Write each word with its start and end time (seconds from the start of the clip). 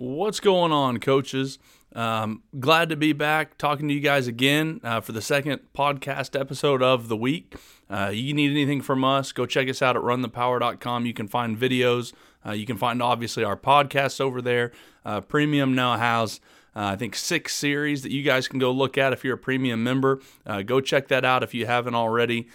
What's 0.00 0.40
going 0.40 0.72
on, 0.72 0.98
coaches? 0.98 1.58
Um, 1.94 2.42
glad 2.58 2.88
to 2.88 2.96
be 2.96 3.12
back 3.12 3.58
talking 3.58 3.86
to 3.88 3.92
you 3.92 4.00
guys 4.00 4.26
again 4.26 4.80
uh, 4.82 5.02
for 5.02 5.12
the 5.12 5.20
second 5.20 5.60
podcast 5.74 6.40
episode 6.40 6.82
of 6.82 7.08
the 7.08 7.18
week. 7.18 7.54
Uh, 7.90 8.10
you 8.10 8.32
need 8.32 8.50
anything 8.50 8.80
from 8.80 9.04
us, 9.04 9.30
go 9.32 9.44
check 9.44 9.68
us 9.68 9.82
out 9.82 9.96
at 9.96 10.02
runthepower.com. 10.02 11.04
You 11.04 11.12
can 11.12 11.28
find 11.28 11.54
videos. 11.54 12.14
Uh, 12.46 12.52
you 12.52 12.64
can 12.64 12.78
find, 12.78 13.02
obviously, 13.02 13.44
our 13.44 13.58
podcasts 13.58 14.22
over 14.22 14.40
there. 14.40 14.72
Uh, 15.04 15.20
premium 15.20 15.74
now 15.74 15.98
has, 15.98 16.40
uh, 16.74 16.84
I 16.84 16.96
think, 16.96 17.14
six 17.14 17.54
series 17.54 18.02
that 18.02 18.10
you 18.10 18.22
guys 18.22 18.48
can 18.48 18.58
go 18.58 18.72
look 18.72 18.96
at 18.96 19.12
if 19.12 19.22
you're 19.22 19.34
a 19.34 19.38
premium 19.38 19.84
member. 19.84 20.22
Uh, 20.46 20.62
go 20.62 20.80
check 20.80 21.08
that 21.08 21.26
out 21.26 21.42
if 21.42 21.52
you 21.52 21.66
haven't 21.66 21.94
already. 21.94 22.48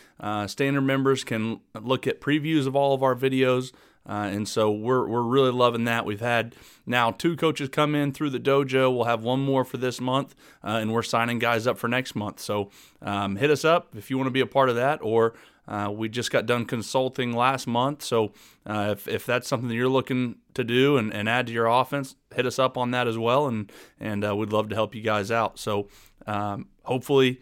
standard 0.48 0.82
members 0.82 1.23
can 1.23 1.59
look 1.80 2.07
at 2.07 2.20
previews 2.20 2.66
of 2.66 2.75
all 2.75 2.96
of 2.96 3.04
our 3.04 3.14
videos. 3.14 3.71
Uh, 4.08 4.30
and 4.32 4.48
so 4.48 4.72
we're, 4.72 5.08
we're 5.08 5.24
really 5.24 5.52
loving 5.52 5.86
that. 5.86 6.06
We've 6.06 6.21
had 6.21 6.56
now 6.86 7.12
two 7.12 7.36
coaches 7.36 7.70
come 7.70 7.96
in 7.96 8.12
through 8.12 8.30
the 8.30 8.39
dojo. 8.39 8.96
We'll 8.96 9.06
have 9.06 9.24
one 9.24 9.39
more 9.39 9.66
for 9.66 9.78
this 9.78 10.00
month, 10.00 10.36
uh, 10.64 10.78
and 10.82 10.93
we're 10.93 11.04
signing 11.04 11.39
guys 11.39 11.66
up 11.66 11.78
for 11.78 11.88
next 11.88 12.15
month. 12.15 12.39
So 12.39 12.70
um, 13.02 13.36
hit 13.38 13.50
us 13.50 13.65
up 13.65 13.96
if 13.96 14.10
you 14.10 14.18
want 14.18 14.28
to 14.28 14.32
be 14.32 14.42
a 14.42 14.46
part 14.46 14.70
of 14.70 14.76
that, 14.76 15.00
or 15.02 15.34
uh, 15.68 15.92
we 15.92 16.07
just 16.07 16.32
got 16.32 16.46
done 16.46 16.65
consulting 16.65 17.34
last 17.34 17.65
month. 17.65 18.04
So 18.04 18.34
uh, 18.65 18.89
if, 18.92 19.07
if 19.07 19.26
that's 19.26 19.48
something 19.48 19.70
that 19.70 19.76
you're 19.76 19.89
looking 19.89 20.36
to 20.54 20.64
do 20.64 20.98
and, 20.98 21.12
and 21.12 21.28
add 21.28 21.48
to 21.48 21.54
your 21.54 21.65
offense, 21.65 22.15
hit 22.34 22.46
us 22.46 22.60
up 22.60 22.78
on 22.78 22.92
that 22.92 23.07
as 23.07 23.18
well, 23.18 23.48
and, 23.48 23.71
and 24.00 24.24
uh, 24.24 24.36
we'd 24.36 24.54
love 24.54 24.70
to 24.70 24.76
help 24.76 24.93
you 24.93 25.01
guys 25.01 25.32
out. 25.32 25.57
So 25.57 25.87
um, 26.28 26.68
hopefully, 26.84 27.42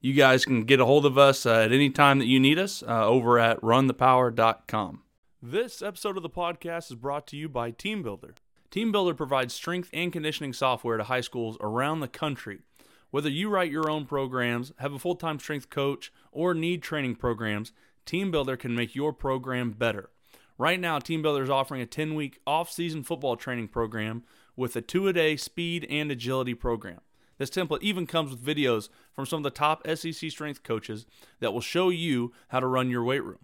you 0.00 0.14
guys 0.14 0.44
can 0.44 0.62
get 0.64 0.80
a 0.80 0.86
hold 0.86 1.04
of 1.04 1.18
us 1.18 1.44
uh, 1.44 1.56
at 1.56 1.72
any 1.72 1.90
time 1.90 2.18
that 2.20 2.26
you 2.26 2.40
need 2.40 2.58
us 2.58 2.82
over 2.86 3.38
at 3.38 3.60
runthepower.com. 3.60 5.02
This 5.40 5.82
episode 5.82 6.16
of 6.16 6.24
the 6.24 6.28
podcast 6.28 6.90
is 6.90 6.96
brought 6.96 7.28
to 7.28 7.36
you 7.36 7.48
by 7.48 7.70
TeamBuildr. 7.70 8.32
TeamBuildr 8.72 9.16
provides 9.16 9.54
strength 9.54 9.88
and 9.92 10.12
conditioning 10.12 10.52
software 10.52 10.96
to 10.96 11.04
high 11.04 11.20
schools 11.20 11.56
around 11.60 12.00
the 12.00 12.08
country. 12.08 12.58
Whether 13.12 13.30
you 13.30 13.48
write 13.48 13.70
your 13.70 13.88
own 13.88 14.04
programs, 14.04 14.72
have 14.78 14.92
a 14.92 14.98
full 14.98 15.14
time 15.14 15.38
strength 15.38 15.70
coach, 15.70 16.12
or 16.32 16.54
need 16.54 16.82
training 16.82 17.14
programs, 17.14 17.70
TeamBuildr 18.04 18.58
can 18.58 18.74
make 18.74 18.96
your 18.96 19.12
program 19.12 19.70
better. 19.70 20.10
Right 20.58 20.80
now, 20.80 20.98
TeamBuildr 20.98 21.44
is 21.44 21.50
offering 21.50 21.82
a 21.82 21.86
10 21.86 22.16
week 22.16 22.40
off 22.44 22.72
season 22.72 23.04
football 23.04 23.36
training 23.36 23.68
program 23.68 24.24
with 24.56 24.74
a 24.74 24.80
two 24.80 25.06
a 25.06 25.12
day 25.12 25.36
speed 25.36 25.86
and 25.88 26.10
agility 26.10 26.54
program. 26.54 26.98
This 27.38 27.50
template 27.50 27.82
even 27.82 28.08
comes 28.08 28.32
with 28.32 28.44
videos 28.44 28.88
from 29.12 29.24
some 29.24 29.36
of 29.36 29.44
the 29.44 29.50
top 29.50 29.86
SEC 29.86 30.32
strength 30.32 30.64
coaches 30.64 31.06
that 31.38 31.52
will 31.52 31.60
show 31.60 31.90
you 31.90 32.32
how 32.48 32.58
to 32.58 32.66
run 32.66 32.90
your 32.90 33.04
weight 33.04 33.22
room. 33.22 33.38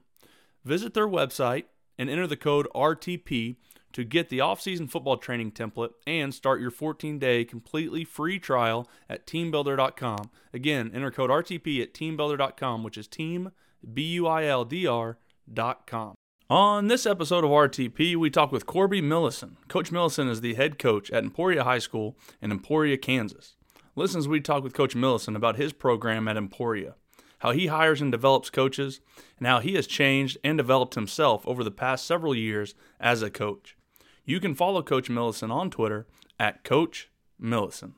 Visit 0.65 0.95
their 0.95 1.07
website 1.07 1.67
and 1.99 2.11
enter 2.11 2.27
the 2.27 2.37
code 2.37 2.69
RTP 2.75 3.57
to 3.93 4.05
get 4.05 4.29
the 4.29 4.41
off-season 4.41 4.89
football 4.89 5.17
training 5.17 5.53
template 5.53 5.93
and 6.07 6.35
start 6.35 6.61
your 6.61 6.71
14-day 6.71 7.45
completely 7.45 8.05
free 8.05 8.39
trial 8.39 8.89
at 9.09 9.27
teambuildr.com. 9.27 10.31
Again, 10.53 10.91
enter 10.93 11.11
code 11.11 11.31
RTP 11.31 11.81
at 11.81 11.95
teambuildr.com, 11.95 12.83
which 12.83 12.99
is 12.99 13.07
team 13.07 13.53
B 13.93 14.03
U 14.15 14.27
I 14.27 14.47
L 14.47 14.65
D 14.65 14.87
R.com. 14.87 16.15
On 16.51 16.89
this 16.89 17.07
episode 17.07 17.45
of 17.45 17.51
RTP, 17.51 18.17
we 18.17 18.31
talk 18.31 18.53
with 18.53 18.67
Corby 18.67 19.01
Millison. 19.01 19.57
Coach 19.69 19.91
Millison 19.91 20.29
is 20.29 20.41
the 20.41 20.55
head 20.55 20.79
coach 20.79 21.11
at 21.11 21.25
Emporia 21.25 21.65
High 21.65 21.79
School 21.79 22.19
in 22.43 22.51
Emporia, 22.51 22.99
Kansas. 22.99 23.57
Listen 23.97 24.19
as 24.19 24.29
we 24.29 24.41
talk 24.41 24.63
with 24.63 24.75
Coach 24.75 24.95
Millison 24.95 25.37
about 25.37 25.57
his 25.57 25.73
program 25.73 26.29
at 26.29 26.37
Emporia 26.37 26.97
how 27.45 27.51
he 27.51 27.67
hires 27.67 28.01
and 28.01 28.11
develops 28.11 28.49
coaches, 28.49 29.03
and 29.37 29.47
how 29.47 29.61
he 29.61 29.75
has 29.75 29.87
changed 29.87 30.39
and 30.43 30.57
developed 30.57 30.95
himself 30.95 31.47
over 31.47 31.63
the 31.63 31.71
past 31.71 32.07
several 32.07 32.35
years 32.35 32.75
as 32.99 33.21
a 33.21 33.29
coach. 33.29 33.77
You 34.25 34.41
can 34.41 34.55
follow 34.55 34.83
Coach 34.83 35.11
Millison 35.11 35.51
on 35.51 35.69
Twitter 35.69 36.07
at 36.41 36.65
Coach 36.65 37.11
Millison. 37.39 37.93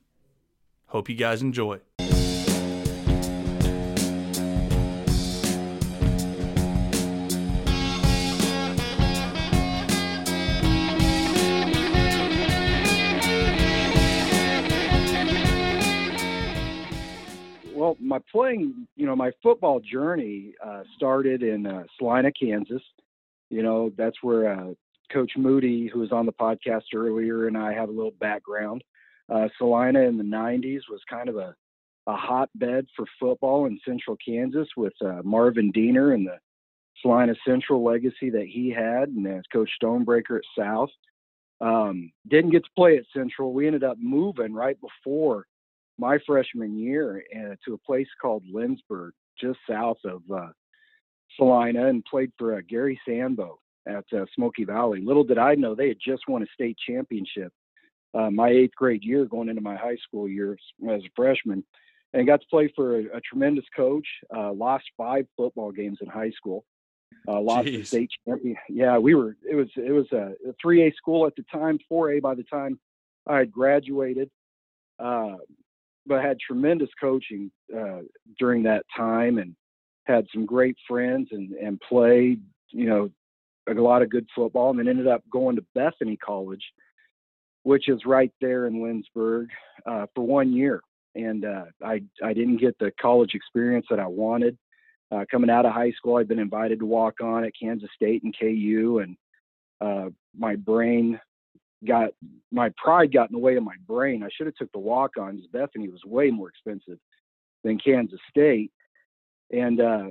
Hope 0.86 1.08
you 1.08 1.14
guys 1.14 1.42
enjoy. 1.42 1.78
My 18.16 18.22
playing, 18.32 18.86
you 18.96 19.04
know, 19.04 19.14
my 19.14 19.30
football 19.42 19.80
journey 19.80 20.54
uh, 20.64 20.82
started 20.96 21.42
in 21.42 21.66
uh, 21.66 21.84
Salina, 21.98 22.32
Kansas. 22.32 22.82
You 23.50 23.62
know, 23.62 23.92
that's 23.96 24.16
where 24.22 24.50
uh, 24.50 24.72
Coach 25.12 25.32
Moody, 25.36 25.88
who 25.92 26.00
was 26.00 26.12
on 26.12 26.24
the 26.24 26.32
podcast 26.32 26.84
earlier, 26.94 27.46
and 27.46 27.58
I 27.58 27.74
have 27.74 27.88
a 27.88 27.92
little 27.92 28.14
background. 28.18 28.82
Uh, 29.28 29.48
Salina 29.58 30.00
in 30.00 30.16
the 30.16 30.24
90s 30.24 30.80
was 30.90 31.00
kind 31.10 31.28
of 31.28 31.36
a, 31.36 31.54
a 32.06 32.16
hotbed 32.16 32.86
for 32.96 33.04
football 33.20 33.66
in 33.66 33.78
central 33.86 34.16
Kansas 34.24 34.68
with 34.76 34.94
uh, 35.04 35.20
Marvin 35.22 35.70
Diener 35.70 36.12
and 36.12 36.26
the 36.26 36.38
Salina 37.02 37.34
Central 37.46 37.84
legacy 37.84 38.30
that 38.30 38.46
he 38.46 38.70
had, 38.70 39.10
and 39.10 39.26
as 39.26 39.42
Coach 39.52 39.70
Stonebreaker 39.82 40.38
at 40.38 40.44
South. 40.58 40.90
Um, 41.60 42.12
didn't 42.28 42.50
get 42.50 42.64
to 42.64 42.70
play 42.76 42.96
at 42.96 43.04
Central. 43.14 43.52
We 43.52 43.66
ended 43.66 43.84
up 43.84 43.98
moving 43.98 44.54
right 44.54 44.78
before 44.80 45.46
my 45.98 46.18
freshman 46.26 46.78
year 46.78 47.22
uh, 47.34 47.54
to 47.64 47.74
a 47.74 47.78
place 47.78 48.08
called 48.20 48.44
Lindsborg, 48.52 49.10
just 49.40 49.58
south 49.68 49.98
of 50.04 50.22
uh, 50.32 50.48
Salina, 51.36 51.88
and 51.88 52.04
played 52.04 52.32
for 52.38 52.56
uh, 52.56 52.60
Gary 52.68 53.00
Sambo 53.06 53.58
at 53.86 54.04
uh, 54.12 54.24
Smoky 54.34 54.64
Valley. 54.64 55.00
Little 55.00 55.24
did 55.24 55.38
I 55.38 55.54
know 55.54 55.74
they 55.74 55.88
had 55.88 55.98
just 56.04 56.22
won 56.28 56.42
a 56.42 56.46
state 56.54 56.76
championship 56.86 57.52
uh, 58.16 58.30
my 58.30 58.48
eighth 58.48 58.74
grade 58.74 59.04
year, 59.04 59.26
going 59.26 59.48
into 59.48 59.60
my 59.60 59.76
high 59.76 59.96
school 59.96 60.28
years 60.28 60.60
as 60.90 61.02
a 61.02 61.10
freshman, 61.14 61.62
and 62.12 62.26
got 62.26 62.40
to 62.40 62.46
play 62.48 62.72
for 62.74 62.98
a, 63.00 63.16
a 63.16 63.20
tremendous 63.20 63.64
coach. 63.74 64.06
Uh, 64.34 64.52
lost 64.52 64.84
five 64.96 65.26
football 65.36 65.70
games 65.70 65.98
in 66.00 66.08
high 66.08 66.30
school. 66.30 66.64
Uh, 67.28 67.40
lost 67.40 67.66
Jeez. 67.68 67.78
the 67.78 67.84
state 67.84 68.10
champion. 68.26 68.56
Yeah, 68.68 68.98
we 68.98 69.14
were. 69.14 69.36
It 69.48 69.54
was. 69.54 69.68
It 69.76 69.92
was 69.92 70.06
a, 70.12 70.32
a 70.48 70.54
3A 70.64 70.94
school 70.94 71.26
at 71.26 71.36
the 71.36 71.44
time, 71.52 71.78
4A 71.90 72.22
by 72.22 72.34
the 72.34 72.44
time 72.44 72.78
I 73.26 73.38
had 73.38 73.52
graduated. 73.52 74.30
Uh, 74.98 75.36
but 76.06 76.22
had 76.22 76.38
tremendous 76.38 76.90
coaching 77.00 77.50
uh, 77.76 78.00
during 78.38 78.62
that 78.62 78.84
time 78.96 79.38
and 79.38 79.54
had 80.04 80.26
some 80.32 80.46
great 80.46 80.76
friends 80.88 81.28
and 81.32 81.52
and 81.52 81.80
played 81.80 82.40
you 82.70 82.86
know 82.86 83.10
a 83.68 83.74
lot 83.74 84.02
of 84.02 84.10
good 84.10 84.26
football 84.34 84.70
and 84.70 84.78
then 84.78 84.88
ended 84.88 85.08
up 85.08 85.22
going 85.30 85.56
to 85.56 85.64
Bethany 85.74 86.16
College, 86.16 86.62
which 87.64 87.88
is 87.88 88.06
right 88.06 88.32
there 88.40 88.66
in 88.66 88.74
Lindsborg, 88.74 89.48
uh, 89.86 90.06
for 90.14 90.24
one 90.24 90.52
year. 90.52 90.80
And 91.14 91.44
uh, 91.44 91.64
I 91.82 92.02
I 92.22 92.32
didn't 92.34 92.58
get 92.58 92.78
the 92.78 92.92
college 93.00 93.34
experience 93.34 93.86
that 93.90 94.00
I 94.00 94.06
wanted. 94.06 94.56
Uh, 95.10 95.24
coming 95.30 95.50
out 95.50 95.64
of 95.64 95.72
high 95.72 95.92
school, 95.92 96.16
I'd 96.16 96.28
been 96.28 96.38
invited 96.38 96.80
to 96.80 96.86
walk 96.86 97.20
on 97.22 97.44
at 97.44 97.52
Kansas 97.60 97.88
State 97.94 98.24
and 98.24 98.36
KU, 98.38 99.00
and 99.02 99.16
uh, 99.80 100.10
my 100.36 100.56
brain 100.56 101.20
got 101.84 102.10
my 102.52 102.70
pride 102.76 103.12
got 103.12 103.30
in 103.30 103.34
the 103.34 103.42
way 103.42 103.56
of 103.56 103.62
my 103.62 103.74
brain. 103.86 104.22
I 104.22 104.28
should 104.32 104.46
have 104.46 104.56
took 104.56 104.72
the 104.72 104.78
walk 104.78 105.12
on 105.18 105.36
because 105.36 105.50
Bethany 105.50 105.88
was 105.88 106.04
way 106.04 106.30
more 106.30 106.48
expensive 106.48 106.98
than 107.64 107.78
Kansas 107.78 108.20
State, 108.30 108.70
and 109.52 109.80
uh, 109.80 110.06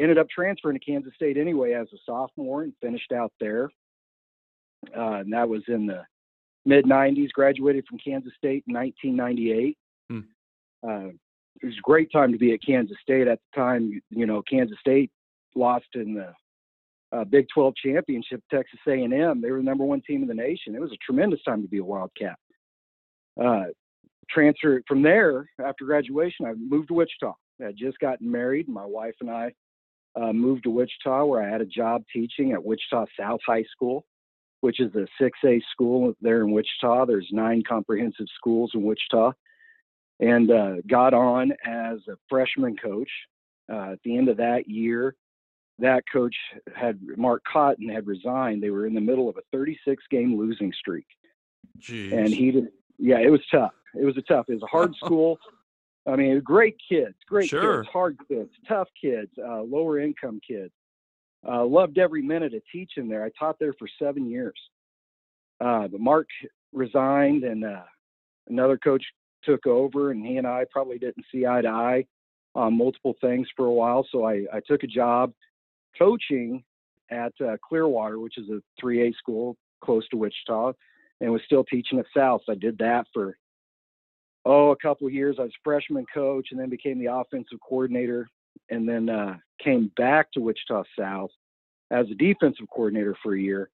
ended 0.00 0.18
up 0.18 0.28
transferring 0.28 0.78
to 0.78 0.84
Kansas 0.84 1.14
State 1.14 1.36
anyway 1.36 1.72
as 1.72 1.88
a 1.92 1.98
sophomore 2.04 2.62
and 2.62 2.72
finished 2.82 3.12
out 3.12 3.32
there. 3.40 3.70
Uh, 4.96 5.20
and 5.20 5.32
that 5.32 5.48
was 5.48 5.62
in 5.68 5.86
the 5.86 6.02
mid 6.66 6.84
90s. 6.84 7.30
Graduated 7.30 7.84
from 7.88 7.98
Kansas 7.98 8.32
State 8.36 8.64
in 8.66 8.74
1998. 8.74 9.78
Hmm. 10.10 10.18
Uh, 10.86 11.10
it 11.62 11.66
was 11.66 11.78
a 11.78 11.82
great 11.82 12.10
time 12.12 12.32
to 12.32 12.38
be 12.38 12.52
at 12.52 12.62
Kansas 12.62 12.96
State 13.00 13.28
at 13.28 13.38
the 13.38 13.60
time. 13.60 14.02
You 14.10 14.26
know, 14.26 14.42
Kansas 14.42 14.78
State 14.80 15.10
lost 15.54 15.86
in 15.94 16.14
the 16.14 16.32
uh, 17.14 17.24
Big 17.24 17.46
12 17.54 17.74
championship, 17.76 18.42
Texas 18.50 18.80
A&M. 18.88 19.40
They 19.40 19.50
were 19.50 19.58
the 19.58 19.64
number 19.64 19.84
one 19.84 20.02
team 20.02 20.22
in 20.22 20.28
the 20.28 20.34
nation. 20.34 20.74
It 20.74 20.80
was 20.80 20.92
a 20.92 21.04
tremendous 21.04 21.42
time 21.42 21.62
to 21.62 21.68
be 21.68 21.78
a 21.78 21.84
Wildcat. 21.84 22.36
Uh, 23.42 23.64
from 24.32 25.02
there 25.02 25.48
after 25.64 25.84
graduation. 25.84 26.46
I 26.46 26.54
moved 26.54 26.88
to 26.88 26.94
Wichita. 26.94 27.34
I 27.60 27.66
had 27.66 27.76
just 27.76 27.98
gotten 27.98 28.30
married. 28.30 28.68
My 28.68 28.84
wife 28.84 29.14
and 29.20 29.30
I 29.30 29.52
uh, 30.16 30.32
moved 30.32 30.64
to 30.64 30.70
Wichita, 30.70 31.24
where 31.24 31.42
I 31.42 31.50
had 31.50 31.60
a 31.60 31.66
job 31.66 32.02
teaching 32.12 32.52
at 32.52 32.64
Wichita 32.64 33.06
South 33.18 33.40
High 33.46 33.64
School, 33.70 34.04
which 34.60 34.80
is 34.80 34.92
a 34.94 35.06
6A 35.22 35.60
school 35.70 36.14
there 36.20 36.40
in 36.42 36.52
Wichita. 36.52 37.06
There's 37.06 37.28
nine 37.30 37.62
comprehensive 37.68 38.26
schools 38.36 38.72
in 38.74 38.82
Wichita, 38.82 39.32
and 40.20 40.50
uh, 40.50 40.74
got 40.88 41.14
on 41.14 41.52
as 41.64 41.98
a 42.08 42.16
freshman 42.28 42.76
coach. 42.76 43.10
Uh, 43.72 43.92
at 43.92 43.98
the 44.04 44.16
end 44.16 44.28
of 44.28 44.36
that 44.36 44.68
year, 44.68 45.14
that 45.78 46.04
coach 46.12 46.34
had 46.74 47.00
Mark 47.16 47.42
Cotton 47.50 47.88
had 47.88 48.06
resigned. 48.06 48.62
They 48.62 48.70
were 48.70 48.86
in 48.86 48.94
the 48.94 49.00
middle 49.00 49.28
of 49.28 49.36
a 49.36 49.42
36 49.52 50.02
game 50.10 50.38
losing 50.38 50.72
streak. 50.72 51.06
Jeez. 51.80 52.12
And 52.12 52.28
he 52.28 52.52
did, 52.52 52.68
yeah, 52.98 53.18
it 53.18 53.30
was 53.30 53.40
tough. 53.50 53.72
It 53.94 54.04
was 54.04 54.16
a 54.16 54.22
tough. 54.22 54.46
It 54.48 54.54
was 54.54 54.62
a 54.62 54.66
hard 54.66 54.94
school. 55.04 55.38
I 56.06 56.16
mean, 56.16 56.38
great 56.40 56.76
kids, 56.88 57.14
great 57.26 57.48
sure. 57.48 57.82
kids, 57.82 57.92
hard 57.92 58.18
kids, 58.28 58.50
tough 58.68 58.88
kids, 59.00 59.30
uh, 59.42 59.62
lower 59.62 59.98
income 59.98 60.40
kids. 60.46 60.72
Uh, 61.46 61.64
loved 61.64 61.98
every 61.98 62.22
minute 62.22 62.54
of 62.54 62.62
teaching 62.70 63.08
there. 63.08 63.24
I 63.24 63.30
taught 63.38 63.56
there 63.58 63.74
for 63.78 63.88
seven 64.00 64.30
years. 64.30 64.58
Uh, 65.60 65.88
but 65.88 66.00
Mark 66.00 66.26
resigned, 66.72 67.44
and 67.44 67.64
uh, 67.64 67.82
another 68.48 68.78
coach 68.78 69.04
took 69.44 69.66
over, 69.66 70.10
and 70.10 70.24
he 70.24 70.36
and 70.36 70.46
I 70.46 70.64
probably 70.70 70.98
didn't 70.98 71.24
see 71.30 71.46
eye 71.46 71.62
to 71.62 71.68
eye 71.68 72.06
on 72.54 72.76
multiple 72.76 73.14
things 73.20 73.46
for 73.56 73.66
a 73.66 73.72
while. 73.72 74.06
So 74.10 74.24
I, 74.24 74.44
I 74.52 74.60
took 74.66 74.84
a 74.84 74.86
job 74.86 75.32
coaching 75.98 76.62
at 77.10 77.32
uh, 77.44 77.56
Clearwater, 77.66 78.18
which 78.18 78.38
is 78.38 78.48
a 78.48 78.60
3A 78.82 79.14
school 79.16 79.56
close 79.82 80.06
to 80.08 80.16
Wichita, 80.16 80.72
and 81.20 81.32
was 81.32 81.42
still 81.44 81.64
teaching 81.64 81.98
at 81.98 82.06
South. 82.16 82.42
So 82.46 82.52
I 82.52 82.56
did 82.56 82.78
that 82.78 83.06
for 83.12 83.36
oh 84.44 84.70
a 84.70 84.76
couple 84.76 85.08
years. 85.10 85.36
I 85.38 85.42
was 85.42 85.52
freshman 85.62 86.06
coach, 86.12 86.48
and 86.50 86.60
then 86.60 86.68
became 86.68 86.98
the 86.98 87.12
offensive 87.12 87.58
coordinator, 87.66 88.28
and 88.70 88.88
then 88.88 89.08
uh, 89.08 89.36
came 89.62 89.90
back 89.96 90.32
to 90.32 90.40
Wichita 90.40 90.84
South 90.98 91.30
as 91.90 92.06
a 92.10 92.14
defensive 92.14 92.66
coordinator 92.74 93.16
for 93.22 93.34
a 93.34 93.40
year. 93.40 93.70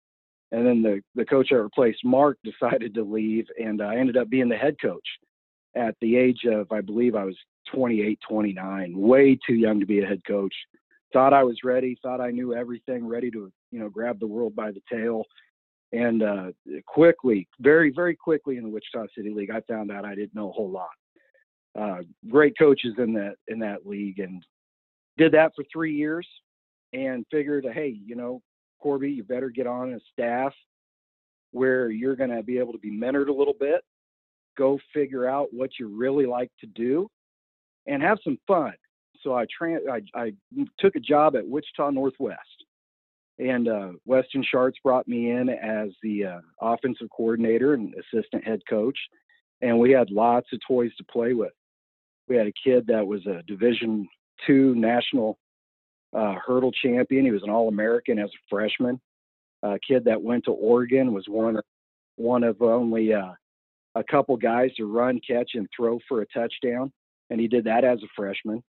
And 0.52 0.66
then 0.66 0.82
the 0.82 1.00
the 1.14 1.24
coach 1.24 1.48
I 1.50 1.56
replaced, 1.56 2.04
Mark, 2.04 2.38
decided 2.44 2.94
to 2.94 3.02
leave, 3.02 3.46
and 3.62 3.82
I 3.82 3.96
ended 3.96 4.16
up 4.16 4.28
being 4.28 4.48
the 4.48 4.56
head 4.56 4.76
coach 4.80 5.06
at 5.74 5.96
the 6.00 6.16
age 6.16 6.44
of 6.44 6.70
I 6.70 6.80
believe 6.80 7.14
I 7.16 7.24
was 7.24 7.36
28, 7.74 8.18
29, 8.28 8.92
way 8.96 9.38
too 9.46 9.54
young 9.54 9.80
to 9.80 9.86
be 9.86 10.00
a 10.00 10.06
head 10.06 10.20
coach. 10.26 10.54
Thought 11.14 11.32
I 11.32 11.44
was 11.44 11.58
ready, 11.62 11.96
thought 12.02 12.20
I 12.20 12.30
knew 12.30 12.54
everything, 12.54 13.06
ready 13.06 13.30
to 13.30 13.50
you 13.70 13.78
know 13.78 13.88
grab 13.88 14.18
the 14.18 14.26
world 14.26 14.54
by 14.54 14.72
the 14.72 14.82
tail. 14.92 15.22
And 15.92 16.24
uh, 16.24 16.46
quickly, 16.86 17.48
very 17.60 17.90
very 17.90 18.16
quickly 18.16 18.56
in 18.56 18.64
the 18.64 18.68
Wichita 18.68 19.06
City 19.16 19.30
League, 19.30 19.52
I 19.52 19.60
found 19.72 19.92
out 19.92 20.04
I 20.04 20.16
didn't 20.16 20.34
know 20.34 20.50
a 20.50 20.52
whole 20.52 20.70
lot. 20.70 20.88
Uh, 21.78 22.02
great 22.28 22.58
coaches 22.58 22.94
in 22.98 23.12
that 23.14 23.36
in 23.46 23.60
that 23.60 23.86
league, 23.86 24.18
and 24.18 24.44
did 25.16 25.30
that 25.32 25.52
for 25.54 25.64
three 25.72 25.94
years, 25.94 26.26
and 26.92 27.24
figured, 27.30 27.64
hey, 27.72 27.96
you 28.04 28.16
know, 28.16 28.42
Corby, 28.80 29.12
you 29.12 29.22
better 29.22 29.50
get 29.50 29.68
on 29.68 29.94
a 29.94 30.00
staff 30.12 30.52
where 31.52 31.90
you're 31.90 32.16
going 32.16 32.30
to 32.30 32.42
be 32.42 32.58
able 32.58 32.72
to 32.72 32.78
be 32.78 32.90
mentored 32.90 33.28
a 33.28 33.32
little 33.32 33.54
bit, 33.58 33.82
go 34.58 34.80
figure 34.92 35.28
out 35.28 35.48
what 35.52 35.70
you 35.78 35.86
really 35.86 36.26
like 36.26 36.50
to 36.58 36.66
do, 36.66 37.08
and 37.86 38.02
have 38.02 38.18
some 38.24 38.36
fun. 38.48 38.74
So 39.24 39.34
I, 39.34 39.46
I, 39.90 40.00
I 40.14 40.32
took 40.78 40.94
a 40.94 41.00
job 41.00 41.34
at 41.34 41.48
Wichita 41.48 41.90
Northwest, 41.90 42.64
and 43.38 43.68
uh, 43.68 43.88
Weston 44.04 44.44
Schartz 44.44 44.74
brought 44.84 45.08
me 45.08 45.30
in 45.30 45.48
as 45.48 45.88
the 46.02 46.26
uh, 46.26 46.40
offensive 46.60 47.08
coordinator 47.10 47.74
and 47.74 47.94
assistant 47.94 48.44
head 48.44 48.60
coach, 48.68 48.98
and 49.62 49.78
we 49.78 49.90
had 49.90 50.10
lots 50.10 50.46
of 50.52 50.60
toys 50.68 50.94
to 50.98 51.04
play 51.04 51.32
with. 51.32 51.52
We 52.28 52.36
had 52.36 52.46
a 52.46 52.52
kid 52.62 52.86
that 52.86 53.06
was 53.06 53.26
a 53.26 53.42
Division 53.46 54.06
two 54.46 54.74
national 54.74 55.38
uh, 56.14 56.34
hurdle 56.44 56.72
champion. 56.72 57.24
He 57.24 57.30
was 57.30 57.42
an 57.42 57.50
All 57.50 57.68
American 57.68 58.18
as 58.18 58.28
a 58.28 58.42
freshman. 58.48 59.00
A 59.62 59.78
kid 59.86 60.04
that 60.04 60.20
went 60.20 60.44
to 60.44 60.50
Oregon 60.52 61.14
was 61.14 61.24
one 61.28 61.58
one 62.16 62.44
of 62.44 62.60
only 62.62 63.12
uh, 63.12 63.32
a 63.94 64.04
couple 64.04 64.36
guys 64.36 64.70
to 64.76 64.84
run, 64.84 65.20
catch, 65.26 65.52
and 65.54 65.66
throw 65.74 65.98
for 66.08 66.20
a 66.20 66.26
touchdown, 66.26 66.92
and 67.30 67.40
he 67.40 67.48
did 67.48 67.64
that 67.64 67.84
as 67.84 67.98
a 68.02 68.08
freshman. 68.14 68.62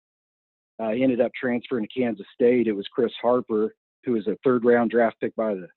Uh, 0.79 0.89
ended 0.89 1.21
up 1.21 1.31
transferring 1.39 1.87
to 1.87 1.99
Kansas 1.99 2.25
State. 2.33 2.67
It 2.67 2.73
was 2.73 2.87
Chris 2.93 3.13
Harper, 3.21 3.73
who 4.03 4.13
was 4.13 4.27
a 4.27 4.37
third 4.43 4.65
round 4.65 4.91
draft 4.91 5.17
pick 5.21 5.35
by 5.35 5.53
the 5.53 5.67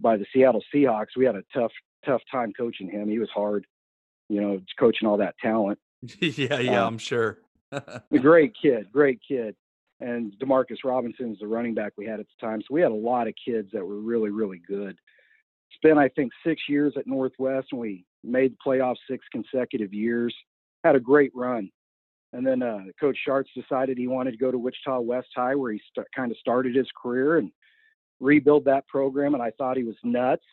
by 0.00 0.16
the 0.16 0.26
Seattle 0.32 0.62
Seahawks. 0.74 1.16
We 1.16 1.24
had 1.24 1.36
a 1.36 1.44
tough 1.54 1.72
tough 2.04 2.22
time 2.30 2.52
coaching 2.56 2.90
him. 2.90 3.08
He 3.08 3.18
was 3.18 3.30
hard, 3.30 3.66
you 4.28 4.40
know, 4.40 4.60
coaching 4.78 5.08
all 5.08 5.16
that 5.18 5.36
talent. 5.40 5.78
yeah, 6.20 6.58
yeah, 6.60 6.82
um, 6.82 6.94
I'm 6.94 6.98
sure. 6.98 7.38
a 7.72 8.02
great 8.20 8.52
kid, 8.60 8.86
great 8.92 9.20
kid. 9.26 9.54
And 10.00 10.32
Demarcus 10.38 10.84
Robinson 10.84 11.32
is 11.32 11.38
the 11.38 11.46
running 11.46 11.74
back 11.74 11.92
we 11.96 12.06
had 12.06 12.20
at 12.20 12.26
the 12.26 12.46
time. 12.46 12.60
So 12.60 12.66
we 12.74 12.82
had 12.82 12.90
a 12.90 12.94
lot 12.94 13.28
of 13.28 13.34
kids 13.42 13.70
that 13.72 13.84
were 13.84 13.98
really, 13.98 14.30
really 14.30 14.60
good. 14.66 14.98
Spent, 15.74 15.98
I 15.98 16.08
think, 16.10 16.32
six 16.44 16.62
years 16.68 16.92
at 16.96 17.06
Northwest, 17.06 17.68
and 17.72 17.80
we 17.80 18.04
made 18.22 18.52
the 18.52 18.56
playoffs 18.64 18.98
six 19.08 19.24
consecutive 19.32 19.94
years. 19.94 20.34
Had 20.84 20.96
a 20.96 21.00
great 21.00 21.32
run. 21.34 21.70
And 22.36 22.46
then 22.46 22.62
uh, 22.62 22.80
Coach 23.00 23.16
Schartz 23.26 23.46
decided 23.54 23.96
he 23.96 24.08
wanted 24.08 24.32
to 24.32 24.36
go 24.36 24.50
to 24.50 24.58
Wichita 24.58 25.00
West 25.00 25.28
High, 25.34 25.54
where 25.54 25.72
he 25.72 25.80
st- 25.90 26.06
kind 26.14 26.30
of 26.30 26.36
started 26.36 26.76
his 26.76 26.86
career 27.00 27.38
and 27.38 27.50
rebuild 28.20 28.66
that 28.66 28.86
program. 28.88 29.32
And 29.32 29.42
I 29.42 29.52
thought 29.56 29.78
he 29.78 29.84
was 29.84 29.96
nuts. 30.04 30.44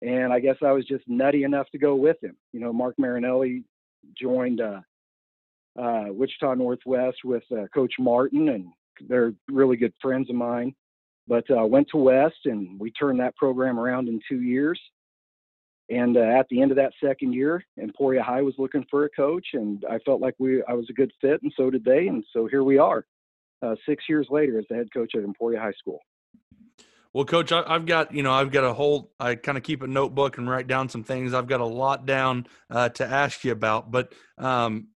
And 0.00 0.32
I 0.32 0.40
guess 0.40 0.56
I 0.64 0.72
was 0.72 0.86
just 0.86 1.04
nutty 1.06 1.44
enough 1.44 1.66
to 1.72 1.78
go 1.78 1.94
with 1.94 2.16
him. 2.22 2.36
You 2.54 2.60
know, 2.60 2.72
Mark 2.72 2.94
Marinelli 2.96 3.64
joined 4.18 4.62
uh, 4.62 4.80
uh, 5.78 6.04
Wichita 6.06 6.54
Northwest 6.54 7.18
with 7.22 7.44
uh, 7.52 7.66
Coach 7.74 7.92
Martin, 7.98 8.48
and 8.48 8.68
they're 9.06 9.34
really 9.48 9.76
good 9.76 9.92
friends 10.00 10.30
of 10.30 10.36
mine. 10.36 10.74
But 11.28 11.44
uh, 11.50 11.66
went 11.66 11.88
to 11.90 11.98
West, 11.98 12.46
and 12.46 12.80
we 12.80 12.92
turned 12.92 13.20
that 13.20 13.36
program 13.36 13.78
around 13.78 14.08
in 14.08 14.20
two 14.26 14.40
years. 14.40 14.80
And 15.90 16.16
uh, 16.16 16.20
at 16.20 16.46
the 16.48 16.62
end 16.62 16.70
of 16.70 16.76
that 16.76 16.92
second 17.02 17.32
year, 17.32 17.64
Emporia 17.80 18.22
High 18.22 18.42
was 18.42 18.54
looking 18.58 18.86
for 18.88 19.04
a 19.04 19.10
coach, 19.10 19.48
and 19.54 19.84
I 19.90 19.98
felt 19.98 20.20
like 20.20 20.34
we 20.38 20.62
I 20.68 20.72
was 20.72 20.86
a 20.88 20.92
good 20.92 21.12
fit, 21.20 21.42
and 21.42 21.52
so 21.56 21.68
did 21.68 21.84
they, 21.84 22.06
and 22.06 22.24
so 22.32 22.46
here 22.46 22.62
we 22.62 22.78
are, 22.78 23.04
uh, 23.60 23.74
six 23.88 24.04
years 24.08 24.28
later 24.30 24.58
as 24.58 24.66
the 24.70 24.76
head 24.76 24.92
coach 24.94 25.12
at 25.16 25.24
Emporia 25.24 25.60
High 25.60 25.72
School. 25.72 25.98
Well, 27.12 27.24
coach, 27.24 27.50
I, 27.50 27.72
have 27.72 27.86
got 27.86 28.14
you 28.14 28.22
know 28.22 28.32
I've 28.32 28.52
got 28.52 28.62
a 28.62 28.72
whole 28.72 29.10
I 29.18 29.34
kind 29.34 29.58
of 29.58 29.64
keep 29.64 29.82
a 29.82 29.88
notebook 29.88 30.38
and 30.38 30.48
write 30.48 30.68
down 30.68 30.88
some 30.88 31.02
things. 31.02 31.34
I've 31.34 31.48
got 31.48 31.60
a 31.60 31.66
lot 31.66 32.06
down 32.06 32.46
uh, 32.70 32.90
to 32.90 33.04
ask 33.04 33.42
you 33.42 33.50
about, 33.50 33.90
but 33.90 34.12
um, 34.38 34.88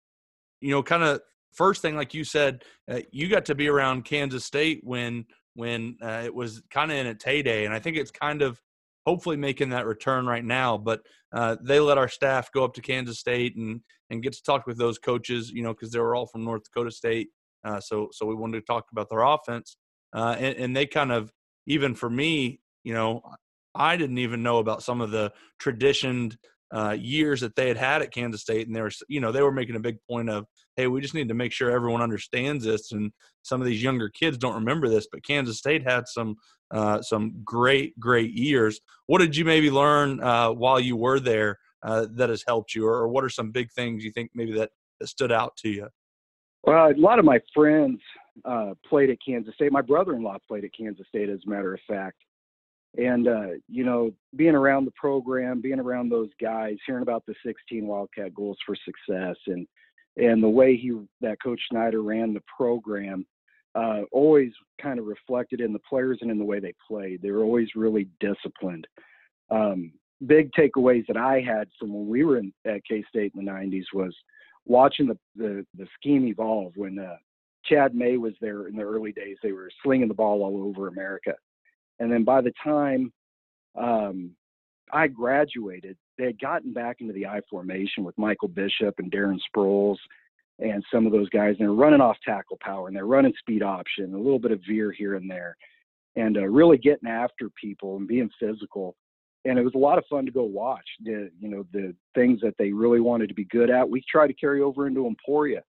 you 0.60 0.72
know, 0.72 0.82
kind 0.82 1.02
of 1.02 1.22
first 1.52 1.80
thing 1.80 1.96
like 1.96 2.12
you 2.12 2.24
said, 2.24 2.64
uh, 2.90 3.00
you 3.12 3.28
got 3.28 3.46
to 3.46 3.54
be 3.54 3.68
around 3.68 4.04
Kansas 4.04 4.44
State 4.44 4.82
when 4.84 5.24
when 5.54 5.96
uh, 6.02 6.20
it 6.22 6.34
was 6.34 6.62
kind 6.70 6.92
of 6.92 6.98
in 6.98 7.06
its 7.06 7.24
heyday, 7.24 7.64
and 7.64 7.72
I 7.72 7.78
think 7.78 7.96
it's 7.96 8.10
kind 8.10 8.42
of 8.42 8.60
hopefully 9.06 9.36
making 9.36 9.70
that 9.70 9.86
return 9.86 10.26
right 10.26 10.44
now. 10.44 10.78
But 10.78 11.00
uh, 11.32 11.56
they 11.62 11.80
let 11.80 11.98
our 11.98 12.08
staff 12.08 12.50
go 12.52 12.64
up 12.64 12.74
to 12.74 12.80
Kansas 12.80 13.18
State 13.18 13.56
and 13.56 13.80
and 14.10 14.22
get 14.22 14.34
to 14.34 14.42
talk 14.42 14.66
with 14.66 14.76
those 14.76 14.98
coaches, 14.98 15.50
you 15.50 15.62
know, 15.62 15.72
because 15.72 15.90
they 15.90 15.98
were 15.98 16.14
all 16.14 16.26
from 16.26 16.44
North 16.44 16.64
Dakota 16.64 16.90
State. 16.90 17.28
Uh, 17.64 17.80
so 17.80 18.08
so 18.12 18.26
we 18.26 18.34
wanted 18.34 18.60
to 18.60 18.66
talk 18.66 18.86
about 18.92 19.08
their 19.08 19.20
offense, 19.22 19.76
uh, 20.14 20.36
and, 20.38 20.56
and 20.56 20.76
they 20.76 20.86
kind 20.86 21.12
of 21.12 21.32
even 21.66 21.94
for 21.94 22.10
me, 22.10 22.60
you 22.84 22.92
know, 22.92 23.22
I 23.74 23.96
didn't 23.96 24.18
even 24.18 24.42
know 24.42 24.58
about 24.58 24.82
some 24.82 25.00
of 25.00 25.10
the 25.10 25.32
traditioned 25.58 26.36
uh, 26.72 26.96
years 26.98 27.40
that 27.40 27.54
they 27.54 27.68
had 27.68 27.76
had 27.76 28.02
at 28.02 28.12
Kansas 28.12 28.40
State, 28.40 28.66
and 28.66 28.74
they 28.74 28.80
were, 28.80 28.90
you 29.08 29.20
know, 29.20 29.32
they 29.32 29.42
were 29.42 29.52
making 29.52 29.76
a 29.76 29.80
big 29.80 29.98
point 30.08 30.30
of, 30.30 30.46
hey, 30.76 30.86
we 30.86 31.00
just 31.00 31.14
need 31.14 31.28
to 31.28 31.34
make 31.34 31.52
sure 31.52 31.70
everyone 31.70 32.00
understands 32.00 32.64
this, 32.64 32.92
and 32.92 33.12
some 33.42 33.60
of 33.60 33.66
these 33.66 33.82
younger 33.82 34.08
kids 34.08 34.38
don't 34.38 34.54
remember 34.54 34.88
this, 34.88 35.06
but 35.12 35.24
Kansas 35.24 35.58
State 35.58 35.82
had 35.82 36.08
some 36.08 36.36
uh, 36.72 37.02
some 37.02 37.34
great, 37.44 37.98
great 38.00 38.32
years. 38.32 38.80
What 39.06 39.18
did 39.18 39.36
you 39.36 39.44
maybe 39.44 39.70
learn 39.70 40.22
uh, 40.22 40.50
while 40.50 40.80
you 40.80 40.96
were 40.96 41.20
there 41.20 41.58
uh, 41.82 42.06
that 42.14 42.30
has 42.30 42.44
helped 42.46 42.74
you, 42.74 42.86
or, 42.86 43.08
what 43.08 43.24
are 43.24 43.28
some 43.28 43.50
big 43.50 43.70
things 43.72 44.02
you 44.02 44.10
think 44.10 44.30
maybe 44.34 44.52
that, 44.52 44.70
that 44.98 45.08
stood 45.08 45.32
out 45.32 45.54
to 45.58 45.68
you? 45.68 45.88
Well, 46.64 46.90
a 46.90 46.94
lot 46.96 47.18
of 47.18 47.26
my 47.26 47.40
friends 47.52 48.00
uh, 48.46 48.72
played 48.88 49.10
at 49.10 49.18
Kansas 49.26 49.54
State. 49.54 49.70
My 49.72 49.82
brother-in-law 49.82 50.38
played 50.48 50.64
at 50.64 50.70
Kansas 50.74 51.06
State, 51.08 51.28
as 51.28 51.40
a 51.46 51.50
matter 51.50 51.74
of 51.74 51.80
fact. 51.86 52.16
And 52.98 53.26
uh, 53.26 53.48
you 53.68 53.84
know, 53.84 54.12
being 54.36 54.54
around 54.54 54.84
the 54.84 54.92
program, 54.92 55.60
being 55.60 55.80
around 55.80 56.10
those 56.10 56.28
guys, 56.40 56.76
hearing 56.86 57.02
about 57.02 57.24
the 57.26 57.34
16 57.44 57.86
Wildcat 57.86 58.34
goals 58.34 58.58
for 58.66 58.76
success, 58.76 59.36
and 59.46 59.66
and 60.16 60.42
the 60.42 60.48
way 60.48 60.76
he 60.76 60.92
that 61.22 61.42
Coach 61.42 61.60
Snyder 61.70 62.02
ran 62.02 62.34
the 62.34 62.42
program, 62.54 63.24
uh, 63.74 64.02
always 64.12 64.52
kind 64.80 64.98
of 64.98 65.06
reflected 65.06 65.60
in 65.60 65.72
the 65.72 65.78
players 65.88 66.18
and 66.20 66.30
in 66.30 66.38
the 66.38 66.44
way 66.44 66.60
they 66.60 66.74
played. 66.86 67.22
They 67.22 67.30
were 67.30 67.44
always 67.44 67.68
really 67.74 68.08
disciplined. 68.20 68.86
Um, 69.50 69.92
big 70.26 70.50
takeaways 70.52 71.06
that 71.06 71.16
I 71.16 71.40
had 71.40 71.68
from 71.78 71.92
when 71.94 72.08
we 72.08 72.24
were 72.24 72.38
in, 72.38 72.52
at 72.66 72.84
K 72.84 73.04
State 73.08 73.32
in 73.34 73.44
the 73.44 73.50
90s 73.50 73.84
was 73.94 74.14
watching 74.66 75.06
the, 75.06 75.18
the, 75.36 75.66
the 75.76 75.86
scheme 75.98 76.26
evolve. 76.26 76.72
When 76.76 76.98
uh, 76.98 77.16
Chad 77.64 77.94
May 77.94 78.16
was 78.16 78.34
there 78.40 78.68
in 78.68 78.76
the 78.76 78.82
early 78.82 79.12
days, 79.12 79.36
they 79.42 79.52
were 79.52 79.70
slinging 79.82 80.08
the 80.08 80.14
ball 80.14 80.42
all 80.42 80.62
over 80.68 80.88
America. 80.88 81.34
And 82.02 82.10
then 82.10 82.24
by 82.24 82.40
the 82.40 82.52
time 82.64 83.12
um, 83.80 84.32
I 84.92 85.06
graduated, 85.06 85.96
they 86.18 86.24
had 86.24 86.40
gotten 86.40 86.72
back 86.72 86.96
into 86.98 87.12
the 87.12 87.26
I 87.26 87.40
formation 87.48 88.02
with 88.02 88.18
Michael 88.18 88.48
Bishop 88.48 88.96
and 88.98 89.10
Darren 89.10 89.38
Sproles 89.48 89.98
and 90.58 90.82
some 90.92 91.06
of 91.06 91.12
those 91.12 91.28
guys. 91.28 91.54
And 91.58 91.60
they're 91.60 91.72
running 91.72 92.00
off 92.00 92.16
tackle 92.24 92.58
power 92.60 92.88
and 92.88 92.96
they're 92.96 93.06
running 93.06 93.32
speed 93.38 93.62
option, 93.62 94.14
a 94.14 94.18
little 94.18 94.40
bit 94.40 94.50
of 94.50 94.60
veer 94.68 94.90
here 94.90 95.14
and 95.14 95.30
there, 95.30 95.56
and 96.16 96.36
uh, 96.36 96.40
really 96.40 96.76
getting 96.76 97.08
after 97.08 97.48
people 97.50 97.98
and 97.98 98.08
being 98.08 98.30
physical. 98.40 98.96
And 99.44 99.56
it 99.56 99.62
was 99.62 99.74
a 99.76 99.78
lot 99.78 99.98
of 99.98 100.04
fun 100.10 100.26
to 100.26 100.32
go 100.32 100.42
watch. 100.42 100.86
The 101.04 101.30
you 101.38 101.48
know 101.48 101.64
the 101.72 101.94
things 102.16 102.40
that 102.40 102.54
they 102.58 102.72
really 102.72 103.00
wanted 103.00 103.28
to 103.28 103.34
be 103.34 103.44
good 103.44 103.70
at. 103.70 103.88
We 103.88 104.02
try 104.10 104.26
to 104.26 104.34
carry 104.34 104.60
over 104.60 104.88
into 104.88 105.06
Emporia. 105.06 105.62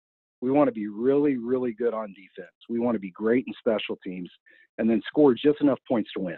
We 0.43 0.51
want 0.51 0.67
to 0.67 0.73
be 0.73 0.89
really, 0.89 1.37
really 1.37 1.71
good 1.71 1.93
on 1.93 2.09
defense. 2.09 2.51
We 2.69 2.79
want 2.79 2.95
to 2.95 2.99
be 2.99 3.11
great 3.11 3.45
in 3.47 3.53
special 3.57 3.97
teams, 4.05 4.29
and 4.77 4.89
then 4.89 5.01
score 5.07 5.33
just 5.33 5.61
enough 5.61 5.79
points 5.87 6.09
to 6.17 6.23
win. 6.23 6.37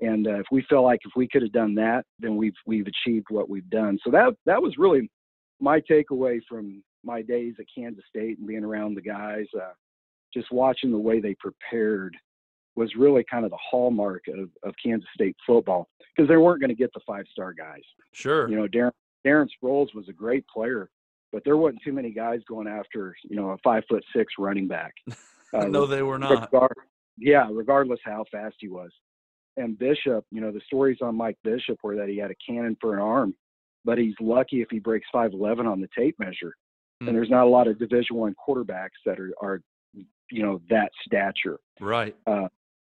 And 0.00 0.28
uh, 0.28 0.38
if 0.38 0.46
we 0.52 0.64
feel 0.68 0.84
like 0.84 1.00
if 1.04 1.10
we 1.16 1.26
could 1.26 1.42
have 1.42 1.50
done 1.50 1.74
that, 1.74 2.04
then 2.20 2.36
we've 2.36 2.54
we've 2.64 2.86
achieved 2.86 3.26
what 3.30 3.50
we've 3.50 3.68
done. 3.70 3.98
So 4.04 4.12
that 4.12 4.34
that 4.46 4.62
was 4.62 4.74
really 4.78 5.10
my 5.60 5.80
takeaway 5.80 6.38
from 6.48 6.84
my 7.02 7.22
days 7.22 7.54
at 7.58 7.66
Kansas 7.76 8.04
State 8.08 8.38
and 8.38 8.46
being 8.46 8.64
around 8.64 8.94
the 8.94 9.02
guys, 9.02 9.46
uh, 9.56 9.72
just 10.32 10.52
watching 10.52 10.92
the 10.92 10.98
way 10.98 11.20
they 11.20 11.34
prepared 11.34 12.16
was 12.76 12.94
really 12.96 13.24
kind 13.28 13.44
of 13.44 13.50
the 13.50 13.58
hallmark 13.70 14.22
of, 14.28 14.48
of 14.62 14.74
Kansas 14.84 15.08
State 15.12 15.36
football 15.44 15.88
because 16.14 16.28
they 16.28 16.36
weren't 16.36 16.60
going 16.60 16.70
to 16.70 16.76
get 16.76 16.92
the 16.94 17.00
five 17.04 17.24
star 17.32 17.52
guys. 17.52 17.82
Sure. 18.12 18.48
You 18.48 18.56
know, 18.56 18.68
Darren 18.68 18.92
Darren 19.26 19.48
Sproles 19.60 19.92
was 19.92 20.08
a 20.08 20.12
great 20.12 20.46
player, 20.46 20.88
but 21.34 21.42
there 21.44 21.56
wasn't 21.56 21.82
too 21.82 21.92
many 21.92 22.12
guys 22.12 22.38
going 22.48 22.68
after 22.68 23.14
you 23.24 23.34
know 23.34 23.50
a 23.50 23.58
five 23.58 23.82
foot 23.90 24.04
six 24.16 24.32
running 24.38 24.68
back. 24.68 24.94
Uh, 25.52 25.66
no, 25.66 25.86
they 25.86 26.02
were 26.02 26.18
not. 26.18 26.52
Regard, 26.52 26.76
yeah, 27.16 27.48
regardless 27.48 28.00
how 28.04 28.24
fast 28.32 28.56
he 28.58 28.66
was. 28.66 28.90
And 29.56 29.78
Bishop, 29.78 30.24
you 30.32 30.40
know, 30.40 30.50
the 30.50 30.60
stories 30.66 30.98
on 31.00 31.16
Mike 31.16 31.38
Bishop 31.44 31.78
were 31.84 31.94
that 31.94 32.08
he 32.08 32.16
had 32.16 32.32
a 32.32 32.34
cannon 32.44 32.76
for 32.80 32.94
an 32.94 33.00
arm, 33.00 33.36
but 33.84 33.96
he's 33.96 34.16
lucky 34.20 34.62
if 34.62 34.68
he 34.68 34.80
breaks 34.80 35.06
5'11 35.14 35.70
on 35.70 35.80
the 35.80 35.88
tape 35.96 36.16
measure. 36.18 36.56
Hmm. 37.00 37.06
And 37.06 37.16
there's 37.16 37.30
not 37.30 37.44
a 37.44 37.48
lot 37.48 37.68
of 37.68 37.78
Division 37.78 38.16
One 38.16 38.34
quarterbacks 38.34 38.98
that 39.06 39.20
are, 39.20 39.32
are, 39.40 39.60
you 39.94 40.42
know, 40.42 40.60
that 40.70 40.90
stature. 41.06 41.60
Right. 41.80 42.16
Uh, 42.26 42.48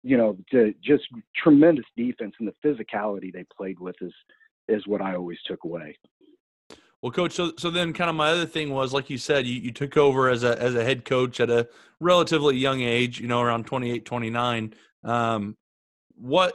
you 0.02 0.18
know, 0.18 0.36
to 0.50 0.74
just 0.84 1.04
tremendous 1.36 1.86
defense 1.96 2.34
and 2.40 2.48
the 2.48 2.68
physicality 2.68 3.32
they 3.32 3.46
played 3.56 3.80
with 3.80 3.98
is 4.02 4.14
is 4.68 4.88
what 4.88 5.02
I 5.02 5.14
always 5.16 5.38
took 5.46 5.64
away. 5.64 5.96
Well, 7.02 7.12
coach, 7.12 7.34
so 7.34 7.52
so 7.58 7.70
then 7.70 7.94
kind 7.94 8.10
of 8.10 8.16
my 8.16 8.32
other 8.32 8.48
thing 8.48 8.72
was 8.72 8.94
like 8.94 9.10
you 9.10 9.18
said, 9.20 9.46
you, 9.46 9.60
you 9.60 9.72
took 9.72 9.98
over 9.98 10.30
as 10.30 10.44
a 10.44 10.60
as 10.60 10.76
a 10.76 10.84
head 10.84 11.06
coach 11.06 11.40
at 11.40 11.50
a 11.50 11.68
relatively 12.00 12.58
young 12.58 12.82
age, 12.82 13.20
you 13.20 13.28
know, 13.28 13.42
around 13.42 13.68
28, 13.68 14.04
29. 14.06 14.74
Um, 15.04 15.56
what 16.16 16.54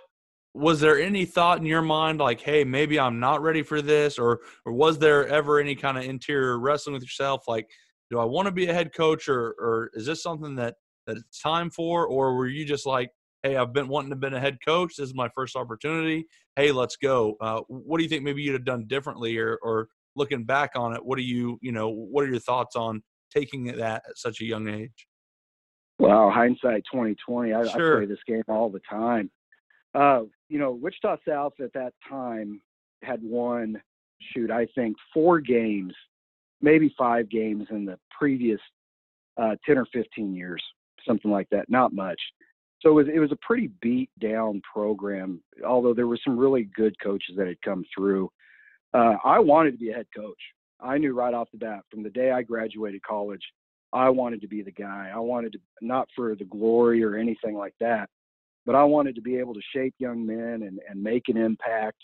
was 0.54 0.80
there 0.80 1.00
any 1.00 1.24
thought 1.24 1.58
in 1.58 1.64
your 1.66 1.82
mind 1.82 2.18
like, 2.18 2.40
hey, 2.40 2.64
maybe 2.64 3.00
I'm 3.00 3.20
not 3.20 3.40
ready 3.42 3.62
for 3.62 3.80
this, 3.80 4.18
or 4.18 4.40
or 4.66 4.72
was 4.72 4.98
there 4.98 5.28
ever 5.28 5.60
any 5.60 5.74
kind 5.76 5.96
of 5.96 6.04
interior 6.04 6.58
wrestling 6.58 6.94
with 6.94 7.02
yourself, 7.02 7.44
like, 7.48 7.68
do 8.10 8.18
I 8.18 8.24
want 8.24 8.46
to 8.46 8.52
be 8.52 8.66
a 8.66 8.74
head 8.74 8.92
coach, 8.94 9.28
or 9.28 9.54
or 9.58 9.90
is 9.94 10.06
this 10.06 10.22
something 10.22 10.56
that 10.56 10.74
that 11.06 11.16
it's 11.16 11.40
time 11.40 11.70
for, 11.70 12.06
or 12.06 12.34
were 12.36 12.48
you 12.48 12.64
just 12.64 12.84
like, 12.84 13.10
hey, 13.44 13.56
I've 13.56 13.72
been 13.72 13.88
wanting 13.88 14.10
to 14.10 14.16
be 14.16 14.34
a 14.34 14.40
head 14.40 14.58
coach, 14.64 14.96
this 14.96 15.08
is 15.08 15.14
my 15.14 15.28
first 15.34 15.56
opportunity, 15.56 16.26
hey, 16.56 16.72
let's 16.72 16.96
go. 16.96 17.36
Uh, 17.40 17.60
what 17.68 17.98
do 17.98 18.04
you 18.04 18.08
think 18.08 18.22
maybe 18.24 18.42
you'd 18.42 18.54
have 18.54 18.64
done 18.64 18.86
differently, 18.88 19.38
or 19.38 19.58
or 19.62 19.88
looking 20.16 20.44
back 20.44 20.70
on 20.76 20.94
it, 20.94 21.04
what 21.04 21.18
are 21.18 21.22
you, 21.22 21.58
you 21.62 21.72
know, 21.72 21.88
what 21.88 22.24
are 22.24 22.28
your 22.28 22.38
thoughts 22.38 22.76
on 22.76 23.02
taking 23.32 23.64
that 23.64 24.02
at 24.08 24.16
such 24.16 24.40
a 24.40 24.44
young 24.44 24.68
age? 24.68 25.06
Well, 25.98 26.30
hindsight 26.30 26.84
2020. 26.90 27.52
I, 27.52 27.68
sure. 27.68 27.96
I 27.96 28.00
play 28.00 28.06
this 28.06 28.18
game 28.26 28.42
all 28.48 28.70
the 28.70 28.80
time. 28.88 29.30
Uh, 29.94 30.22
you 30.48 30.58
know, 30.58 30.72
Wichita 30.72 31.16
South 31.26 31.52
at 31.60 31.72
that 31.74 31.92
time 32.08 32.60
had 33.02 33.22
won, 33.22 33.80
shoot, 34.34 34.50
I 34.50 34.66
think 34.74 34.96
four 35.12 35.40
games, 35.40 35.94
maybe 36.60 36.94
five 36.98 37.28
games 37.28 37.66
in 37.70 37.84
the 37.84 37.98
previous 38.18 38.60
uh, 39.40 39.56
10 39.66 39.78
or 39.78 39.86
15 39.92 40.34
years, 40.34 40.62
something 41.06 41.30
like 41.30 41.48
that. 41.50 41.68
Not 41.68 41.92
much. 41.92 42.20
So 42.80 42.90
it 42.90 42.92
was, 42.92 43.06
it 43.14 43.18
was 43.18 43.32
a 43.32 43.38
pretty 43.46 43.70
beat 43.80 44.10
down 44.20 44.60
program, 44.72 45.40
although 45.64 45.94
there 45.94 46.08
were 46.08 46.18
some 46.24 46.36
really 46.36 46.68
good 46.74 46.98
coaches 47.00 47.36
that 47.36 47.46
had 47.46 47.60
come 47.62 47.84
through 47.96 48.28
uh, 48.94 49.16
I 49.24 49.38
wanted 49.38 49.72
to 49.72 49.78
be 49.78 49.90
a 49.90 49.94
head 49.94 50.06
coach. 50.14 50.38
I 50.80 50.98
knew 50.98 51.14
right 51.14 51.34
off 51.34 51.50
the 51.52 51.58
bat 51.58 51.80
from 51.90 52.02
the 52.02 52.10
day 52.10 52.32
I 52.32 52.42
graduated 52.42 53.02
college, 53.02 53.42
I 53.92 54.08
wanted 54.08 54.40
to 54.40 54.48
be 54.48 54.62
the 54.62 54.72
guy. 54.72 55.10
I 55.14 55.18
wanted 55.18 55.52
to 55.52 55.58
not 55.80 56.08
for 56.16 56.34
the 56.34 56.44
glory 56.44 57.04
or 57.04 57.16
anything 57.16 57.54
like 57.54 57.74
that, 57.80 58.08
but 58.64 58.74
I 58.74 58.84
wanted 58.84 59.14
to 59.16 59.20
be 59.20 59.36
able 59.36 59.54
to 59.54 59.60
shape 59.74 59.94
young 59.98 60.26
men 60.26 60.62
and, 60.62 60.80
and 60.88 61.02
make 61.02 61.28
an 61.28 61.36
impact 61.36 61.98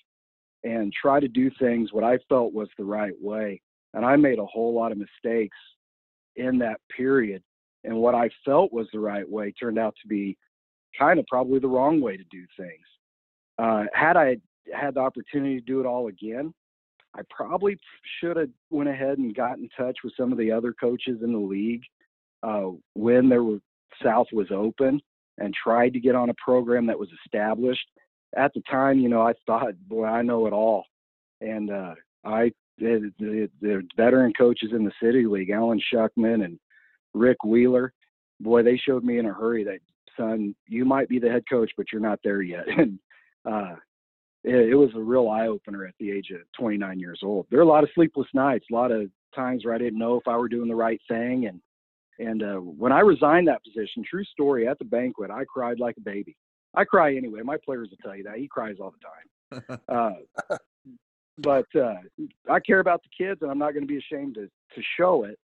and 0.65 0.93
try 0.93 1.21
to 1.21 1.29
do 1.29 1.51
things 1.59 1.93
what 1.93 2.05
I 2.05 2.19
felt 2.29 2.53
was 2.53 2.69
the 2.77 2.85
right 2.85 3.15
way. 3.21 3.61
And 3.95 4.05
I 4.05 4.17
made 4.17 4.39
a 4.39 4.47
whole 4.47 4.75
lot 4.75 4.93
of 4.93 4.99
mistakes 4.99 5.57
in 6.37 6.59
that 6.59 6.81
period. 6.95 7.43
And 7.85 7.97
what 7.97 8.15
I 8.15 8.29
felt 8.45 8.73
was 8.73 8.87
the 8.93 9.01
right 9.01 9.29
way 9.29 9.53
turned 9.53 9.79
out 9.79 9.95
to 10.03 10.09
be 10.09 10.37
kind 10.99 11.19
of 11.19 11.27
probably 11.27 11.59
the 11.59 11.69
wrong 11.69 12.01
way 12.01 12.17
to 12.17 12.25
do 12.25 12.45
things. 12.57 12.85
Uh, 13.59 13.85
had 13.93 14.17
I 14.17 14.37
had 14.75 14.95
the 14.95 15.01
opportunity 15.01 15.59
to 15.59 15.65
do 15.65 15.81
it 15.81 15.87
all 15.87 16.09
again, 16.09 16.53
I 17.19 17.23
probably 17.31 17.77
should 18.21 18.37
have 18.37 18.51
went 18.71 18.89
ahead 18.89 19.19
and 19.19 19.35
got 19.35 19.59
in 19.59 19.69
touch 19.77 19.99
with 20.05 20.13
some 20.17 20.31
of 20.31 20.39
the 20.39 20.53
other 20.53 20.73
coaches 20.73 21.19
in 21.23 21.33
the 21.33 21.39
league 21.39 21.83
uh, 22.43 22.69
when 22.95 23.29
there 23.29 23.43
were 23.43 23.59
South 24.03 24.29
was 24.33 24.49
open 24.51 25.01
and 25.39 25.55
tried 25.55 25.93
to 25.95 26.01
get 26.01 26.15
on 26.15 26.31
a 26.31 26.35
program 26.35 26.87
that 26.87 26.99
was 26.99 27.09
established. 27.25 27.87
At 28.37 28.53
the 28.55 28.63
time, 28.71 28.99
you 29.01 29.09
know, 29.09 29.23
I 29.23 29.33
thought, 29.47 29.75
boy, 29.89 30.05
I 30.05 30.23
know 30.23 30.47
it 30.47 30.53
all, 30.53 30.85
and 31.41 31.71
uh, 31.71 31.95
I 32.25 32.53
the, 32.79 33.13
the, 33.19 33.51
the 33.61 33.83
veteran 33.97 34.33
coaches 34.39 34.71
in 34.73 34.85
the 34.85 34.93
city 35.03 35.27
league, 35.27 35.51
Alan 35.51 35.81
Shuckman 35.93 36.45
and 36.45 36.61
Rick 37.15 37.43
Wheeler, 37.45 37.93
boy, 38.41 38.63
they 38.63 38.77
showed 38.77 39.03
me 39.03 39.19
in 39.19 39.27
a 39.27 39.33
hurry 39.33 39.65
that 39.65 39.81
son, 40.17 40.55
you 40.67 40.85
might 40.85 41.09
be 41.09 41.19
the 41.19 41.31
head 41.31 41.45
coach, 41.51 41.71
but 41.77 41.87
you're 41.93 42.01
not 42.01 42.21
there 42.23 42.43
yet. 42.43 42.67
And 42.77 42.99
uh, 43.45 43.77
it, 44.49 44.71
it 44.71 44.75
was 44.75 44.91
a 44.95 45.01
real 45.01 45.29
eye 45.29 45.47
opener 45.47 45.85
at 45.87 45.95
the 46.01 46.11
age 46.11 46.31
of 46.31 46.41
29 46.59 46.99
years 46.99 47.21
old. 47.23 47.47
There 47.51 47.61
are 47.61 47.65
a 47.65 47.67
lot 47.67 47.85
of 47.85 47.91
sleepless 47.95 48.29
nights, 48.33 48.67
a 48.71 48.75
lot 48.75 48.91
of 48.91 49.11
times 49.35 49.65
where 49.65 49.75
I 49.75 49.79
didn't 49.79 49.99
know 49.99 50.17
if 50.17 50.27
I 50.27 50.37
were 50.37 50.49
doing 50.49 50.69
the 50.69 50.75
right 50.75 51.01
thing. 51.09 51.47
And 51.47 51.61
and 52.21 52.43
uh, 52.43 52.57
when 52.57 52.91
I 52.91 53.01
resigned 53.01 53.47
that 53.47 53.63
position, 53.63 54.03
true 54.09 54.25
story, 54.25 54.67
at 54.67 54.79
the 54.81 54.85
banquet, 54.85 55.31
I 55.31 55.45
cried 55.45 55.79
like 55.79 55.97
a 55.99 56.01
baby. 56.01 56.37
I 56.75 56.85
cry 56.85 57.15
anyway. 57.15 57.43
My 57.45 57.57
players 57.65 57.91
will 57.91 57.99
tell 57.99 58.17
you 58.17 58.25
that 58.25 58.39
he 58.39 58.49
cries 58.49 58.77
all 58.81 58.93
the 58.93 59.61
time. 59.63 59.81
uh, 59.89 60.57
but 61.39 61.67
uh, 61.81 61.95
I 62.51 62.59
care 62.59 62.81
about 62.81 63.03
the 63.05 63.25
kids, 63.25 63.43
and 63.43 63.51
I'm 63.51 63.59
not 63.59 63.73
going 63.73 63.85
to 63.85 63.89
be 63.89 63.99
ashamed 63.99 64.35
to 64.35 64.47
to 64.47 64.83
show 64.99 65.25
it. 65.25 65.39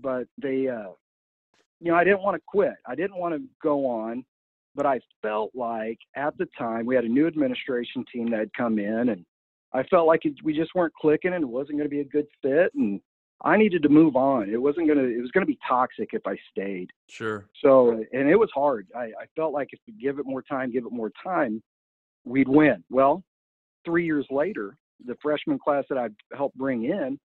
But 0.00 0.28
they, 0.40 0.68
uh, 0.68 0.92
you 1.80 1.90
know, 1.90 1.96
I 1.96 2.04
didn't 2.04 2.22
want 2.22 2.36
to 2.36 2.42
quit. 2.46 2.74
I 2.86 2.94
didn't 2.94 3.16
want 3.16 3.34
to 3.34 3.42
go 3.60 3.86
on 3.86 4.24
but 4.74 4.86
I 4.86 5.00
felt 5.22 5.50
like 5.54 5.98
at 6.16 6.36
the 6.38 6.46
time 6.58 6.86
we 6.86 6.94
had 6.94 7.04
a 7.04 7.08
new 7.08 7.26
administration 7.26 8.04
team 8.12 8.30
that 8.30 8.40
had 8.40 8.54
come 8.54 8.78
in, 8.78 9.10
and 9.10 9.24
I 9.72 9.82
felt 9.84 10.06
like 10.06 10.24
it, 10.24 10.34
we 10.42 10.54
just 10.54 10.74
weren't 10.74 10.94
clicking, 10.94 11.34
and 11.34 11.42
it 11.42 11.48
wasn't 11.48 11.78
going 11.78 11.88
to 11.88 11.94
be 11.94 12.00
a 12.00 12.04
good 12.04 12.26
fit, 12.42 12.72
and 12.74 13.00
I 13.42 13.56
needed 13.56 13.82
to 13.82 13.88
move 13.88 14.16
on. 14.16 14.50
It 14.50 14.60
wasn't 14.60 14.88
gonna. 14.88 15.02
It 15.02 15.20
was 15.20 15.30
gonna 15.30 15.46
be 15.46 15.58
toxic 15.66 16.10
if 16.12 16.22
I 16.26 16.36
stayed. 16.50 16.90
Sure. 17.08 17.46
So, 17.62 18.04
and 18.12 18.28
it 18.28 18.38
was 18.38 18.50
hard. 18.54 18.86
I, 18.94 19.04
I 19.04 19.26
felt 19.34 19.54
like 19.54 19.68
if 19.72 19.80
we 19.86 19.94
give 19.94 20.18
it 20.18 20.26
more 20.26 20.42
time, 20.42 20.70
give 20.70 20.84
it 20.84 20.92
more 20.92 21.10
time, 21.22 21.62
we'd 22.24 22.48
win. 22.48 22.84
Well, 22.90 23.24
three 23.84 24.04
years 24.04 24.26
later, 24.30 24.76
the 25.06 25.16
freshman 25.22 25.58
class 25.58 25.84
that 25.88 25.96
I 25.96 26.08
helped 26.36 26.58
bring 26.58 26.84
in, 26.84 27.18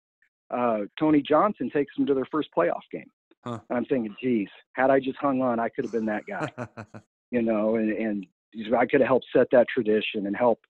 uh, 0.50 0.80
Tony 0.98 1.20
Johnson 1.20 1.68
takes 1.70 1.94
them 1.96 2.06
to 2.06 2.14
their 2.14 2.26
first 2.30 2.48
playoff 2.56 2.82
game. 2.92 3.10
Huh. 3.44 3.58
I'm 3.70 3.84
thinking, 3.84 4.14
geez, 4.22 4.48
had 4.74 4.90
I 4.90 5.00
just 5.00 5.18
hung 5.18 5.42
on, 5.42 5.58
I 5.58 5.68
could 5.68 5.84
have 5.84 5.92
been 5.92 6.06
that 6.06 6.22
guy. 6.26 6.48
you 7.34 7.42
know, 7.42 7.74
and, 7.74 7.90
and 7.90 8.26
I 8.78 8.86
could 8.86 9.00
have 9.00 9.08
helped 9.08 9.26
set 9.34 9.48
that 9.50 9.66
tradition 9.68 10.26
and 10.26 10.36
help 10.36 10.60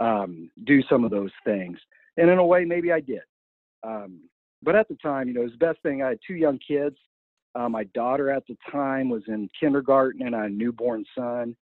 um, 0.00 0.50
do 0.64 0.82
some 0.90 1.04
of 1.04 1.12
those 1.12 1.30
things. 1.44 1.78
And 2.16 2.28
in 2.28 2.38
a 2.38 2.44
way, 2.44 2.64
maybe 2.64 2.90
I 2.90 2.98
did. 2.98 3.22
Um, 3.84 4.22
but 4.60 4.74
at 4.74 4.88
the 4.88 4.96
time, 4.96 5.28
you 5.28 5.34
know, 5.34 5.42
it 5.42 5.44
was 5.44 5.52
the 5.52 5.64
best 5.64 5.80
thing. 5.84 6.02
I 6.02 6.08
had 6.08 6.18
two 6.26 6.34
young 6.34 6.58
kids. 6.58 6.96
Uh, 7.54 7.68
my 7.68 7.84
daughter 7.94 8.30
at 8.30 8.42
the 8.48 8.56
time 8.70 9.08
was 9.08 9.22
in 9.28 9.48
kindergarten 9.58 10.26
and 10.26 10.34
I 10.34 10.42
had 10.42 10.50
a 10.50 10.54
newborn 10.54 11.04
son. 11.16 11.56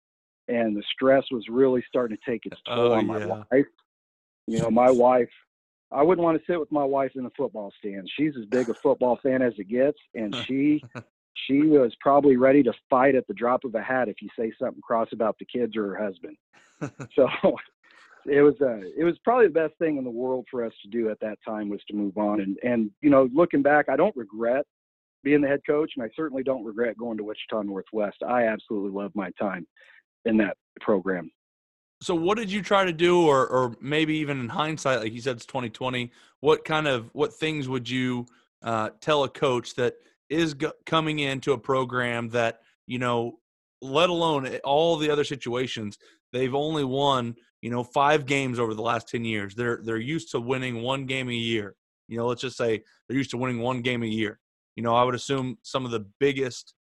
And 0.46 0.76
the 0.76 0.84
stress 0.92 1.25
was 1.32 1.44
really 1.49 1.82
starting 1.88 2.16
to 2.16 2.30
take 2.30 2.46
its 2.46 2.61
toll 2.64 2.92
oh, 2.92 2.94
on 2.94 3.06
my 3.08 3.18
yeah. 3.18 3.42
wife. 3.50 3.66
You 4.46 4.61
know, 4.61 4.70
my 4.70 4.90
wife, 4.90 5.30
I 5.90 6.02
wouldn't 6.02 6.25
want 6.25 6.38
to 6.38 6.44
sit 6.46 6.61
with 6.61 6.70
my 6.70 6.84
wife 6.84 7.12
in 7.16 7.25
the 7.25 7.32
football 7.37 7.73
stand. 7.78 8.08
She's 8.16 8.34
as 8.38 8.44
big 8.44 8.68
a 8.68 8.75
football 8.75 9.18
fan 9.20 9.42
as 9.42 9.54
it 9.58 9.68
gets. 9.68 9.99
And 10.14 10.37
she 10.46 10.84
she 11.46 11.62
was 11.62 11.92
probably 12.00 12.36
ready 12.36 12.62
to 12.62 12.72
fight 12.88 13.14
at 13.14 13.26
the 13.26 13.34
drop 13.34 13.64
of 13.64 13.74
a 13.74 13.82
hat 13.82 14.08
if 14.08 14.16
you 14.22 14.28
say 14.38 14.52
something 14.58 14.82
cross 14.82 15.08
about 15.12 15.36
the 15.38 15.44
kids 15.44 15.76
or 15.76 15.94
her 15.94 16.04
husband. 16.04 16.36
so 17.14 17.28
it 18.26 18.40
was 18.40 18.54
uh, 18.60 18.80
it 18.96 19.04
was 19.04 19.16
probably 19.24 19.46
the 19.46 19.52
best 19.52 19.74
thing 19.78 19.96
in 19.96 20.04
the 20.04 20.10
world 20.10 20.46
for 20.50 20.64
us 20.64 20.72
to 20.82 20.88
do 20.88 21.10
at 21.10 21.20
that 21.20 21.38
time 21.46 21.68
was 21.68 21.80
to 21.88 21.94
move 21.94 22.16
on 22.16 22.40
and 22.40 22.58
and 22.62 22.90
you 23.00 23.10
know 23.10 23.28
looking 23.32 23.62
back 23.62 23.88
I 23.88 23.96
don't 23.96 24.16
regret 24.16 24.64
being 25.22 25.40
the 25.40 25.48
head 25.48 25.60
coach 25.66 25.92
and 25.96 26.04
I 26.04 26.10
certainly 26.14 26.42
don't 26.42 26.64
regret 26.64 26.98
going 26.98 27.16
to 27.16 27.24
Wichita 27.24 27.62
Northwest. 27.62 28.18
I 28.26 28.44
absolutely 28.44 28.90
love 28.90 29.12
my 29.14 29.30
time 29.40 29.66
in 30.26 30.36
that 30.38 30.56
program. 30.80 31.30
So 32.02 32.14
what 32.14 32.36
did 32.36 32.52
you 32.52 32.62
try 32.62 32.84
to 32.84 32.92
do 32.92 33.26
or 33.26 33.46
or 33.46 33.76
maybe 33.80 34.16
even 34.16 34.40
in 34.40 34.48
hindsight 34.48 35.00
like 35.00 35.12
you 35.12 35.20
said 35.20 35.36
it's 35.36 35.46
2020 35.46 36.10
what 36.40 36.64
kind 36.64 36.86
of 36.86 37.10
what 37.12 37.32
things 37.32 37.68
would 37.68 37.88
you 37.88 38.26
uh, 38.62 38.90
tell 39.00 39.24
a 39.24 39.28
coach 39.28 39.74
that 39.74 39.94
is 40.34 40.54
coming 40.86 41.20
into 41.20 41.52
a 41.52 41.58
program 41.58 42.28
that 42.30 42.60
you 42.86 42.98
know 42.98 43.38
let 43.80 44.08
alone 44.08 44.46
all 44.64 44.96
the 44.96 45.10
other 45.10 45.24
situations 45.24 45.98
they've 46.32 46.54
only 46.54 46.84
won 46.84 47.34
you 47.62 47.70
know 47.70 47.82
five 47.82 48.26
games 48.26 48.58
over 48.58 48.74
the 48.74 48.82
last 48.82 49.08
10 49.08 49.24
years. 49.24 49.54
They're 49.54 49.80
they're 49.82 49.96
used 49.96 50.30
to 50.32 50.40
winning 50.40 50.82
one 50.82 51.06
game 51.06 51.30
a 51.30 51.34
year. 51.34 51.76
You 52.08 52.18
know 52.18 52.26
let's 52.26 52.42
just 52.42 52.58
say 52.58 52.82
they're 53.08 53.16
used 53.16 53.30
to 53.30 53.38
winning 53.38 53.60
one 53.60 53.80
game 53.80 54.02
a 54.02 54.06
year. 54.06 54.38
You 54.76 54.82
know 54.82 54.94
i 54.94 55.04
would 55.04 55.14
assume 55.14 55.56
some 55.62 55.84
of 55.84 55.90
the 55.90 56.04
biggest 56.20 56.74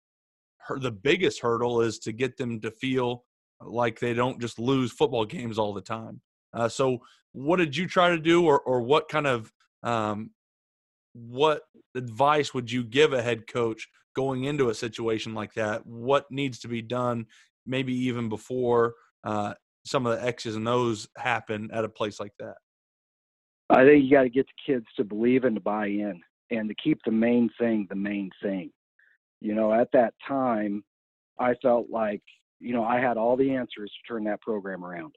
the 0.78 0.92
biggest 0.92 1.42
hurdle 1.42 1.82
is 1.82 2.00
to 2.00 2.12
get 2.12 2.38
them 2.38 2.60
to 2.62 2.72
feel 2.72 3.24
like 3.62 4.00
they 4.00 4.14
don't 4.14 4.42
just 4.42 4.60
lose 4.60 4.92
football 4.92 5.26
games 5.26 5.58
all 5.58 5.74
the 5.74 5.82
time. 5.82 6.22
Uh, 6.54 6.68
so 6.68 7.00
what 7.32 7.58
did 7.58 7.76
you 7.76 7.88
try 7.88 8.10
to 8.10 8.20
do 8.20 8.46
or 8.46 8.60
or 8.62 8.82
what 8.82 9.08
kind 9.10 9.28
of 9.28 9.52
um, 9.84 10.32
what 11.14 11.62
advice 11.96 12.54
would 12.54 12.72
you 12.72 12.84
give 12.84 13.14
a 13.14 13.22
head 13.22 13.48
coach 13.48 13.88
going 14.16 14.44
into 14.44 14.70
a 14.70 14.76
situation 14.76 15.34
like 15.34 15.54
that? 15.54 15.86
What 15.86 16.30
needs 16.32 16.60
to 16.60 16.68
be 16.68 16.82
done 16.82 17.26
maybe 17.66 17.94
even 17.94 18.30
before 18.30 18.96
uh, 19.24 19.54
some 19.86 20.06
of 20.06 20.18
the 20.18 20.26
X's 20.26 20.56
and 20.56 20.68
O's 20.68 21.08
happen 21.18 21.70
at 21.72 21.86
a 21.86 21.90
place 21.90 22.20
like 22.20 22.34
that? 22.40 22.56
I 23.70 23.86
think 23.86 24.04
you 24.04 24.12
got 24.12 24.24
to 24.24 24.30
get 24.30 24.46
the 24.46 24.74
kids 24.74 24.86
to 24.98 25.04
believe 25.04 25.46
and 25.46 25.56
to 25.56 25.62
buy 25.62 25.88
in 25.88 26.22
and 26.52 26.70
to 26.70 26.76
keep 26.76 27.00
the 27.06 27.12
main 27.12 27.50
thing 27.60 27.88
the 27.90 27.96
main 27.96 28.30
thing. 28.42 28.72
You 29.42 29.56
know, 29.56 29.74
at 29.74 29.90
that 29.94 30.14
time, 30.28 30.84
I 31.40 31.56
felt 31.62 31.90
like, 31.90 32.22
you 32.60 32.74
know, 32.74 32.84
I 32.84 33.00
had 33.00 33.18
all 33.18 33.36
the 33.36 33.52
answers 33.56 33.92
to 33.92 34.14
turn 34.14 34.24
that 34.26 34.42
program 34.42 34.86
around. 34.86 35.16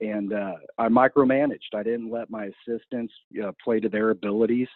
And 0.00 0.32
uh, 0.32 0.54
I 0.76 0.88
micromanaged. 0.88 1.74
I 1.74 1.82
didn't 1.82 2.10
let 2.10 2.28
my 2.28 2.50
assistants 2.68 3.14
play 3.62 3.80
to 3.80 3.88
their 3.88 4.10
abilities. 4.10 4.68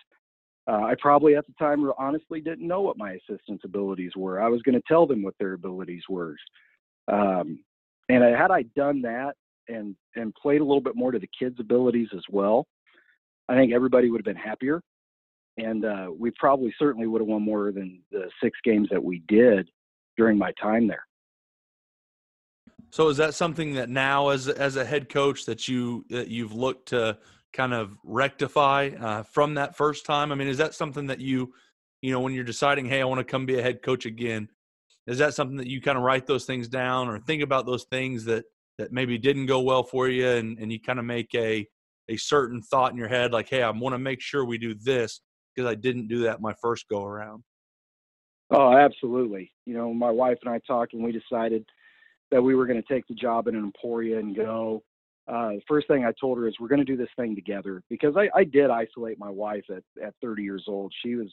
Uh, 0.68 0.82
I 0.82 0.94
probably 1.00 1.34
at 1.34 1.46
the 1.46 1.54
time 1.58 1.90
honestly 1.98 2.40
didn't 2.40 2.66
know 2.66 2.82
what 2.82 2.98
my 2.98 3.12
assistants' 3.12 3.64
abilities 3.64 4.12
were. 4.14 4.40
I 4.40 4.48
was 4.48 4.60
going 4.62 4.74
to 4.74 4.82
tell 4.86 5.06
them 5.06 5.22
what 5.22 5.34
their 5.38 5.54
abilities 5.54 6.02
were. 6.10 6.36
Um, 7.10 7.60
and 8.10 8.22
had 8.22 8.50
I 8.50 8.62
done 8.76 9.02
that 9.02 9.34
and 9.68 9.96
and 10.14 10.34
played 10.34 10.60
a 10.60 10.64
little 10.64 10.82
bit 10.82 10.96
more 10.96 11.10
to 11.10 11.18
the 11.18 11.28
kids' 11.38 11.58
abilities 11.58 12.08
as 12.14 12.22
well, 12.28 12.66
I 13.48 13.54
think 13.54 13.72
everybody 13.72 14.10
would 14.10 14.18
have 14.20 14.24
been 14.26 14.36
happier, 14.36 14.82
and 15.56 15.84
uh, 15.84 16.08
we 16.16 16.30
probably 16.32 16.74
certainly 16.78 17.06
would 17.06 17.22
have 17.22 17.28
won 17.28 17.42
more 17.42 17.72
than 17.72 18.02
the 18.10 18.30
six 18.42 18.58
games 18.62 18.88
that 18.90 19.02
we 19.02 19.22
did 19.26 19.70
during 20.18 20.36
my 20.36 20.52
time 20.60 20.86
there. 20.86 21.06
So 22.90 23.08
is 23.08 23.16
that 23.18 23.34
something 23.34 23.74
that 23.74 23.88
now, 23.88 24.28
as 24.28 24.48
as 24.48 24.76
a 24.76 24.84
head 24.84 25.08
coach, 25.08 25.46
that 25.46 25.66
you 25.66 26.04
that 26.10 26.28
you've 26.28 26.52
looked 26.52 26.88
to 26.88 27.18
kind 27.58 27.74
of 27.74 27.90
rectify 28.04 28.90
uh, 29.00 29.22
from 29.24 29.54
that 29.54 29.76
first 29.76 30.06
time? 30.06 30.32
I 30.32 30.36
mean, 30.36 30.48
is 30.48 30.58
that 30.58 30.74
something 30.74 31.08
that 31.08 31.20
you, 31.20 31.52
you 32.00 32.12
know, 32.12 32.20
when 32.20 32.32
you're 32.32 32.44
deciding, 32.44 32.86
hey, 32.86 33.00
I 33.00 33.04
want 33.04 33.18
to 33.18 33.24
come 33.24 33.46
be 33.46 33.58
a 33.58 33.62
head 33.62 33.82
coach 33.82 34.06
again, 34.06 34.48
is 35.06 35.18
that 35.18 35.34
something 35.34 35.56
that 35.56 35.66
you 35.66 35.80
kind 35.80 35.98
of 35.98 36.04
write 36.04 36.26
those 36.26 36.44
things 36.44 36.68
down 36.68 37.08
or 37.08 37.18
think 37.18 37.42
about 37.42 37.66
those 37.66 37.84
things 37.84 38.24
that 38.26 38.44
that 38.78 38.92
maybe 38.92 39.18
didn't 39.18 39.46
go 39.46 39.60
well 39.60 39.82
for 39.82 40.08
you, 40.08 40.28
and 40.28 40.58
and 40.58 40.72
you 40.72 40.80
kind 40.80 40.98
of 40.98 41.04
make 41.04 41.34
a 41.34 41.66
a 42.08 42.16
certain 42.16 42.62
thought 42.62 42.90
in 42.92 42.98
your 42.98 43.08
head 43.08 43.32
like 43.32 43.48
hey 43.48 43.62
i 43.62 43.70
want 43.70 43.94
to 43.94 43.98
make 43.98 44.20
sure 44.20 44.44
we 44.44 44.58
do 44.58 44.74
this 44.74 45.20
because 45.54 45.70
i 45.70 45.74
didn't 45.74 46.08
do 46.08 46.20
that 46.20 46.40
my 46.40 46.54
first 46.60 46.88
go 46.88 47.04
around 47.04 47.42
oh 48.50 48.72
absolutely 48.76 49.50
you 49.66 49.74
know 49.74 49.92
my 49.92 50.10
wife 50.10 50.38
and 50.44 50.52
i 50.52 50.58
talked 50.66 50.94
and 50.94 51.04
we 51.04 51.12
decided 51.12 51.64
that 52.30 52.42
we 52.42 52.54
were 52.54 52.66
going 52.66 52.80
to 52.80 52.94
take 52.94 53.06
the 53.08 53.14
job 53.14 53.46
in 53.46 53.54
emporia 53.54 54.18
and 54.18 54.34
go 54.34 54.82
uh, 55.28 55.50
the 55.50 55.62
first 55.66 55.86
thing 55.88 56.04
i 56.04 56.12
told 56.20 56.38
her 56.38 56.46
is 56.48 56.54
we're 56.58 56.68
going 56.68 56.78
to 56.78 56.84
do 56.84 56.96
this 56.96 57.08
thing 57.16 57.34
together 57.34 57.82
because 57.88 58.14
I, 58.16 58.28
I 58.34 58.44
did 58.44 58.70
isolate 58.70 59.18
my 59.18 59.30
wife 59.30 59.64
at, 59.70 59.82
at 60.02 60.14
30 60.22 60.42
years 60.42 60.64
old 60.68 60.92
she 61.02 61.14
was 61.14 61.32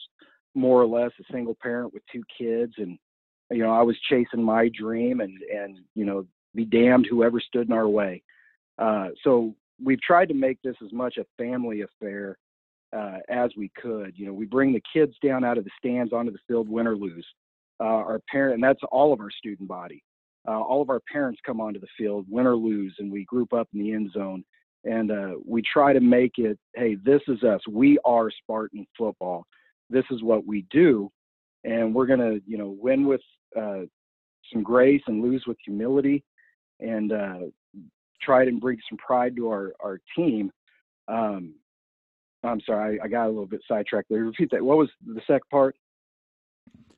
more 0.53 0.81
or 0.81 0.87
less 0.87 1.11
a 1.19 1.33
single 1.33 1.57
parent 1.61 1.93
with 1.93 2.03
two 2.11 2.23
kids 2.37 2.73
and 2.77 2.97
you 3.51 3.63
know 3.63 3.71
i 3.71 3.81
was 3.81 3.97
chasing 4.09 4.43
my 4.43 4.69
dream 4.69 5.19
and 5.21 5.37
and 5.43 5.79
you 5.95 6.05
know 6.05 6.25
be 6.53 6.65
damned 6.65 7.07
whoever 7.09 7.39
stood 7.39 7.67
in 7.67 7.73
our 7.73 7.87
way 7.87 8.21
uh, 8.77 9.07
so 9.23 9.55
we've 9.83 10.01
tried 10.01 10.27
to 10.29 10.33
make 10.33 10.61
this 10.61 10.75
as 10.83 10.91
much 10.91 11.17
a 11.17 11.25
family 11.37 11.81
affair 11.81 12.37
uh, 12.95 13.17
as 13.29 13.51
we 13.57 13.71
could. 13.81 14.13
You 14.15 14.27
know, 14.27 14.33
we 14.33 14.45
bring 14.45 14.73
the 14.73 14.81
kids 14.93 15.13
down 15.23 15.43
out 15.43 15.57
of 15.57 15.63
the 15.63 15.71
stands 15.77 16.13
onto 16.13 16.31
the 16.31 16.39
field, 16.47 16.69
win 16.69 16.87
or 16.87 16.95
lose. 16.95 17.25
Uh, 17.81 17.83
our 17.83 18.21
parent, 18.31 18.53
and 18.53 18.63
that's 18.63 18.79
all 18.89 19.11
of 19.11 19.19
our 19.19 19.29
student 19.29 19.67
body. 19.67 20.01
Uh, 20.47 20.61
all 20.61 20.81
of 20.81 20.89
our 20.89 21.01
parents 21.11 21.39
come 21.45 21.59
onto 21.59 21.79
the 21.79 21.87
field, 21.97 22.25
win 22.29 22.45
or 22.45 22.55
lose, 22.55 22.95
and 22.99 23.11
we 23.11 23.25
group 23.25 23.53
up 23.53 23.67
in 23.73 23.79
the 23.79 23.93
end 23.93 24.11
zone. 24.11 24.43
And 24.83 25.11
uh, 25.11 25.31
we 25.43 25.63
try 25.63 25.93
to 25.93 25.99
make 25.99 26.33
it, 26.37 26.59
hey, 26.75 26.95
this 27.03 27.21
is 27.27 27.41
us. 27.43 27.61
We 27.67 27.97
are 28.05 28.29
Spartan 28.29 28.85
football. 28.97 29.45
This 29.89 30.05
is 30.11 30.21
what 30.21 30.45
we 30.45 30.65
do, 30.69 31.11
and 31.63 31.93
we're 31.93 32.05
gonna, 32.05 32.37
you 32.45 32.57
know, 32.57 32.75
win 32.79 33.07
with 33.07 33.21
uh, 33.59 33.81
some 34.53 34.61
grace 34.63 35.01
and 35.07 35.23
lose 35.23 35.43
with 35.47 35.57
humility. 35.65 36.23
And 36.79 37.11
uh, 37.11 37.37
try 38.21 38.43
and 38.43 38.59
bring 38.59 38.79
some 38.89 38.97
pride 38.97 39.35
to 39.35 39.49
our 39.49 39.73
our 39.79 39.99
team. 40.15 40.51
Um, 41.07 41.53
I'm 42.43 42.61
sorry, 42.61 42.99
I, 42.99 43.05
I 43.05 43.07
got 43.07 43.25
a 43.25 43.29
little 43.29 43.45
bit 43.45 43.61
sidetracked 43.67 44.09
there. 44.09 44.23
Repeat 44.25 44.51
that. 44.51 44.63
What 44.63 44.77
was 44.77 44.89
the 45.05 45.21
second 45.21 45.49
part? 45.49 45.75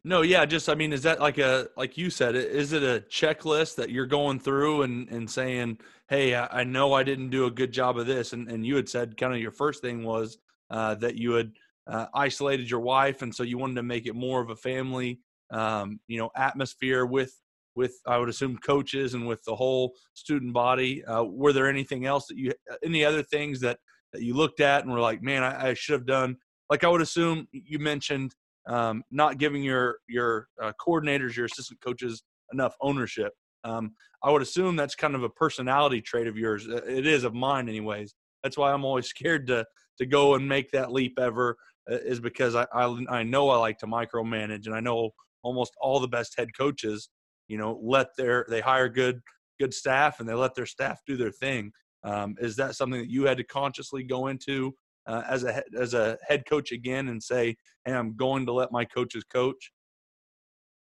No, 0.08 0.22
yeah, 0.22 0.46
just 0.46 0.70
I 0.70 0.74
mean, 0.74 0.94
is 0.94 1.04
that 1.04 1.20
like 1.20 1.38
a 1.38 1.68
like 1.76 1.98
you 1.98 2.10
said, 2.10 2.34
is 2.38 2.72
it 2.72 2.82
a 2.82 3.04
checklist 3.10 3.76
that 3.76 3.90
you're 3.90 4.06
going 4.06 4.40
through 4.40 4.84
and 4.84 5.10
and 5.10 5.30
saying, 5.30 5.80
hey, 6.08 6.34
I, 6.34 6.62
I 6.62 6.64
know 6.64 6.94
I 6.94 7.04
didn't 7.04 7.30
do 7.30 7.46
a 7.46 7.52
good 7.52 7.74
job 7.74 7.98
of 7.98 8.08
this, 8.08 8.32
and 8.32 8.50
and 8.50 8.66
you 8.66 8.78
had 8.78 8.88
said 8.88 9.18
kind 9.18 9.34
of 9.34 9.42
your 9.42 9.52
first 9.52 9.82
thing 9.82 10.06
was 10.06 10.38
uh, 10.70 10.96
that 10.96 11.16
you 11.16 11.34
had 11.34 11.52
uh, 11.88 12.06
isolated 12.14 12.72
your 12.72 12.80
wife, 12.80 13.22
and 13.22 13.36
so 13.36 13.44
you 13.44 13.58
wanted 13.58 13.76
to 13.76 13.84
make 13.84 14.06
it 14.06 14.16
more 14.16 14.42
of 14.42 14.50
a 14.50 14.56
family, 14.56 15.20
um, 15.52 16.00
you 16.08 16.18
know, 16.18 16.30
atmosphere 16.38 17.06
with 17.06 17.34
with 17.76 18.00
I 18.08 18.18
would 18.18 18.30
assume 18.30 18.58
coaches 18.60 19.14
and 19.14 19.28
with 19.28 19.44
the 19.44 19.58
whole 19.58 19.94
student 20.14 20.54
body. 20.54 21.04
Uh, 21.04 21.24
were 21.24 21.52
there 21.52 21.68
anything 21.68 22.06
else 22.06 22.28
that 22.28 22.38
you 22.38 22.54
any 22.82 23.04
other 23.04 23.24
things 23.24 23.60
that 23.60 23.80
that 24.14 24.22
you 24.22 24.36
looked 24.36 24.62
at 24.62 24.86
and 24.86 24.94
were 24.94 25.02
like, 25.02 25.22
man, 25.22 25.44
I, 25.44 25.72
I 25.72 25.74
should 25.74 25.96
have 25.96 26.06
done? 26.06 26.38
Like 26.70 26.86
I 26.86 26.88
would 26.88 27.02
assume 27.02 27.50
you 27.52 27.78
mentioned 27.78 28.34
um, 28.68 29.04
not 29.12 29.38
giving 29.38 29.64
your 29.64 29.98
your 30.08 30.48
uh, 30.62 30.72
coordinators, 30.86 31.36
your 31.36 31.46
assistant 31.46 31.80
coaches 31.82 32.24
enough 32.54 32.76
ownership. 32.82 33.34
Um, 33.64 33.92
I 34.24 34.32
would 34.32 34.42
assume 34.42 34.76
that's 34.76 34.96
kind 34.96 35.16
of 35.16 35.24
a 35.24 35.30
personality 35.30 36.02
trait 36.02 36.28
of 36.28 36.38
yours. 36.38 36.68
It 36.68 37.06
is 37.06 37.24
of 37.24 37.34
mine, 37.34 37.70
anyways. 37.70 38.14
That's 38.44 38.58
why 38.58 38.72
I'm 38.72 38.86
always 38.86 39.08
scared 39.16 39.48
to 39.48 39.66
to 40.00 40.06
go 40.06 40.36
and 40.36 40.48
make 40.48 40.72
that 40.72 40.92
leap 40.92 41.18
ever. 41.20 41.58
Uh, 41.90 41.96
is 41.96 42.20
because 42.20 42.56
I, 42.56 42.66
I 42.74 42.98
I 43.10 43.24
know 43.24 43.50
I 43.50 43.58
like 43.58 43.78
to 43.80 43.88
micromanage, 43.88 44.66
and 44.66 44.76
I 44.76 44.80
know 44.80 45.12
almost 45.44 45.74
all 45.82 46.00
the 46.00 46.08
best 46.08 46.34
head 46.38 46.50
coaches 46.58 47.10
you 47.48 47.58
know 47.58 47.80
let 47.82 48.08
their 48.18 48.46
they 48.50 48.62
hire 48.62 48.90
good 48.90 49.22
good 49.60 49.74
staff 49.74 50.20
and 50.20 50.30
they 50.30 50.34
let 50.34 50.54
their 50.56 50.66
staff 50.66 51.00
do 51.08 51.18
their 51.18 51.32
thing 51.32 51.72
um, 52.04 52.36
is 52.40 52.56
that 52.56 52.76
something 52.76 53.00
that 53.00 53.10
you 53.10 53.26
had 53.26 53.38
to 53.38 53.44
consciously 53.44 54.04
go 54.04 54.28
into 54.28 54.74
uh, 55.08 55.24
as 55.30 55.44
a 55.44 55.64
as 55.80 55.94
a 55.94 56.18
head 56.28 56.44
coach 56.48 56.72
again 56.72 57.08
and 57.10 57.22
say 57.22 57.56
hey 57.86 57.94
i'm 57.94 58.16
going 58.16 58.46
to 58.46 58.52
let 58.52 58.72
my 58.72 58.86
coaches 58.86 59.24
coach. 59.24 59.72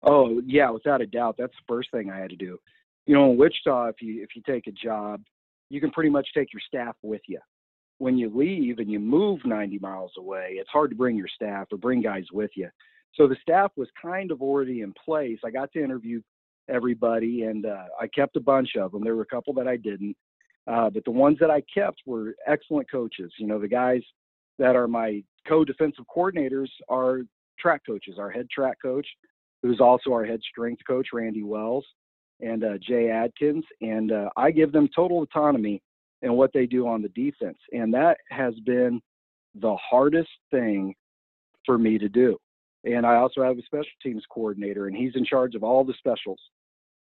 Oh 0.03 0.41
yeah 0.45 0.69
without 0.69 1.01
a 1.01 1.07
doubt 1.07 1.35
that's 1.37 1.53
the 1.53 1.73
first 1.73 1.89
thing 1.91 2.09
i 2.09 2.19
had 2.19 2.29
to 2.29 2.35
do. 2.35 2.57
You 3.05 3.15
know 3.15 3.31
in 3.31 3.37
wichita 3.37 3.87
if 3.87 4.01
you 4.01 4.21
if 4.23 4.29
you 4.35 4.41
take 4.45 4.67
a 4.67 4.71
job 4.71 5.21
you 5.69 5.79
can 5.79 5.91
pretty 5.91 6.09
much 6.09 6.27
take 6.35 6.51
your 6.53 6.61
staff 6.65 6.95
with 7.01 7.21
you. 7.27 7.39
When 7.97 8.17
you 8.17 8.35
leave 8.35 8.79
and 8.79 8.91
you 8.91 8.99
move 8.99 9.39
90 9.45 9.79
miles 9.79 10.11
away 10.17 10.55
it's 10.57 10.69
hard 10.69 10.91
to 10.91 10.95
bring 10.95 11.15
your 11.15 11.29
staff 11.33 11.67
or 11.71 11.77
bring 11.77 12.01
guys 12.01 12.25
with 12.31 12.51
you. 12.55 12.69
So 13.13 13.27
the 13.27 13.35
staff 13.41 13.71
was 13.75 13.89
kind 14.01 14.31
of 14.31 14.41
already 14.41 14.81
in 14.81 14.93
place. 14.93 15.39
I 15.43 15.51
got 15.51 15.71
to 15.73 15.83
interview 15.83 16.21
everybody, 16.69 17.43
and 17.43 17.65
uh, 17.65 17.85
I 17.99 18.07
kept 18.07 18.37
a 18.37 18.41
bunch 18.41 18.75
of 18.77 18.91
them. 18.91 19.03
There 19.03 19.15
were 19.15 19.23
a 19.23 19.27
couple 19.27 19.53
that 19.55 19.67
I 19.67 19.77
didn't, 19.77 20.15
uh, 20.67 20.89
but 20.89 21.03
the 21.05 21.11
ones 21.11 21.37
that 21.39 21.49
I 21.49 21.61
kept 21.73 22.01
were 22.05 22.35
excellent 22.47 22.89
coaches. 22.89 23.31
You 23.37 23.47
know, 23.47 23.59
the 23.59 23.67
guys 23.67 24.01
that 24.59 24.75
are 24.75 24.87
my 24.87 25.23
co-defensive 25.47 26.05
coordinators 26.15 26.69
are 26.89 27.21
track 27.59 27.81
coaches. 27.85 28.15
Our 28.19 28.29
head 28.29 28.47
track 28.49 28.77
coach, 28.81 29.07
who's 29.63 29.79
also 29.79 30.11
our 30.11 30.25
head 30.25 30.41
strength 30.49 30.81
coach, 30.87 31.07
Randy 31.13 31.43
Wells, 31.43 31.85
and 32.41 32.63
uh, 32.63 32.77
Jay 32.79 33.09
Adkins, 33.09 33.63
and 33.81 34.11
uh, 34.11 34.29
I 34.35 34.51
give 34.51 34.71
them 34.71 34.89
total 34.95 35.21
autonomy 35.21 35.81
in 36.21 36.33
what 36.33 36.51
they 36.53 36.65
do 36.65 36.87
on 36.87 37.01
the 37.01 37.09
defense, 37.09 37.57
and 37.71 37.93
that 37.93 38.17
has 38.29 38.53
been 38.65 39.01
the 39.55 39.75
hardest 39.75 40.29
thing 40.49 40.93
for 41.65 41.77
me 41.77 41.97
to 41.97 42.09
do. 42.09 42.37
And 42.83 43.05
I 43.05 43.15
also 43.15 43.43
have 43.43 43.57
a 43.57 43.61
special 43.63 43.85
teams 44.01 44.23
coordinator, 44.31 44.87
and 44.87 44.95
he's 44.95 45.15
in 45.15 45.25
charge 45.25 45.55
of 45.55 45.63
all 45.63 45.83
the 45.83 45.93
specials. 45.97 46.39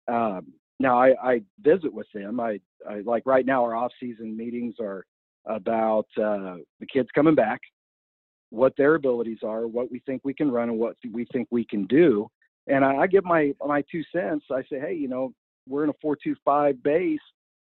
Um, 0.08 0.52
now 0.78 1.00
I, 1.00 1.14
I, 1.22 1.42
visit 1.60 1.92
with 1.92 2.06
them. 2.14 2.40
I, 2.40 2.60
I, 2.88 3.00
like 3.04 3.24
right 3.26 3.44
now 3.44 3.64
our 3.64 3.74
off-season 3.74 4.36
meetings 4.36 4.74
are 4.80 5.04
about 5.46 6.06
uh, 6.16 6.56
the 6.80 6.86
kids 6.92 7.08
coming 7.14 7.34
back, 7.34 7.60
what 8.50 8.74
their 8.76 8.94
abilities 8.94 9.38
are, 9.42 9.66
what 9.66 9.90
we 9.90 10.00
think 10.00 10.22
we 10.24 10.34
can 10.34 10.50
run, 10.50 10.68
and 10.68 10.78
what 10.78 10.96
we 11.12 11.26
think 11.32 11.48
we 11.50 11.64
can 11.64 11.86
do. 11.86 12.28
And 12.66 12.84
I, 12.84 12.98
I 12.98 13.06
give 13.06 13.24
my 13.24 13.52
my 13.64 13.82
two 13.90 14.02
cents. 14.14 14.44
I 14.50 14.62
say, 14.70 14.78
hey, 14.78 14.94
you 14.94 15.08
know, 15.08 15.32
we're 15.66 15.84
in 15.84 15.90
a 15.90 15.94
four-two-five 16.00 16.82
base. 16.82 17.18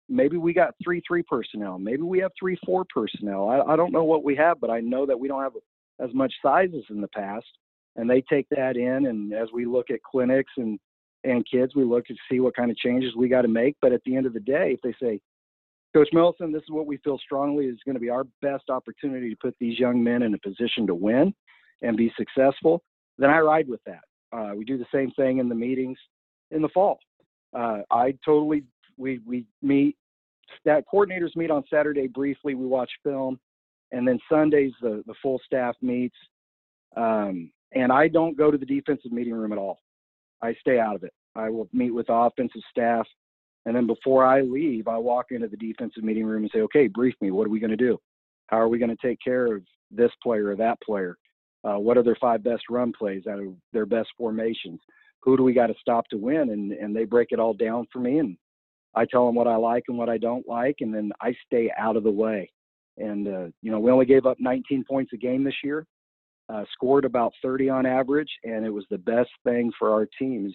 Maybe 0.09 0.37
we 0.37 0.53
got 0.53 0.75
three-three 0.83 1.23
personnel. 1.23 1.79
Maybe 1.79 2.03
we 2.03 2.19
have 2.19 2.33
three-four 2.39 2.85
personnel. 2.95 3.49
I, 3.49 3.73
I 3.73 3.77
don't 3.77 3.93
know 3.93 4.05
what 4.05 4.25
we 4.25 4.37
have, 4.37 4.61
but 4.61 4.71
I 4.71 4.81
know 4.81 5.07
that 5.07 5.19
we 5.19 5.29
don't 5.29 5.43
have 5.43 5.53
as 6.01 6.13
much 6.15 6.33
size 6.43 6.71
as 6.77 6.85
in 6.91 7.01
the 7.01 7.09
past. 7.09 7.47
And 7.97 8.09
they 8.09 8.23
take 8.23 8.49
that 8.51 8.77
in, 8.77 9.07
and 9.07 9.35
as 9.35 9.49
we 9.53 9.67
look 9.67 9.91
at 9.91 10.03
clinics 10.03 10.53
and 10.57 10.79
and 11.25 11.47
kids, 11.49 11.75
we 11.75 11.85
look 11.85 12.07
to 12.07 12.15
see 12.31 12.41
what 12.41 12.57
kind 12.57 12.71
of 12.71 12.77
changes 12.77 13.15
we 13.17 13.29
got 13.29 13.43
to 13.43 13.49
make. 13.49 13.77
But 13.81 13.93
at 13.93 14.03
the 14.05 14.17
end 14.17 14.27
of 14.27 14.33
the 14.33 14.41
day, 14.41 14.77
if 14.77 14.81
they 14.83 14.95
say, 15.01 15.21
Coach 15.95 16.09
Melson, 16.13 16.53
this 16.53 16.63
is 16.63 16.71
what 16.71 16.87
we 16.87 16.97
feel 16.99 17.19
strongly 17.19 17.67
is 17.67 17.79
going 17.85 17.95
to 17.95 18.01
be 18.01 18.09
our 18.09 18.25
best 18.41 18.71
opportunity 18.71 19.29
to 19.29 19.37
put 19.37 19.55
these 19.61 19.79
young 19.79 20.03
men 20.03 20.23
in 20.23 20.33
a 20.35 20.39
position 20.39 20.87
to 20.87 20.95
win 20.95 21.35
and 21.83 21.97
be 21.97 22.13
successful, 22.17 22.83
then 23.19 23.31
I 23.31 23.41
ride 23.41 23.69
with 23.69 23.81
that. 23.85 24.01
Uh, 24.33 24.53
we 24.57 24.65
do 24.65 24.79
the 24.79 24.87
same 24.93 25.11
thing 25.13 25.39
in 25.39 25.49
the 25.49 25.55
meetings 25.55 25.99
in 26.51 26.63
the 26.63 26.69
fall. 26.69 26.99
Uh, 27.55 27.81
I 27.91 28.15
totally, 28.25 28.65
we, 28.97 29.21
we 29.27 29.45
meet, 29.61 29.97
that 30.65 30.85
coordinators 30.93 31.37
meet 31.37 31.51
on 31.51 31.65
Saturday 31.71 32.07
briefly, 32.07 32.55
we 32.55 32.67
watch 32.67 32.91
film, 33.03 33.39
and 33.91 34.09
then 34.09 34.19
Sundays 34.31 34.73
the, 34.81 35.03
the 35.07 35.15
full 35.21 35.41
staff 35.45 35.77
meets. 35.83 36.17
Um, 36.97 37.51
and 37.75 37.93
I 37.93 38.09
don't 38.09 38.37
go 38.37 38.51
to 38.51 38.59
the 38.59 38.67
defensive 38.67 39.13
meeting 39.13 39.35
room 39.35 39.53
at 39.53 39.59
all. 39.59 39.81
I 40.43 40.55
stay 40.61 40.79
out 40.79 40.97
of 40.97 41.05
it. 41.05 41.13
I 41.35 41.49
will 41.49 41.69
meet 41.73 41.93
with 41.93 42.09
the 42.09 42.15
offensive 42.15 42.63
staff. 42.71 43.07
And 43.65 43.77
then 43.77 43.87
before 43.87 44.25
I 44.25 44.41
leave, 44.41 44.89
I 44.89 44.99
walk 44.99 45.27
into 45.31 45.49
the 45.49 45.57
defensive 45.57 46.03
meeting 46.03 46.25
room 46.25 46.43
and 46.43 46.51
say, 46.53 46.61
okay, 46.63 46.89
brief 46.89 47.15
me. 47.21 47.31
What 47.31 47.47
are 47.47 47.51
we 47.51 47.61
going 47.61 47.71
to 47.71 47.77
do? 47.77 47.99
How 48.49 48.59
are 48.59 48.69
we 48.69 48.79
going 48.79 48.95
to 48.95 49.07
take 49.07 49.19
care 49.25 49.55
of 49.55 49.63
this 49.91 50.11
player 50.23 50.49
or 50.49 50.57
that 50.57 50.81
player? 50.83 51.17
Uh, 51.65 51.79
what 51.79 51.97
are 51.97 52.03
their 52.03 52.19
five 52.21 52.43
best 52.43 52.65
run 52.69 52.93
plays 52.93 53.27
out 53.29 53.39
of 53.39 53.55
their 53.73 53.87
best 53.87 54.09
formations? 54.19 54.81
Who 55.23 55.37
do 55.37 55.45
we 55.45 55.53
got 55.53 55.69
to 55.69 55.75
stop 55.81 56.09
to 56.09 56.17
win? 56.17 56.51
And, 56.51 56.73
and 56.73 56.95
they 56.95 57.05
break 57.05 57.29
it 57.31 57.39
all 57.39 57.55
down 57.55 57.87
for 57.93 58.01
me. 58.01 58.19
And 58.19 58.37
I 58.95 59.05
tell 59.05 59.27
them 59.27 59.37
what 59.37 59.47
I 59.47 59.57
like 59.57 59.85
and 59.89 59.97
what 59.97 60.09
I 60.09 60.19
don't 60.19 60.47
like. 60.49 60.77
And 60.81 60.93
then 60.93 61.13
I 61.21 61.35
stay 61.47 61.71
out 61.79 61.97
of 61.97 62.03
the 62.03 62.11
way. 62.11 62.51
And, 62.99 63.29
uh, 63.29 63.47
you 63.63 63.71
know, 63.71 63.79
we 63.79 63.91
only 63.91 64.07
gave 64.07 64.27
up 64.27 64.39
19 64.41 64.85
points 64.85 65.13
a 65.15 65.17
game 65.17 65.45
this 65.45 65.55
year, 65.63 65.87
uh, 66.53 66.65
scored 66.73 67.05
about 67.05 67.33
30 67.43 67.69
on 67.69 67.87
average. 67.87 68.31
And 68.45 68.65
it 68.65 68.71
was 68.71 68.85
the 68.91 68.99
best 68.99 69.31
thing 69.45 69.73
for 69.79 69.93
our 69.93 70.07
teams. 70.19 70.55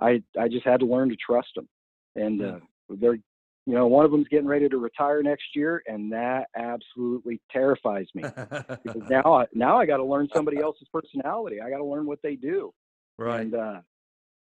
I, 0.00 0.22
I 0.38 0.48
just 0.48 0.66
had 0.66 0.80
to 0.80 0.86
learn 0.86 1.08
to 1.08 1.16
trust 1.16 1.48
them. 1.56 1.68
And 2.16 2.42
uh, 2.42 2.58
they're, 2.88 3.14
you 3.14 3.74
know, 3.74 3.86
one 3.86 4.04
of 4.04 4.10
them's 4.10 4.28
getting 4.28 4.46
ready 4.46 4.68
to 4.68 4.78
retire 4.78 5.22
next 5.22 5.44
year, 5.54 5.82
and 5.86 6.10
that 6.12 6.46
absolutely 6.56 7.40
terrifies 7.50 8.06
me. 8.14 8.22
because 8.22 9.02
now, 9.10 9.34
I, 9.34 9.44
now 9.52 9.78
I 9.78 9.86
got 9.86 9.98
to 9.98 10.04
learn 10.04 10.28
somebody 10.34 10.58
else's 10.58 10.88
personality. 10.92 11.60
I 11.60 11.68
got 11.68 11.78
to 11.78 11.84
learn 11.84 12.06
what 12.06 12.20
they 12.22 12.34
do. 12.34 12.72
Right. 13.18 13.40
And 13.40 13.54
uh, 13.54 13.80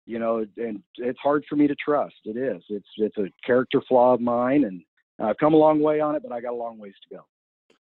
you 0.05 0.19
know, 0.19 0.45
and 0.57 0.81
it's 0.97 1.19
hard 1.19 1.45
for 1.47 1.55
me 1.55 1.67
to 1.67 1.75
trust. 1.75 2.15
It 2.25 2.37
is. 2.37 2.61
It's 2.69 2.87
it's 2.97 3.17
a 3.17 3.27
character 3.45 3.81
flaw 3.87 4.13
of 4.13 4.21
mine, 4.21 4.65
and 4.65 4.81
I've 5.19 5.37
come 5.37 5.53
a 5.53 5.57
long 5.57 5.79
way 5.79 5.99
on 5.99 6.15
it, 6.15 6.23
but 6.23 6.31
I 6.31 6.41
got 6.41 6.53
a 6.53 6.55
long 6.55 6.77
ways 6.77 6.93
to 7.07 7.15
go. 7.15 7.25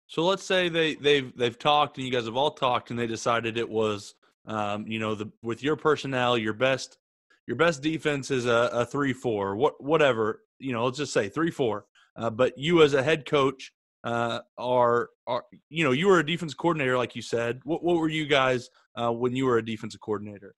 So 0.08 0.24
let's 0.24 0.44
say 0.44 0.68
they 0.68 0.94
they've 0.94 1.36
they've 1.36 1.58
talked, 1.58 1.98
and 1.98 2.06
you 2.06 2.12
guys 2.12 2.26
have 2.26 2.36
all 2.36 2.52
talked, 2.52 2.90
and 2.90 2.98
they 2.98 3.06
decided 3.06 3.58
it 3.58 3.68
was, 3.68 4.14
um, 4.46 4.86
you 4.86 4.98
know, 4.98 5.14
the 5.14 5.30
with 5.42 5.62
your 5.62 5.76
personnel, 5.76 6.38
your 6.38 6.52
best 6.52 6.98
your 7.46 7.56
best 7.56 7.82
defense 7.82 8.30
is 8.30 8.46
a, 8.46 8.70
a 8.72 8.84
three 8.84 9.12
four, 9.12 9.56
what 9.56 9.82
whatever, 9.82 10.42
you 10.58 10.72
know, 10.72 10.84
let's 10.84 10.98
just 10.98 11.12
say 11.12 11.28
three 11.28 11.50
four. 11.50 11.86
Uh, 12.16 12.30
but 12.30 12.56
you 12.56 12.82
as 12.82 12.94
a 12.94 13.02
head 13.02 13.28
coach 13.28 13.72
uh, 14.04 14.40
are 14.56 15.10
are 15.26 15.44
you 15.68 15.84
know 15.84 15.90
you 15.90 16.06
were 16.06 16.20
a 16.20 16.26
defense 16.26 16.54
coordinator, 16.54 16.96
like 16.96 17.16
you 17.16 17.22
said. 17.22 17.60
What 17.64 17.82
what 17.82 17.96
were 17.96 18.08
you 18.08 18.26
guys 18.26 18.70
uh, 18.94 19.10
when 19.10 19.34
you 19.34 19.46
were 19.46 19.58
a 19.58 19.64
defensive 19.64 20.00
coordinator? 20.00 20.54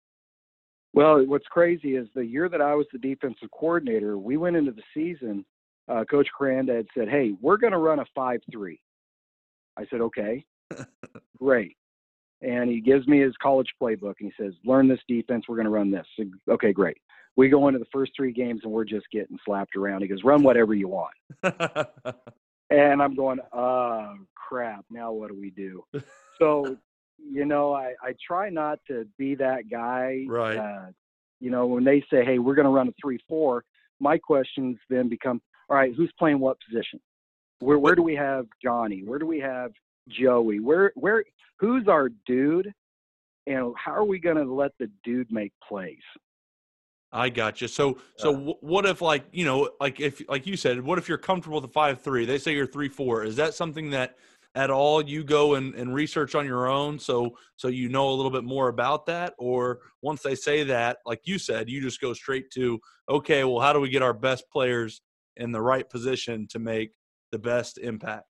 Well, 0.94 1.26
what's 1.26 1.48
crazy 1.48 1.96
is 1.96 2.08
the 2.16 2.26
year 2.26 2.50
that 2.50 2.62
I 2.62 2.76
was 2.76 2.88
the 2.92 3.00
defensive 3.00 3.50
coordinator, 3.52 4.18
we 4.18 4.36
went 4.38 4.56
into 4.56 4.72
the 4.72 4.84
season. 4.94 5.46
Uh, 5.88 6.04
Coach 6.04 6.28
Crandad 6.36 6.88
said, 6.98 7.08
"Hey, 7.08 7.34
we're 7.40 7.58
going 7.58 7.72
to 7.72 7.80
run 7.80 8.00
a 8.00 8.06
five-three." 8.14 8.80
I 9.78 9.86
said, 9.90 10.02
"Okay, 10.02 10.46
great." 11.38 11.76
And 12.42 12.70
he 12.70 12.82
gives 12.82 13.08
me 13.08 13.20
his 13.20 13.34
college 13.42 13.70
playbook 13.82 14.16
and 14.20 14.32
he 14.32 14.44
says, 14.44 14.54
"Learn 14.66 14.88
this 14.88 15.00
defense. 15.08 15.46
We're 15.48 15.56
going 15.56 15.66
to 15.66 15.72
run 15.72 15.92
this." 15.92 16.06
Said, 16.18 16.32
okay, 16.50 16.74
great. 16.74 16.98
We 17.36 17.50
go 17.50 17.68
into 17.68 17.80
the 17.80 17.86
first 17.92 18.12
three 18.16 18.32
games 18.32 18.62
and 18.64 18.72
we're 18.72 18.86
just 18.86 19.06
getting 19.12 19.38
slapped 19.46 19.76
around. 19.76 20.02
He 20.02 20.08
goes, 20.08 20.24
"Run 20.24 20.44
whatever 20.44 20.74
you 20.74 20.88
want." 20.88 21.14
and 22.70 23.02
I'm 23.02 23.16
going, 23.16 23.40
"Oh 23.54 24.16
crap! 24.36 24.86
Now 24.90 25.12
what 25.12 25.30
do 25.30 25.40
we 25.40 25.52
do?" 25.52 25.84
So 26.40 26.78
you 27.20 27.46
know, 27.46 27.74
I, 27.74 27.94
I 28.02 28.14
try 28.26 28.50
not 28.50 28.80
to 28.88 29.08
be 29.18 29.36
that 29.36 29.70
guy. 29.70 30.26
Right. 30.28 30.58
Uh, 30.58 30.92
you 31.40 31.52
know, 31.52 31.68
when 31.68 31.84
they 31.84 32.02
say, 32.12 32.24
hey, 32.26 32.40
we're 32.40 32.56
going 32.56 32.66
to 32.66 32.72
run 32.72 32.88
a 32.88 32.94
3 33.02 33.20
4, 33.28 33.64
my 34.00 34.18
questions 34.18 34.78
then 34.90 35.10
become, 35.10 35.42
all 35.70 35.78
right, 35.78 35.94
who's 35.96 36.12
playing 36.18 36.40
what 36.40 36.58
position? 36.68 37.00
Where, 37.60 37.80
where 37.80 37.96
do 37.96 38.04
we 38.04 38.16
have 38.16 38.46
Johnny? 38.64 39.04
Where 39.04 39.20
do 39.20 39.26
we 39.26 39.40
have 39.40 39.72
Joey? 40.10 40.60
Where, 40.60 40.92
where, 40.96 41.24
who's 41.60 41.88
our 41.88 42.10
dude? 42.26 42.72
And 43.48 43.74
how 43.78 43.94
are 43.94 44.06
we 44.06 44.20
going 44.20 44.36
to 44.36 44.44
let 44.44 44.72
the 44.80 44.90
dude 45.04 45.32
make 45.32 45.54
plays? 45.68 45.98
I 47.12 47.30
got 47.30 47.62
you. 47.62 47.70
So, 47.70 48.00
so 48.18 48.58
what 48.60 48.86
if, 48.86 49.02
like, 49.02 49.24
you 49.32 49.46
know, 49.46 49.70
like 49.80 50.02
if, 50.02 50.22
like 50.28 50.46
you 50.46 50.58
said, 50.58 50.82
what 50.82 50.98
if 50.98 51.08
you're 51.08 51.18
comfortable 51.18 51.62
with 51.62 51.70
a 51.70 51.74
five 51.74 52.02
three? 52.02 52.26
They 52.26 52.38
say 52.38 52.54
you're 52.54 52.68
three 52.68 52.90
four. 52.90 53.24
Is 53.24 53.38
that 53.38 53.54
something 53.54 53.92
that 53.92 54.18
at 54.58 54.72
all 54.72 55.02
you 55.04 55.24
go 55.24 55.54
and, 55.54 55.76
and 55.76 55.94
research 55.94 56.34
on 56.34 56.44
your 56.44 56.68
own 56.68 56.98
so 56.98 57.38
so 57.58 57.68
you 57.68 57.90
know 57.90 58.10
a 58.10 58.16
little 58.16 58.32
bit 58.32 58.44
more 58.44 58.70
about 58.70 59.06
that 59.06 59.34
or 59.38 59.80
once 60.02 60.24
they 60.24 60.34
say 60.34 60.64
that 60.64 60.98
like 61.06 61.22
you 61.26 61.38
said 61.38 61.70
you 61.70 61.80
just 61.80 62.02
go 62.02 62.12
straight 62.12 62.50
to 62.50 62.80
okay 63.08 63.44
well 63.44 63.60
how 63.60 63.72
do 63.72 63.80
we 63.80 63.88
get 63.88 64.02
our 64.02 64.14
best 64.14 64.44
players 64.52 65.02
in 65.36 65.52
the 65.52 65.62
right 65.62 65.88
position 65.92 66.48
to 66.50 66.58
make 66.58 66.92
the 67.32 67.40
best 67.40 67.78
impact? 67.78 68.26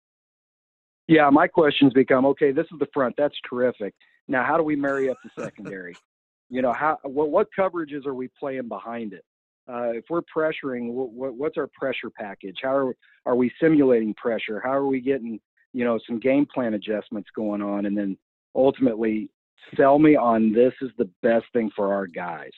Yeah 1.08 1.30
my 1.30 1.48
questions 1.48 1.94
become 1.94 2.26
okay 2.26 2.52
this 2.52 2.68
is 2.72 2.80
the 2.80 2.88
front 2.94 3.16
that's 3.18 3.36
terrific. 3.50 3.94
Now 4.28 4.44
how 4.44 4.58
do 4.58 4.64
we 4.64 4.76
marry 4.76 5.10
up 5.10 5.18
the 5.24 5.42
secondary? 5.42 5.96
You 6.50 6.62
know 6.62 6.72
how 6.72 6.98
what, 7.04 7.30
what 7.30 7.48
coverages 7.60 8.06
are 8.06 8.14
we 8.14 8.30
playing 8.40 8.70
behind 8.70 9.12
it? 9.12 9.26
Uh, 9.70 9.90
if 9.90 10.06
we're 10.10 10.22
pressuring 10.22 10.94
what, 10.94 11.34
what's 11.34 11.58
our 11.58 11.68
pressure 11.78 12.10
package? 12.10 12.60
How 12.64 12.74
are, 12.74 12.96
are 13.26 13.36
we 13.36 13.52
simulating 13.62 14.14
pressure? 14.14 14.62
How 14.64 14.72
are 14.72 14.88
we 14.88 15.02
getting 15.02 15.42
you 15.78 15.84
know, 15.84 16.00
some 16.08 16.20
game 16.20 16.48
plan 16.52 16.74
adjustments 16.74 17.30
going 17.36 17.62
on, 17.62 17.86
and 17.86 17.96
then 17.96 18.18
ultimately 18.56 19.30
sell 19.76 20.00
me 20.00 20.16
on 20.16 20.52
this 20.52 20.74
is 20.82 20.90
the 20.98 21.08
best 21.22 21.46
thing 21.54 21.70
for 21.76 21.94
our 21.94 22.08
guys. 22.08 22.50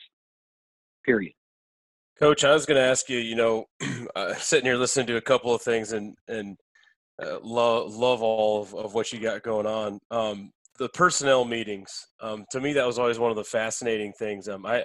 Period. 1.04 1.34
Coach, 2.20 2.44
I 2.44 2.52
was 2.52 2.66
going 2.66 2.76
to 2.76 2.86
ask 2.86 3.08
you. 3.08 3.18
You 3.18 3.34
know, 3.34 3.64
uh, 4.14 4.34
sitting 4.34 4.66
here 4.66 4.76
listening 4.76 5.06
to 5.06 5.16
a 5.16 5.22
couple 5.22 5.54
of 5.54 5.62
things, 5.62 5.92
and 5.92 6.14
and 6.28 6.58
uh, 7.22 7.38
love 7.42 7.94
love 7.94 8.22
all 8.22 8.62
of, 8.62 8.74
of, 8.74 8.94
what 8.94 9.10
you 9.10 9.20
got 9.20 9.42
going 9.42 9.66
on. 9.66 9.98
Um, 10.10 10.52
the 10.78 10.90
personnel 10.90 11.46
meetings, 11.46 11.90
um, 12.20 12.44
to 12.50 12.60
me, 12.60 12.74
that 12.74 12.86
was 12.86 12.98
always 12.98 13.18
one 13.18 13.30
of 13.30 13.38
the 13.38 13.44
fascinating 13.44 14.12
things. 14.18 14.48
Um, 14.48 14.66
I 14.66 14.84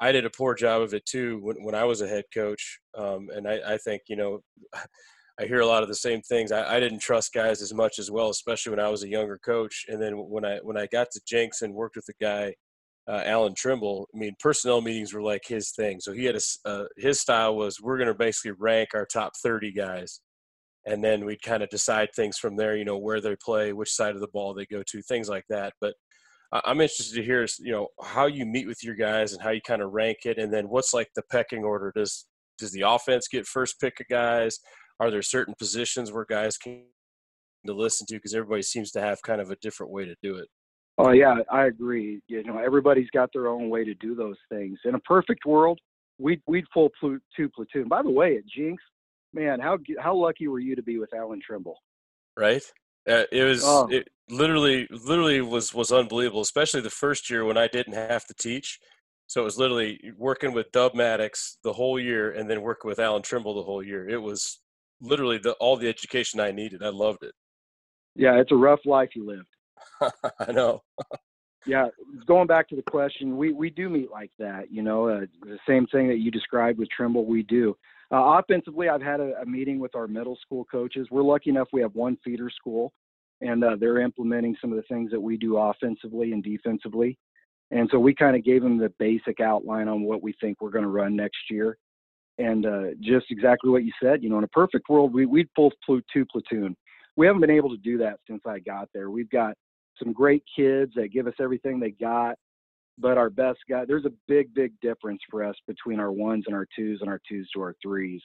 I 0.00 0.10
did 0.10 0.24
a 0.24 0.30
poor 0.30 0.54
job 0.54 0.80
of 0.80 0.94
it 0.94 1.04
too 1.04 1.38
when, 1.42 1.62
when 1.64 1.74
I 1.74 1.84
was 1.84 2.00
a 2.00 2.08
head 2.08 2.24
coach, 2.32 2.80
um, 2.96 3.28
and 3.34 3.46
I, 3.46 3.74
I 3.74 3.76
think 3.76 4.02
you 4.08 4.16
know 4.16 4.40
I 5.38 5.44
hear 5.44 5.60
a 5.60 5.66
lot 5.66 5.82
of 5.82 5.88
the 5.90 5.94
same 5.94 6.22
things. 6.22 6.50
I, 6.50 6.76
I, 6.76 6.80
didn't 6.80 6.98
trust 6.98 7.32
guys 7.32 7.62
as 7.62 7.72
much 7.72 7.98
as 7.98 8.10
well, 8.10 8.28
especially 8.28 8.70
when 8.70 8.84
I 8.84 8.90
was 8.90 9.04
a 9.04 9.08
younger 9.08 9.38
coach. 9.38 9.86
And 9.88 10.00
then 10.00 10.12
when 10.16 10.44
I 10.44 10.58
when 10.62 10.76
I 10.78 10.86
got 10.86 11.08
to 11.12 11.20
Jenks 11.26 11.62
and 11.62 11.74
worked 11.74 11.96
with 11.96 12.06
the 12.06 12.14
guy, 12.20 12.54
uh, 13.10 13.22
Alan 13.24 13.54
Trimble. 13.54 14.08
I 14.14 14.18
mean, 14.18 14.34
personnel 14.38 14.80
meetings 14.80 15.12
were 15.12 15.22
like 15.22 15.42
his 15.46 15.70
thing. 15.72 16.00
So 16.00 16.12
he 16.12 16.24
had 16.24 16.36
a 16.36 16.40
uh, 16.68 16.84
his 16.96 17.20
style 17.20 17.56
was 17.56 17.80
we're 17.80 17.98
going 17.98 18.08
to 18.08 18.14
basically 18.14 18.52
rank 18.52 18.90
our 18.94 19.06
top 19.06 19.32
30 19.42 19.72
guys, 19.72 20.20
and 20.86 21.02
then 21.02 21.24
we'd 21.24 21.42
kind 21.42 21.62
of 21.62 21.68
decide 21.70 22.08
things 22.14 22.38
from 22.38 22.56
there. 22.56 22.76
You 22.76 22.84
know, 22.84 22.98
where 22.98 23.20
they 23.20 23.36
play, 23.44 23.72
which 23.72 23.92
side 23.92 24.14
of 24.14 24.20
the 24.20 24.28
ball 24.28 24.54
they 24.54 24.66
go 24.66 24.82
to, 24.86 25.02
things 25.02 25.28
like 25.28 25.44
that. 25.48 25.74
But 25.80 25.94
I'm 26.52 26.80
interested 26.80 27.16
to 27.16 27.24
hear, 27.24 27.46
you 27.58 27.72
know, 27.72 27.88
how 28.02 28.26
you 28.26 28.46
meet 28.46 28.66
with 28.66 28.82
your 28.82 28.96
guys 28.96 29.32
and 29.32 29.42
how 29.42 29.50
you 29.50 29.60
kind 29.60 29.82
of 29.82 29.92
rank 29.92 30.18
it, 30.24 30.38
and 30.38 30.52
then 30.52 30.68
what's 30.68 30.94
like 30.94 31.08
the 31.16 31.22
pecking 31.30 31.64
order. 31.64 31.92
Does 31.94 32.26
does 32.58 32.72
the 32.72 32.82
offense 32.82 33.28
get 33.28 33.46
first 33.46 33.80
pick 33.80 34.00
of 34.00 34.06
guys? 34.08 34.58
are 35.00 35.10
there 35.10 35.22
certain 35.22 35.54
positions 35.58 36.12
where 36.12 36.26
guys 36.28 36.56
can 36.56 36.84
to 37.66 37.72
listen 37.72 38.06
to 38.06 38.14
because 38.14 38.34
everybody 38.34 38.62
seems 38.62 38.90
to 38.90 39.00
have 39.00 39.20
kind 39.22 39.40
of 39.40 39.50
a 39.50 39.56
different 39.56 39.92
way 39.92 40.04
to 40.04 40.14
do 40.22 40.36
it 40.36 40.48
oh 41.00 41.12
yeah 41.12 41.36
i 41.50 41.66
agree 41.66 42.20
you 42.28 42.42
know 42.44 42.58
everybody's 42.58 43.10
got 43.10 43.30
their 43.32 43.48
own 43.48 43.68
way 43.68 43.84
to 43.84 43.94
do 43.94 44.14
those 44.14 44.36
things 44.48 44.78
in 44.84 44.94
a 44.94 44.98
perfect 45.00 45.44
world 45.44 45.78
we'd 46.18 46.42
we'd 46.46 46.64
full 46.72 46.90
pl- 47.00 47.18
two 47.36 47.48
platoon 47.50 47.88
by 47.88 48.02
the 48.02 48.10
way 48.10 48.36
at 48.36 48.46
Jenks, 48.46 48.82
man 49.32 49.60
how 49.60 49.78
how 49.98 50.14
lucky 50.14 50.48
were 50.48 50.60
you 50.60 50.76
to 50.76 50.82
be 50.82 50.98
with 50.98 51.12
alan 51.14 51.40
trimble 51.44 51.76
right 52.36 52.62
uh, 53.08 53.24
it 53.32 53.44
was 53.44 53.62
oh. 53.64 53.88
it 53.90 54.08
literally 54.28 54.86
literally 54.90 55.40
was 55.40 55.72
was 55.74 55.90
unbelievable 55.90 56.42
especially 56.42 56.80
the 56.80 56.90
first 56.90 57.30
year 57.30 57.44
when 57.44 57.56
i 57.56 57.66
didn't 57.66 57.94
have 57.94 58.26
to 58.26 58.34
teach 58.34 58.78
so 59.30 59.42
it 59.42 59.44
was 59.44 59.58
literally 59.58 60.00
working 60.18 60.52
with 60.52 60.72
Dub 60.72 60.92
Maddox 60.92 61.58
the 61.62 61.72
whole 61.72 62.00
year 62.00 62.32
and 62.32 62.50
then 62.50 62.62
working 62.62 62.88
with 62.88 62.98
Alan 62.98 63.22
Trimble 63.22 63.54
the 63.54 63.62
whole 63.62 63.80
year. 63.80 64.08
It 64.08 64.20
was 64.20 64.58
literally 65.00 65.38
the, 65.38 65.52
all 65.60 65.76
the 65.76 65.88
education 65.88 66.40
I 66.40 66.50
needed. 66.50 66.82
I 66.82 66.88
loved 66.88 67.22
it. 67.22 67.32
Yeah, 68.16 68.40
it's 68.40 68.50
a 68.50 68.56
rough 68.56 68.80
life 68.84 69.10
you 69.14 69.24
lived. 69.24 69.46
I 70.38 70.52
know. 70.52 70.82
yeah, 71.66 71.88
going 72.26 72.46
back 72.46 72.68
to 72.68 72.76
the 72.76 72.82
question, 72.82 73.36
we 73.36 73.52
we 73.52 73.70
do 73.70 73.88
meet 73.88 74.10
like 74.10 74.30
that. 74.38 74.70
You 74.70 74.82
know, 74.82 75.08
uh, 75.08 75.20
the 75.42 75.58
same 75.66 75.86
thing 75.86 76.08
that 76.08 76.18
you 76.18 76.30
described 76.30 76.78
with 76.78 76.88
Trimble, 76.90 77.26
we 77.26 77.42
do. 77.42 77.76
Uh, 78.12 78.40
offensively, 78.40 78.88
I've 78.88 79.02
had 79.02 79.20
a, 79.20 79.40
a, 79.40 79.46
meeting 79.46 79.78
with 79.78 79.94
our 79.94 80.08
middle 80.08 80.36
school 80.42 80.64
coaches. 80.64 81.06
We're 81.10 81.22
lucky 81.22 81.50
enough 81.50 81.68
we 81.72 81.80
have 81.80 81.94
one 81.94 82.18
feeder 82.24 82.50
school, 82.50 82.92
and 83.40 83.62
uh, 83.62 83.76
they're 83.78 84.00
implementing 84.00 84.56
some 84.60 84.72
of 84.72 84.76
the 84.76 84.82
things 84.94 85.12
that 85.12 85.20
we 85.20 85.36
do 85.36 85.56
offensively 85.58 86.32
and 86.32 86.42
defensively. 86.42 87.16
And 87.70 87.88
so 87.92 88.00
we 88.00 88.12
kind 88.14 88.34
of 88.36 88.44
gave 88.44 88.62
them 88.62 88.78
the 88.78 88.92
basic 88.98 89.38
outline 89.38 89.86
on 89.86 90.02
what 90.02 90.24
we 90.24 90.34
think 90.40 90.60
we're 90.60 90.70
going 90.70 90.82
to 90.82 90.90
run 90.90 91.14
next 91.14 91.38
year 91.48 91.78
and 92.40 92.66
uh, 92.66 92.86
just 93.00 93.26
exactly 93.30 93.70
what 93.70 93.84
you 93.84 93.92
said. 94.02 94.22
You 94.22 94.30
know, 94.30 94.38
in 94.38 94.44
a 94.44 94.48
perfect 94.48 94.88
world, 94.88 95.12
we, 95.12 95.26
we'd 95.26 95.52
pl- 95.54 95.72
two 95.86 96.26
platoon. 96.26 96.76
We 97.16 97.26
haven't 97.26 97.42
been 97.42 97.50
able 97.50 97.70
to 97.70 97.76
do 97.76 97.98
that 97.98 98.18
since 98.26 98.40
I 98.46 98.60
got 98.60 98.88
there. 98.94 99.10
We've 99.10 99.30
got 99.30 99.54
some 100.02 100.12
great 100.12 100.42
kids 100.54 100.92
that 100.96 101.12
give 101.12 101.26
us 101.26 101.34
everything 101.40 101.78
they 101.78 101.90
got, 101.90 102.36
but 102.98 103.18
our 103.18 103.30
best 103.30 103.58
guy. 103.68 103.84
There's 103.84 104.04
a 104.04 104.12
big, 104.28 104.52
big 104.54 104.72
difference 104.80 105.20
for 105.30 105.44
us 105.44 105.56
between 105.66 106.00
our 106.00 106.12
ones 106.12 106.44
and 106.46 106.54
our 106.54 106.66
twos 106.76 107.00
and 107.00 107.10
our 107.10 107.20
twos 107.28 107.48
to 107.54 107.60
our 107.60 107.74
threes. 107.82 108.22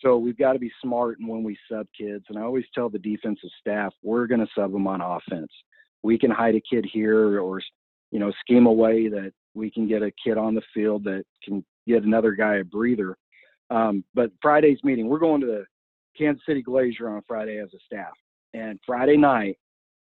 So 0.00 0.16
we've 0.18 0.38
got 0.38 0.54
to 0.54 0.58
be 0.58 0.72
smart 0.82 1.18
when 1.20 1.44
we 1.44 1.56
sub 1.70 1.86
kids. 1.96 2.24
And 2.28 2.38
I 2.38 2.42
always 2.42 2.64
tell 2.74 2.88
the 2.88 2.98
defensive 2.98 3.50
staff, 3.60 3.92
we're 4.02 4.26
going 4.26 4.40
to 4.40 4.52
sub 4.56 4.72
them 4.72 4.86
on 4.86 5.00
offense. 5.00 5.50
We 6.02 6.18
can 6.18 6.30
hide 6.30 6.56
a 6.56 6.60
kid 6.60 6.86
here 6.92 7.40
or, 7.40 7.60
you 8.10 8.18
know, 8.18 8.32
scheme 8.40 8.66
a 8.66 8.72
way 8.72 9.08
that 9.08 9.32
we 9.54 9.70
can 9.70 9.86
get 9.86 10.02
a 10.02 10.10
kid 10.24 10.36
on 10.36 10.54
the 10.54 10.62
field 10.74 11.04
that 11.04 11.24
can 11.44 11.64
get 11.86 12.02
another 12.02 12.32
guy 12.32 12.56
a 12.56 12.64
breather. 12.64 13.16
Um, 13.70 14.04
but 14.14 14.32
Friday's 14.42 14.82
meeting, 14.82 15.08
we're 15.08 15.18
going 15.18 15.40
to 15.40 15.46
the 15.46 15.64
Kansas 16.18 16.42
City 16.46 16.62
Glazier 16.62 17.08
on 17.08 17.22
Friday 17.28 17.58
as 17.58 17.72
a 17.72 17.78
staff. 17.86 18.12
And 18.54 18.78
Friday 18.84 19.16
night, 19.16 19.56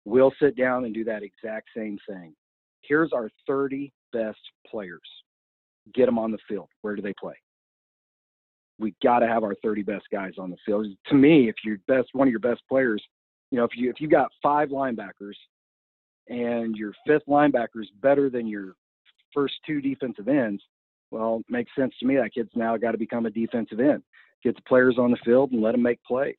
we'll 0.09 0.33
sit 0.41 0.57
down 0.57 0.85
and 0.85 0.93
do 0.93 1.03
that 1.05 1.23
exact 1.23 1.69
same 1.75 1.97
thing. 2.07 2.33
Here's 2.81 3.13
our 3.13 3.29
30 3.47 3.91
best 4.11 4.39
players. 4.69 5.01
Get 5.93 6.05
them 6.05 6.17
on 6.17 6.31
the 6.31 6.37
field. 6.47 6.69
Where 6.81 6.95
do 6.95 7.01
they 7.01 7.13
play? 7.19 7.35
We 8.79 8.95
got 9.03 9.19
to 9.19 9.27
have 9.27 9.43
our 9.43 9.55
30 9.61 9.83
best 9.83 10.05
guys 10.11 10.33
on 10.37 10.49
the 10.49 10.57
field. 10.65 10.87
To 11.07 11.15
me, 11.15 11.49
if 11.49 11.55
you're 11.63 11.77
best, 11.87 12.09
one 12.13 12.27
of 12.27 12.31
your 12.31 12.39
best 12.39 12.61
players, 12.69 13.03
you 13.51 13.57
know, 13.57 13.65
if 13.65 13.71
you 13.75 13.89
if 13.89 13.99
you 13.99 14.07
got 14.07 14.31
five 14.41 14.69
linebackers 14.69 15.35
and 16.27 16.75
your 16.75 16.93
fifth 17.05 17.23
linebacker 17.27 17.81
is 17.81 17.89
better 18.01 18.29
than 18.29 18.47
your 18.47 18.73
first 19.33 19.55
two 19.65 19.81
defensive 19.81 20.27
ends, 20.27 20.63
well, 21.11 21.41
makes 21.49 21.71
sense 21.77 21.93
to 21.99 22.05
me. 22.05 22.15
That 22.15 22.33
kid's 22.33 22.51
now 22.55 22.77
got 22.77 22.91
to 22.91 22.97
become 22.97 23.25
a 23.25 23.31
defensive 23.31 23.79
end. 23.79 24.03
Get 24.43 24.55
the 24.55 24.61
players 24.67 24.97
on 24.97 25.11
the 25.11 25.17
field 25.25 25.51
and 25.51 25.61
let 25.61 25.73
them 25.73 25.81
make 25.81 26.01
plays. 26.03 26.35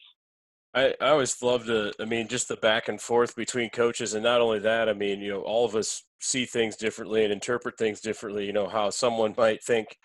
I, 0.75 0.95
I 1.01 1.09
always 1.09 1.43
love 1.43 1.67
to, 1.67 1.93
I 2.01 2.05
mean, 2.05 2.29
just 2.29 2.49
the 2.49 2.57
back 2.57 2.89
and 2.89 3.01
forth 3.01 3.35
between 3.35 3.71
coaches. 3.71 4.15
And 4.15 4.23
not 4.23 4.41
only 4.41 4.61
that, 4.61 4.89
I 4.89 4.93
mean, 4.93 5.21
you 5.21 5.33
know, 5.33 5.41
all 5.41 5.65
of 5.65 5.75
us 5.75 6.05
see 6.21 6.47
things 6.47 6.77
differently 6.77 7.25
and 7.25 7.33
interpret 7.33 7.77
things 7.77 8.01
differently. 8.01 8.47
You 8.47 8.53
know, 8.53 8.69
how 8.69 8.91
someone 8.91 9.35
might 9.37 9.65
think, 9.65 9.97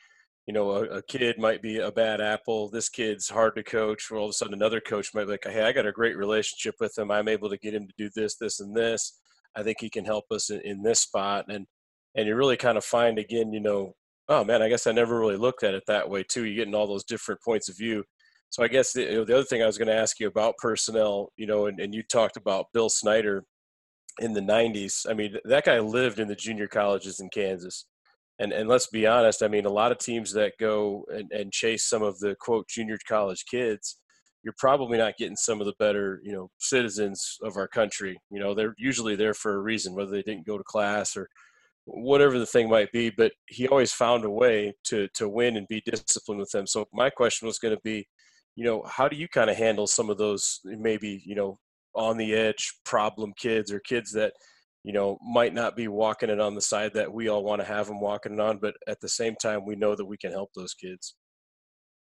you 0.47 0.53
know, 0.53 0.71
a, 0.71 0.83
a 0.85 1.01
kid 1.03 1.37
might 1.37 1.61
be 1.61 1.77
a 1.77 1.91
bad 1.91 2.19
apple. 2.19 2.69
This 2.69 2.89
kid's 2.89 3.29
hard 3.29 3.55
to 3.55 3.63
coach. 3.63 4.09
well 4.09 4.21
all 4.21 4.25
of 4.27 4.31
a 4.31 4.33
sudden, 4.33 4.55
another 4.55 4.81
coach 4.81 5.13
might 5.13 5.25
be 5.25 5.31
like, 5.31 5.45
hey, 5.45 5.63
I 5.63 5.71
got 5.71 5.85
a 5.85 5.91
great 5.91 6.17
relationship 6.17 6.75
with 6.79 6.97
him. 6.97 7.11
I'm 7.11 7.27
able 7.27 7.49
to 7.49 7.57
get 7.57 7.75
him 7.75 7.87
to 7.87 7.93
do 7.97 8.09
this, 8.15 8.35
this, 8.37 8.59
and 8.59 8.75
this. 8.75 9.19
I 9.55 9.61
think 9.61 9.77
he 9.79 9.89
can 9.89 10.05
help 10.05 10.25
us 10.31 10.49
in, 10.49 10.61
in 10.61 10.81
this 10.81 11.01
spot. 11.01 11.45
And, 11.47 11.67
and 12.15 12.27
you 12.27 12.35
really 12.35 12.57
kind 12.57 12.77
of 12.77 12.83
find 12.83 13.19
again, 13.19 13.53
you 13.53 13.59
know, 13.59 13.93
oh 14.29 14.43
man, 14.43 14.63
I 14.63 14.69
guess 14.69 14.87
I 14.87 14.91
never 14.91 15.19
really 15.19 15.37
looked 15.37 15.63
at 15.63 15.75
it 15.75 15.83
that 15.87 16.09
way 16.09 16.23
too. 16.23 16.45
You're 16.45 16.55
getting 16.55 16.73
all 16.73 16.87
those 16.87 17.03
different 17.03 17.41
points 17.43 17.69
of 17.69 17.77
view. 17.77 18.03
So 18.49 18.63
I 18.63 18.67
guess 18.67 18.93
the, 18.93 19.25
the 19.25 19.33
other 19.35 19.43
thing 19.43 19.61
I 19.61 19.65
was 19.65 19.77
going 19.77 19.87
to 19.87 19.95
ask 19.95 20.19
you 20.19 20.27
about 20.27 20.57
personnel, 20.57 21.31
you 21.35 21.45
know, 21.45 21.65
and, 21.65 21.79
and 21.79 21.93
you 21.93 22.03
talked 22.03 22.37
about 22.37 22.67
Bill 22.73 22.89
Snyder 22.89 23.43
in 24.21 24.33
the 24.33 24.41
90s. 24.41 25.05
I 25.09 25.13
mean, 25.13 25.35
that 25.45 25.65
guy 25.65 25.79
lived 25.79 26.19
in 26.19 26.27
the 26.27 26.35
junior 26.35 26.67
colleges 26.67 27.19
in 27.19 27.29
Kansas. 27.29 27.85
And, 28.39 28.51
and 28.51 28.67
let's 28.67 28.87
be 28.87 29.07
honest, 29.07 29.43
I 29.43 29.47
mean, 29.47 29.65
a 29.65 29.71
lot 29.71 29.91
of 29.91 29.97
teams 29.97 30.33
that 30.33 30.53
go 30.59 31.05
and, 31.09 31.31
and 31.31 31.51
chase 31.51 31.85
some 31.85 32.01
of 32.01 32.19
the 32.19 32.35
quote 32.39 32.67
junior 32.67 32.97
college 33.07 33.45
kids, 33.49 33.97
you're 34.43 34.55
probably 34.57 34.97
not 34.97 35.17
getting 35.17 35.37
some 35.37 35.59
of 35.59 35.65
the 35.65 35.73
better, 35.79 36.21
you 36.23 36.31
know, 36.31 36.49
citizens 36.59 37.37
of 37.43 37.57
our 37.57 37.67
country. 37.67 38.17
You 38.29 38.39
know, 38.39 38.53
they're 38.53 38.75
usually 38.77 39.15
there 39.15 39.33
for 39.33 39.55
a 39.55 39.61
reason, 39.61 39.95
whether 39.95 40.11
they 40.11 40.21
didn't 40.21 40.45
go 40.45 40.57
to 40.57 40.63
class 40.63 41.17
or 41.17 41.27
whatever 41.85 42.37
the 42.37 42.45
thing 42.45 42.69
might 42.69 42.91
be. 42.91 43.09
But 43.09 43.31
he 43.47 43.67
always 43.67 43.91
found 43.91 44.23
a 44.23 44.29
way 44.29 44.75
to 44.85 45.07
to 45.15 45.27
win 45.27 45.57
and 45.57 45.67
be 45.67 45.81
disciplined 45.85 46.39
with 46.39 46.51
them. 46.51 46.67
So 46.67 46.85
my 46.93 47.09
question 47.09 47.47
was 47.47 47.57
going 47.57 47.75
to 47.75 47.81
be, 47.83 48.07
you 48.55 48.63
know, 48.63 48.83
how 48.83 49.07
do 49.07 49.15
you 49.15 49.27
kind 49.27 49.49
of 49.49 49.57
handle 49.57 49.87
some 49.87 50.09
of 50.09 50.17
those 50.17 50.59
maybe 50.63 51.21
you 51.25 51.35
know 51.35 51.59
on 51.93 52.17
the 52.17 52.33
edge 52.33 52.73
problem 52.83 53.33
kids 53.37 53.71
or 53.71 53.79
kids 53.79 54.11
that 54.11 54.33
you 54.83 54.93
know 54.93 55.17
might 55.25 55.53
not 55.53 55.75
be 55.75 55.87
walking 55.87 56.29
it 56.29 56.39
on 56.39 56.55
the 56.55 56.61
side 56.61 56.93
that 56.93 57.11
we 57.11 57.27
all 57.27 57.43
want 57.43 57.61
to 57.61 57.67
have 57.67 57.87
them 57.87 57.99
walking 57.99 58.33
it 58.33 58.39
on, 58.39 58.57
but 58.57 58.75
at 58.87 58.99
the 59.01 59.09
same 59.09 59.35
time 59.41 59.65
we 59.65 59.75
know 59.75 59.95
that 59.95 60.05
we 60.05 60.17
can 60.17 60.31
help 60.31 60.49
those 60.55 60.73
kids. 60.73 61.15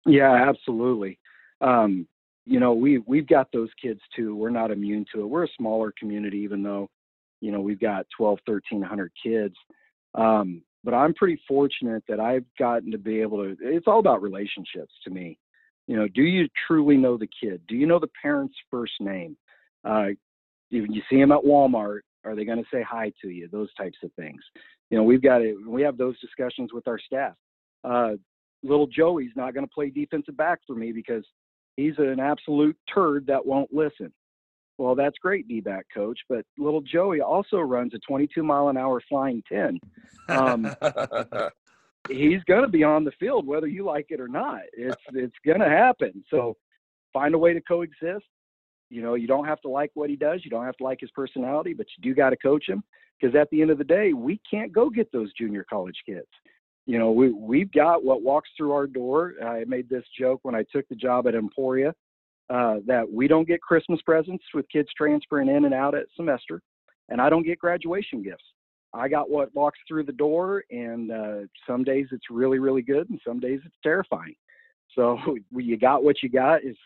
Yeah, 0.07 0.49
absolutely. 0.49 1.19
Um, 1.61 2.07
you 2.47 2.61
know, 2.61 2.75
we 2.75 2.99
we've 2.99 3.27
got 3.27 3.49
those 3.53 3.71
kids 3.81 4.01
too. 4.15 4.37
We're 4.37 4.51
not 4.51 4.71
immune 4.71 5.07
to 5.15 5.23
it. 5.23 5.27
We're 5.27 5.45
a 5.45 5.57
smaller 5.57 5.93
community, 5.99 6.39
even 6.39 6.63
though 6.63 6.91
you 7.45 7.53
know 7.53 7.61
we've 7.61 7.81
got 7.81 8.07
12 8.17 8.39
1300 8.47 9.13
kids 9.23 9.55
um, 10.15 10.63
but 10.83 10.95
i'm 10.95 11.13
pretty 11.15 11.41
fortunate 11.47 12.03
that 12.09 12.19
i've 12.19 12.45
gotten 12.59 12.91
to 12.91 12.99
be 12.99 13.21
able 13.21 13.39
to 13.39 13.57
it's 13.61 13.87
all 13.87 13.99
about 13.99 14.23
relationships 14.23 14.93
to 15.05 15.11
me 15.11 15.39
you 15.87 15.97
know 15.97 16.09
do 16.09 16.23
you 16.23 16.49
truly 16.67 16.97
know 16.97 17.17
the 17.17 17.29
kid? 17.41 17.63
Do 17.69 17.77
you 17.77 17.87
know 17.87 17.99
the 17.99 18.11
parent's 18.21 18.57
first 18.71 18.95
name? 19.01 19.37
Uh, 19.85 20.09
if 20.71 20.89
you 20.89 21.03
see 21.11 21.19
them 21.21 21.33
at 21.33 21.43
walmart 21.45 22.01
are 22.25 22.35
they 22.35 22.45
going 22.45 22.59
to 22.59 22.69
say 22.73 22.83
hi 22.83 23.13
to 23.21 23.29
you? 23.29 23.49
Those 23.53 23.73
types 23.75 23.99
of 24.03 24.11
things. 24.15 24.41
You 24.91 24.99
know 24.99 25.05
we've 25.05 25.23
got 25.23 25.39
to 25.39 25.63
we 25.69 25.83
have 25.83 25.97
those 25.97 26.19
discussions 26.21 26.73
with 26.73 26.89
our 26.89 26.99
staff. 26.99 27.35
Uh, 27.83 28.13
little 28.63 28.87
joey's 28.87 29.33
not 29.37 29.55
going 29.55 29.67
to 29.67 29.73
play 29.73 29.91
defensive 29.91 30.37
back 30.37 30.61
for 30.67 30.75
me 30.75 30.93
because 30.93 31.25
he's 31.77 31.95
an 31.99 32.21
absolute 32.21 32.77
turd 32.93 33.27
that 33.27 33.45
won't 33.45 33.73
listen. 33.73 34.13
Well, 34.77 34.97
that's 34.97 35.19
great, 35.19 35.47
D-back 35.47 35.87
coach, 35.95 36.19
but 36.29 36.45
little 36.59 36.81
Joey 36.81 37.21
also 37.21 37.59
runs 37.59 37.95
a 37.95 37.99
22 38.01 38.43
mile 38.43 38.69
an 38.69 38.77
hour 38.77 39.01
flying 39.09 39.41
10. 39.49 39.79
Um, 40.29 40.65
he's 42.09 42.43
going 42.45 42.63
to 42.63 42.69
be 42.69 42.85
on 42.85 43.05
the 43.05 43.13
field 43.13 43.47
whether 43.47 43.67
you 43.67 43.85
like 43.85 44.07
it 44.11 44.21
or 44.21 44.29
not. 44.29 44.61
It's 44.73 45.01
it's 45.13 45.37
going 45.45 45.61
to 45.61 45.69
happen. 45.69 46.25
So 46.31 46.57
find 47.13 47.35
a 47.35 47.39
way 47.39 47.53
to 47.53 47.61
coexist. 47.61 48.27
You 48.91 49.03
know, 49.03 49.15
you 49.15 49.27
don't 49.27 49.47
have 49.47 49.61
to 49.63 49.69
like 49.69 49.91
what 49.95 50.11
he 50.11 50.17
does. 50.17 50.41
You 50.45 50.51
don't 50.51 50.65
have 50.65 50.77
to 50.77 50.85
like 50.85 51.01
his 51.01 51.11
personality, 51.11 51.73
but 51.73 51.87
you 51.97 52.03
do 52.03 52.15
got 52.15 52.31
to 52.31 52.37
coach 52.37 52.69
him 52.69 52.83
because 53.21 53.35
at 53.35 53.49
the 53.51 53.63
end 53.63 53.71
of 53.71 53.79
the 53.79 53.85
day, 53.85 54.13
we 54.13 54.41
can't 54.49 54.73
go 54.73 54.91
get 54.91 55.11
those 55.13 55.33
junior 55.33 55.65
college 55.69 55.97
kids. 56.07 56.29
You 56.87 56.99
know, 56.99 57.11
we 57.13 57.31
we've 57.31 57.73
got 57.73 58.05
what 58.05 58.23
walks 58.23 58.51
through 58.57 58.73
our 58.73 58.87
door. 58.87 59.35
I 59.43 59.65
made 59.65 59.89
this 59.89 60.05
joke 60.19 60.41
when 60.43 60.55
I 60.55 60.65
took 60.71 60.87
the 60.89 60.95
job 60.95 61.27
at 61.27 61.35
Emporia 61.35 61.95
uh, 62.51 62.77
that 62.87 63.11
we 63.11 63.27
don't 63.27 63.49
get 63.49 63.63
Christmas 63.63 64.01
presents 64.03 64.45
with 64.53 64.69
kids 64.69 64.89
transferring 64.97 65.49
in 65.49 65.65
and 65.65 65.73
out 65.73 65.95
at 65.95 66.07
semester, 66.15 66.61
and 67.09 67.21
I 67.21 67.31
don't 67.31 67.45
get 67.45 67.59
graduation 67.59 68.23
gifts. 68.23 68.45
I 68.95 69.09
got 69.09 69.29
what 69.29 69.55
walks 69.55 69.79
through 69.89 70.05
the 70.05 70.13
door, 70.13 70.65
and 70.71 71.11
uh, 71.11 71.39
some 71.67 71.85
days 71.85 72.07
it's 72.13 72.31
really, 72.31 72.59
really 72.59 72.83
good, 72.83 73.11
and 73.11 73.21
some 73.27 73.41
days 73.41 73.61
it's 73.65 73.75
terrifying. 73.83 74.35
So 74.95 75.19
you 75.57 75.77
got 75.77 76.05
what 76.05 76.23
you 76.23 76.29
got 76.29 76.65
is, 76.65 76.77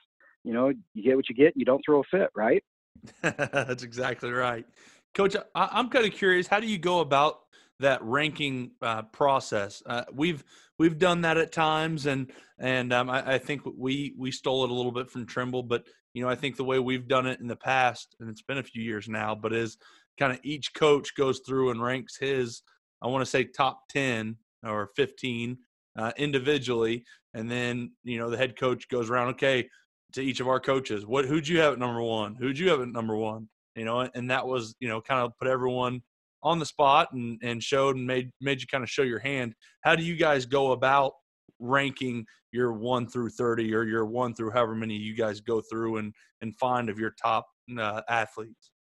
you 0.45 0.53
know, 0.53 0.73
you 0.95 1.03
get 1.03 1.17
what 1.17 1.29
you 1.29 1.35
get, 1.35 1.55
and 1.55 1.57
you 1.57 1.65
don't 1.65 1.83
throw 1.85 2.01
a 2.01 2.05
fit, 2.11 2.31
right? 2.35 2.65
That's 3.23 3.83
exactly 3.83 4.31
right, 4.31 4.67
Coach. 5.15 5.37
I- 5.55 5.69
I'm 5.73 5.89
kind 5.89 6.07
of 6.07 6.13
curious. 6.13 6.47
How 6.47 6.61
do 6.61 6.67
you 6.67 6.79
go 6.79 7.01
about 7.01 7.41
that 7.81 8.03
ranking 8.03 8.73
uh, 8.83 9.03
process. 9.03 9.83
Uh, 9.87 10.05
we've 10.13 10.45
we've 10.79 10.99
done 10.99 11.21
that 11.23 11.37
at 11.37 11.53
times, 11.53 12.07
and 12.07 12.33
and 12.59 12.93
um, 12.93 13.09
I, 13.09 13.35
I, 13.35 13.39
think 13.39 13.63
we 13.77 14.15
we 14.19 14.31
stole 14.33 14.65
it 14.65 14.71
a 14.71 14.75
little 14.75 14.93
bit 14.93 15.11
from 15.11 15.27
Trimble, 15.27 15.63
but 15.63 15.87
you 16.13 16.23
know 16.23 16.29
I 16.29 16.35
think 16.35 16.57
the 16.57 16.65
way 16.65 16.79
we've 16.79 17.07
done 17.07 17.27
it 17.27 17.41
in 17.41 17.47
the 17.47 17.57
past, 17.57 18.17
and 18.21 18.29
it's 18.29 18.43
been 18.43 18.59
a 18.59 18.63
few 18.63 18.83
years 18.83 19.09
now, 19.09 19.35
but 19.35 19.53
is 19.53 19.79
kind 20.19 20.33
of 20.33 20.41
each 20.43 20.75
coach 20.75 21.15
goes 21.17 21.41
through 21.47 21.71
and 21.71 21.83
ranks 21.83 22.17
his 22.19 22.63
I 23.03 23.07
want 23.07 23.23
to 23.23 23.31
say 23.31 23.45
top 23.45 23.89
ten 23.89 24.37
or 24.65 24.91
fifteen 24.97 25.59
uh, 25.97 26.13
individually, 26.17 27.05
and 27.35 27.51
then 27.51 27.93
you 28.05 28.19
know 28.19 28.31
the 28.31 28.37
head 28.37 28.59
coach 28.59 28.89
goes 28.89 29.11
around. 29.11 29.29
Okay, 29.29 29.69
to 30.15 30.23
each 30.23 30.41
of 30.41 30.49
our 30.49 30.61
coaches, 30.61 31.07
what 31.07 31.25
who'd 31.25 31.47
you 31.47 31.61
have 31.61 31.75
at 31.75 31.79
number 31.79 32.03
one? 32.03 32.35
Who'd 32.35 32.59
you 32.59 32.69
have 32.71 32.81
at 32.81 32.89
number 32.89 33.17
one? 33.17 33.49
You 33.77 33.85
know, 33.85 34.09
and 34.15 34.31
that 34.31 34.47
was 34.47 34.75
you 34.81 34.89
know 34.89 35.01
kind 35.01 35.21
of 35.21 35.33
put 35.39 35.49
everyone 35.49 36.03
on 36.43 36.59
the 36.59 36.67
spot 36.67 37.13
and, 37.13 37.39
and 37.43 37.63
showed 37.63 37.97
and 37.97 38.07
made 38.07 38.31
made 38.41 38.61
you 38.61 38.67
kind 38.67 38.85
of 38.85 38.91
show 38.91 39.03
your 39.03 39.19
hand. 39.21 39.55
How 39.83 39.95
do 39.95 40.03
you 40.03 40.17
guys 40.17 40.47
go 40.47 40.73
about 40.73 41.13
ranking 41.61 42.25
your 42.53 42.73
one 42.73 43.07
through 43.07 43.31
thirty 43.31 43.73
or 43.75 43.85
your 43.85 44.07
one 44.07 44.35
through 44.35 44.51
however 44.51 44.75
many 44.75 44.97
you 44.97 45.15
guys 45.15 45.41
go 45.41 45.61
through 45.61 45.99
and 45.99 46.13
and 46.43 46.57
find 46.57 46.89
of 46.89 46.99
your 46.99 47.15
top 47.23 47.47
uh, 47.79 48.03
athletes? 48.09 48.73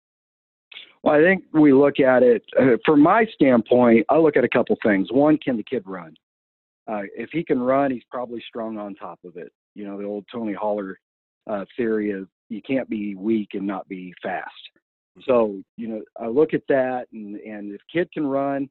Well, 1.03 1.15
I 1.15 1.23
think 1.23 1.45
we 1.53 1.73
look 1.73 2.01
at 2.01 2.23
it 2.23 2.43
uh, 2.59 2.77
from 2.85 3.01
my 3.01 3.27
standpoint. 3.35 4.07
I 4.09 4.19
look 4.19 4.37
at 4.37 4.45
a 4.45 4.49
couple 4.49 4.77
things. 4.83 5.09
One, 5.11 5.39
can 5.39 5.57
the 5.57 5.63
kid 5.63 5.83
run? 5.87 6.15
Uh, 6.89 7.03
if 7.17 7.31
he 7.33 7.45
can 7.45 7.61
run, 7.61 7.91
he's 7.91 8.03
probably 8.11 8.43
strong 8.49 8.79
on 8.79 8.95
top 8.95 9.21
of 9.25 9.37
it. 9.37 9.53
You 9.75 9.87
know, 9.87 9.99
the 9.99 10.05
old 10.05 10.25
Tony 10.33 10.55
Holler 10.55 10.99
uh, 11.49 11.65
theory 11.77 12.11
of 12.11 12.29
you 12.49 12.63
can't 12.63 12.89
be 12.89 13.15
weak 13.15 13.51
and 13.53 13.67
not 13.67 13.89
be 13.89 14.13
fast. 14.23 14.51
So, 15.27 15.61
you 15.77 15.89
know, 15.89 16.03
I 16.19 16.27
look 16.27 16.55
at 16.55 16.63
that 16.69 17.07
and, 17.13 17.37
and 17.37 17.73
if 17.73 17.81
kid 17.93 18.11
can 18.13 18.27
run, 18.27 18.69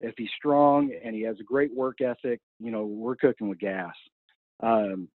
if 0.00 0.14
he's 0.16 0.30
strong 0.36 0.92
and 1.04 1.14
he 1.14 1.22
has 1.22 1.36
a 1.40 1.44
great 1.44 1.74
work 1.74 2.00
ethic, 2.00 2.40
you 2.58 2.70
know, 2.70 2.84
we're 2.84 3.16
cooking 3.16 3.48
with 3.48 3.58
gas. 3.58 3.94
Um, 4.62 5.08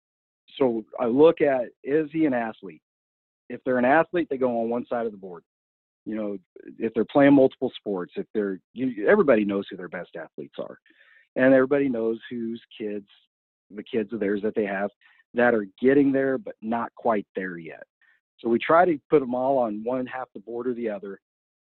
so 0.59 0.85
I 1.01 1.07
look 1.07 1.41
at 1.41 1.67
is 1.85 2.09
he 2.13 2.27
an 2.27 2.35
athlete? 2.35 2.83
If 3.49 3.61
they're 3.65 3.79
an 3.79 3.85
athlete, 3.85 4.29
they 4.31 4.39
go 4.39 4.61
on 4.61 4.71
one 4.71 4.87
side 4.87 5.07
of 5.07 5.13
the 5.13 5.19
board. 5.19 5.45
You 6.05 6.17
know, 6.17 6.39
if 6.79 6.93
they're 6.95 7.05
playing 7.05 7.35
multiple 7.35 7.73
sports, 7.77 8.13
if 8.17 8.27
they're 8.35 8.59
you, 8.73 9.07
everybody 9.09 9.45
knows 9.45 9.67
who 9.71 9.77
their 9.77 9.89
best 9.89 10.11
athletes 10.17 10.57
are, 10.59 10.79
and 11.37 11.55
everybody 11.55 11.89
knows 11.89 12.19
whose 12.29 12.61
kids, 12.77 13.07
the 13.75 13.83
kids 13.83 14.13
of 14.13 14.21
theirs 14.21 14.43
that 14.43 14.55
they 14.55 14.65
have 14.67 14.91
that 15.35 15.55
are 15.55 15.67
getting 15.81 16.13
there 16.13 16.39
but 16.39 16.55
not 16.61 16.95
quite 16.97 17.27
there 17.35 17.57
yet. 17.57 17.85
So 18.39 18.49
we 18.49 18.59
try 18.59 18.85
to 18.85 18.99
put 19.09 19.21
them 19.21 19.35
all 19.35 19.59
on 19.59 19.83
one 19.85 20.07
half 20.07 20.29
the 20.35 20.41
board 20.41 20.67
or 20.67 20.75
the 20.75 20.91
other, 20.91 21.21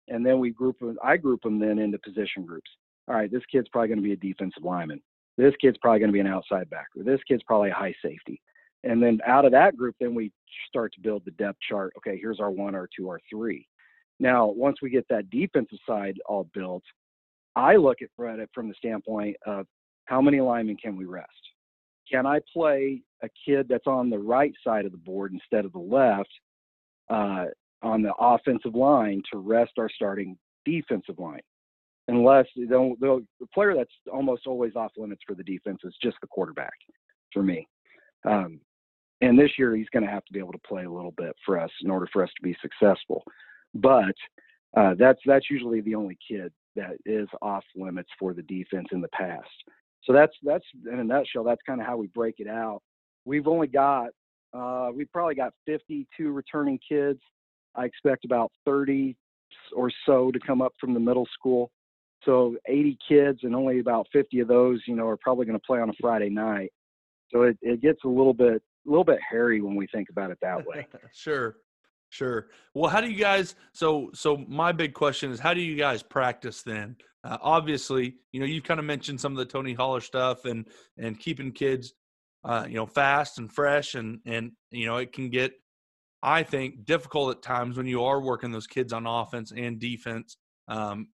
and 0.08 0.26
then 0.26 0.40
we 0.40 0.52
group 0.52 0.80
them. 0.80 0.98
I 1.04 1.18
group 1.18 1.42
them 1.42 1.60
then 1.60 1.78
into 1.78 2.00
position 2.00 2.46
groups. 2.46 2.70
All 3.08 3.16
right, 3.16 3.32
this 3.32 3.44
kid's 3.52 3.68
probably 3.70 3.90
going 3.90 3.98
to 3.98 4.04
be 4.04 4.14
a 4.14 4.16
defensive 4.16 4.64
lineman. 4.64 5.02
This 5.38 5.54
kid's 5.62 5.78
probably 5.82 6.00
going 6.00 6.10
to 6.10 6.14
be 6.14 6.20
an 6.20 6.28
outside 6.28 6.70
backer. 6.70 7.04
This 7.04 7.22
kid's 7.28 7.44
probably 7.44 7.70
a 7.70 7.74
high 7.74 7.96
safety. 8.04 8.42
And 8.84 9.02
then 9.02 9.20
out 9.26 9.46
of 9.46 9.52
that 9.52 9.76
group, 9.76 9.96
then 10.00 10.16
we 10.16 10.32
start 10.68 10.94
to 10.94 11.02
build 11.02 11.24
the 11.26 11.32
depth 11.32 11.60
chart. 11.68 11.94
Okay, 11.98 12.18
here's 12.20 12.40
our 12.40 12.52
one, 12.52 12.76
our 12.76 12.88
two, 12.96 13.10
our 13.10 13.20
three. 13.30 13.68
Now, 14.20 14.48
once 14.48 14.78
we 14.82 14.90
get 14.90 15.08
that 15.10 15.30
defensive 15.30 15.80
side 15.88 16.20
all 16.26 16.50
built, 16.54 16.84
I 17.56 17.76
look 17.76 17.98
at 18.02 18.10
it 18.40 18.50
from 18.54 18.68
the 18.68 18.76
standpoint 18.76 19.38
of 19.46 19.66
how 20.06 20.22
many 20.22 20.42
linemen 20.42 20.78
can 20.78 20.96
we 20.96 21.06
rest? 21.06 21.30
can 22.10 22.26
I 22.26 22.40
play 22.52 23.02
a 23.22 23.30
kid 23.46 23.68
that's 23.70 23.88
on 23.88 24.10
the 24.10 24.20
right 24.20 24.54
side 24.64 24.86
of 24.86 24.92
the 24.92 24.98
board 24.98 25.34
instead 25.34 25.66
of 25.66 25.74
the 25.74 25.80
left 25.80 26.30
uh, 27.10 27.46
on 27.82 28.02
the 28.02 28.14
offensive 28.20 28.76
line 28.76 29.22
to 29.32 29.40
rest 29.40 29.74
our 29.78 29.90
starting 29.90 30.38
defensive 30.66 31.20
line? 31.20 31.42
Unless 32.08 32.48
the, 32.56 32.68
the 33.40 33.48
player 33.54 33.76
that's 33.76 33.92
almost 34.12 34.48
always 34.48 34.76
off 34.76 34.92
limits 34.98 35.22
for 35.28 35.36
the 35.36 35.44
defense 35.44 35.80
is 35.84 35.94
just 36.02 36.18
the 36.22 36.28
quarterback 36.28 36.74
for 37.32 37.44
me. 37.44 37.68
Um, 38.28 38.60
and 39.22 39.38
this 39.38 39.52
year 39.60 39.76
he's 39.76 39.90
going 39.90 40.06
to 40.06 40.12
have 40.12 40.26
to 40.26 40.34
be 40.34 40.40
able 40.40 40.54
to 40.54 40.68
play 40.68 40.86
a 40.86 40.92
little 40.92 41.14
bit 41.18 41.36
for 41.46 41.60
us 41.60 41.70
in 41.84 41.92
order 41.92 42.08
for 42.12 42.24
us 42.24 42.30
to 42.36 42.42
be 42.42 42.58
successful. 42.62 43.24
But 43.74 44.16
uh, 44.76 44.96
that's 44.98 45.20
that's 45.26 45.50
usually 45.50 45.82
the 45.82 45.96
only 45.96 46.18
kid 46.28 46.52
that 46.76 46.98
is 47.06 47.28
off 47.42 47.64
limits 47.76 48.10
for 48.20 48.34
the 48.34 48.44
defense 48.44 48.88
in 48.92 49.02
the 49.02 49.10
past. 49.10 49.48
So 50.04 50.14
that's 50.14 50.34
that's 50.44 50.66
in 50.92 51.00
a 51.00 51.04
nutshell. 51.04 51.44
That's 51.44 51.62
kind 51.66 51.82
of 51.82 51.88
how 51.88 51.98
we 51.98 52.08
break 52.08 52.36
it 52.40 52.48
out. 52.48 52.82
We've 53.26 53.48
only 53.48 53.68
got 53.68 54.10
uh, 54.54 54.90
we've 54.94 55.12
probably 55.12 55.36
got 55.36 55.54
52 55.66 56.32
returning 56.32 56.80
kids. 56.88 57.20
I 57.76 57.86
expect 57.86 58.26
about 58.26 58.52
30 58.66 59.16
or 59.76 59.92
so 60.06 60.32
to 60.32 60.40
come 60.40 60.62
up 60.62 60.74
from 60.80 60.94
the 60.94 61.00
middle 61.00 61.28
school. 61.34 61.72
So 62.26 62.58
80 62.68 62.98
kids, 63.08 63.40
and 63.44 63.56
only 63.56 63.80
about 63.80 64.08
50 64.12 64.42
of 64.42 64.48
those, 64.48 64.82
you 64.88 64.96
know, 64.96 65.08
are 65.08 65.18
probably 65.18 65.46
going 65.46 65.58
to 65.58 65.66
play 65.66 65.80
on 65.80 65.90
a 65.90 65.94
Friday 66.02 66.30
night. 66.30 66.72
So 67.32 67.44
it, 67.44 67.58
it 67.62 67.82
gets 67.82 68.00
a 68.04 68.08
little 68.08 68.34
bit 68.34 68.62
a 68.88 68.90
little 68.90 69.04
bit 69.04 69.20
hairy 69.30 69.62
when 69.62 69.76
we 69.76 69.88
think 69.88 70.10
about 70.10 70.32
it 70.32 70.38
that 70.42 70.66
way. 70.66 70.88
sure. 71.14 71.58
Sure. 72.10 72.48
Well, 72.74 72.90
how 72.90 73.02
do 73.02 73.10
you 73.10 73.18
guys? 73.18 73.56
So, 73.74 74.10
so 74.14 74.38
my 74.48 74.72
big 74.72 74.94
question 74.94 75.32
is, 75.32 75.40
how 75.40 75.54
do 75.54 75.62
you 75.62 75.76
guys 75.76 76.02
practice 76.02 76.64
then? 76.64 76.96
Uh, 77.24 77.38
obviously, 77.42 78.16
you 78.32 78.40
know, 78.40 78.46
you've 78.46 78.64
kind 78.64 78.80
of 78.80 78.86
mentioned 78.86 79.22
some 79.22 79.34
of 79.34 79.38
the 79.38 79.46
Tony 79.46 79.74
Holler 79.74 80.02
stuff 80.02 80.46
and 80.46 80.68
and 80.98 81.20
keeping 81.20 81.52
kids, 81.52 81.94
uh, 82.44 82.66
you 82.68 82.76
know, 82.76 82.88
fast 82.88 83.38
and 83.38 83.52
fresh, 83.52 83.94
and 83.94 84.20
and 84.26 84.52
you 84.72 84.88
know, 84.88 84.98
it 84.98 85.14
can 85.14 85.30
get, 85.30 85.54
I 86.24 86.42
think, 86.44 86.86
difficult 86.86 87.36
at 87.38 87.44
times 87.44 87.78
when 87.78 87.86
you 87.86 88.04
are 88.04 88.20
working 88.20 88.52
those 88.52 88.68
kids 88.68 88.92
on 88.92 89.06
offense 89.06 89.52
and 89.56 89.80
defense. 89.80 90.38
Um, 90.68 91.10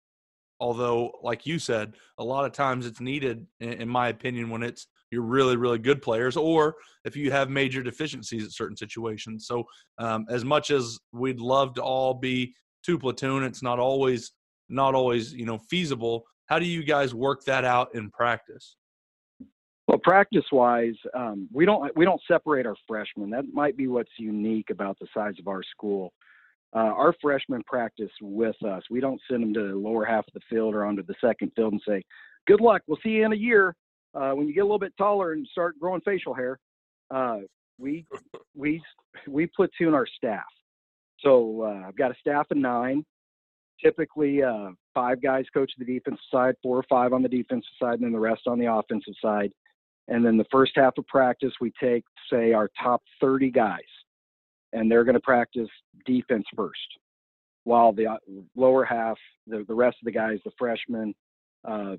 although, 0.58 1.12
like 1.22 1.46
you 1.46 1.58
said, 1.60 1.94
a 2.18 2.24
lot 2.24 2.46
of 2.46 2.52
times 2.52 2.84
it's 2.84 3.00
needed, 3.00 3.46
in, 3.60 3.72
in 3.74 3.88
my 3.88 4.08
opinion, 4.08 4.50
when 4.50 4.62
it's 4.64 4.88
you're 5.10 5.22
really 5.22 5.56
really 5.56 5.78
good 5.78 6.00
players 6.02 6.36
or 6.36 6.76
if 7.04 7.16
you 7.16 7.30
have 7.30 7.50
major 7.50 7.82
deficiencies 7.82 8.44
at 8.44 8.52
certain 8.52 8.76
situations. 8.76 9.46
So 9.46 9.64
um, 9.98 10.26
as 10.28 10.44
much 10.44 10.70
as 10.70 10.98
we'd 11.12 11.40
love 11.40 11.74
to 11.74 11.82
all 11.82 12.14
be 12.14 12.54
two 12.84 12.98
platoon 12.98 13.42
it's 13.42 13.62
not 13.62 13.78
always 13.78 14.32
not 14.68 14.94
always 14.94 15.32
you 15.32 15.46
know 15.46 15.58
feasible. 15.58 16.24
How 16.46 16.58
do 16.58 16.66
you 16.66 16.82
guys 16.82 17.14
work 17.14 17.44
that 17.44 17.64
out 17.64 17.94
in 17.94 18.10
practice? 18.10 18.76
Well 19.88 19.98
practice 20.02 20.44
wise 20.52 20.94
um, 21.14 21.48
we 21.52 21.64
don't 21.64 21.94
we 21.96 22.04
don't 22.04 22.20
separate 22.28 22.66
our 22.66 22.76
freshmen. 22.86 23.30
That 23.30 23.44
might 23.52 23.76
be 23.76 23.88
what's 23.88 24.12
unique 24.18 24.70
about 24.70 24.98
the 25.00 25.06
size 25.12 25.34
of 25.38 25.48
our 25.48 25.62
school. 25.62 26.12
Uh, 26.72 26.92
our 26.94 27.12
freshmen 27.20 27.64
practice 27.66 28.12
with 28.22 28.54
us. 28.64 28.84
We 28.88 29.00
don't 29.00 29.20
send 29.28 29.42
them 29.42 29.52
to 29.54 29.72
the 29.72 29.74
lower 29.74 30.04
half 30.04 30.24
of 30.28 30.34
the 30.34 30.40
field 30.48 30.72
or 30.72 30.84
onto 30.84 31.02
the 31.02 31.16
second 31.20 31.50
field 31.56 31.72
and 31.72 31.82
say 31.86 32.00
good 32.46 32.60
luck. 32.60 32.82
We'll 32.86 33.00
see 33.02 33.10
you 33.10 33.26
in 33.26 33.32
a 33.32 33.36
year 33.36 33.74
uh, 34.14 34.32
when 34.32 34.48
you 34.48 34.54
get 34.54 34.60
a 34.60 34.64
little 34.64 34.78
bit 34.78 34.96
taller 34.96 35.32
and 35.32 35.46
start 35.46 35.78
growing 35.78 36.00
facial 36.02 36.34
hair, 36.34 36.58
uh, 37.10 37.38
we 37.78 38.06
we 38.56 38.82
we 39.28 39.46
platoon 39.46 39.94
our 39.94 40.06
staff. 40.06 40.44
So 41.20 41.62
uh, 41.62 41.88
I've 41.88 41.96
got 41.96 42.10
a 42.10 42.14
staff 42.20 42.46
of 42.50 42.56
nine. 42.56 43.04
Typically, 43.82 44.42
uh, 44.42 44.70
five 44.94 45.22
guys 45.22 45.46
coach 45.54 45.70
the 45.78 45.84
defensive 45.84 46.20
side, 46.30 46.54
four 46.62 46.76
or 46.76 46.84
five 46.88 47.12
on 47.12 47.22
the 47.22 47.28
defensive 47.28 47.70
side, 47.80 47.94
and 47.94 48.04
then 48.04 48.12
the 48.12 48.18
rest 48.18 48.42
on 48.46 48.58
the 48.58 48.72
offensive 48.72 49.14
side. 49.22 49.52
And 50.08 50.24
then 50.24 50.36
the 50.36 50.46
first 50.50 50.72
half 50.74 50.98
of 50.98 51.06
practice, 51.06 51.52
we 51.60 51.72
take, 51.80 52.04
say, 52.30 52.52
our 52.52 52.68
top 52.82 53.00
30 53.20 53.50
guys, 53.50 53.78
and 54.72 54.90
they're 54.90 55.04
going 55.04 55.14
to 55.14 55.20
practice 55.20 55.68
defense 56.04 56.44
first, 56.54 56.78
while 57.64 57.92
the 57.92 58.06
uh, 58.06 58.16
lower 58.56 58.84
half, 58.84 59.16
the, 59.46 59.64
the 59.68 59.74
rest 59.74 59.96
of 60.02 60.04
the 60.04 60.10
guys, 60.10 60.38
the 60.44 60.50
freshmen, 60.58 61.14
uh, 61.66 61.96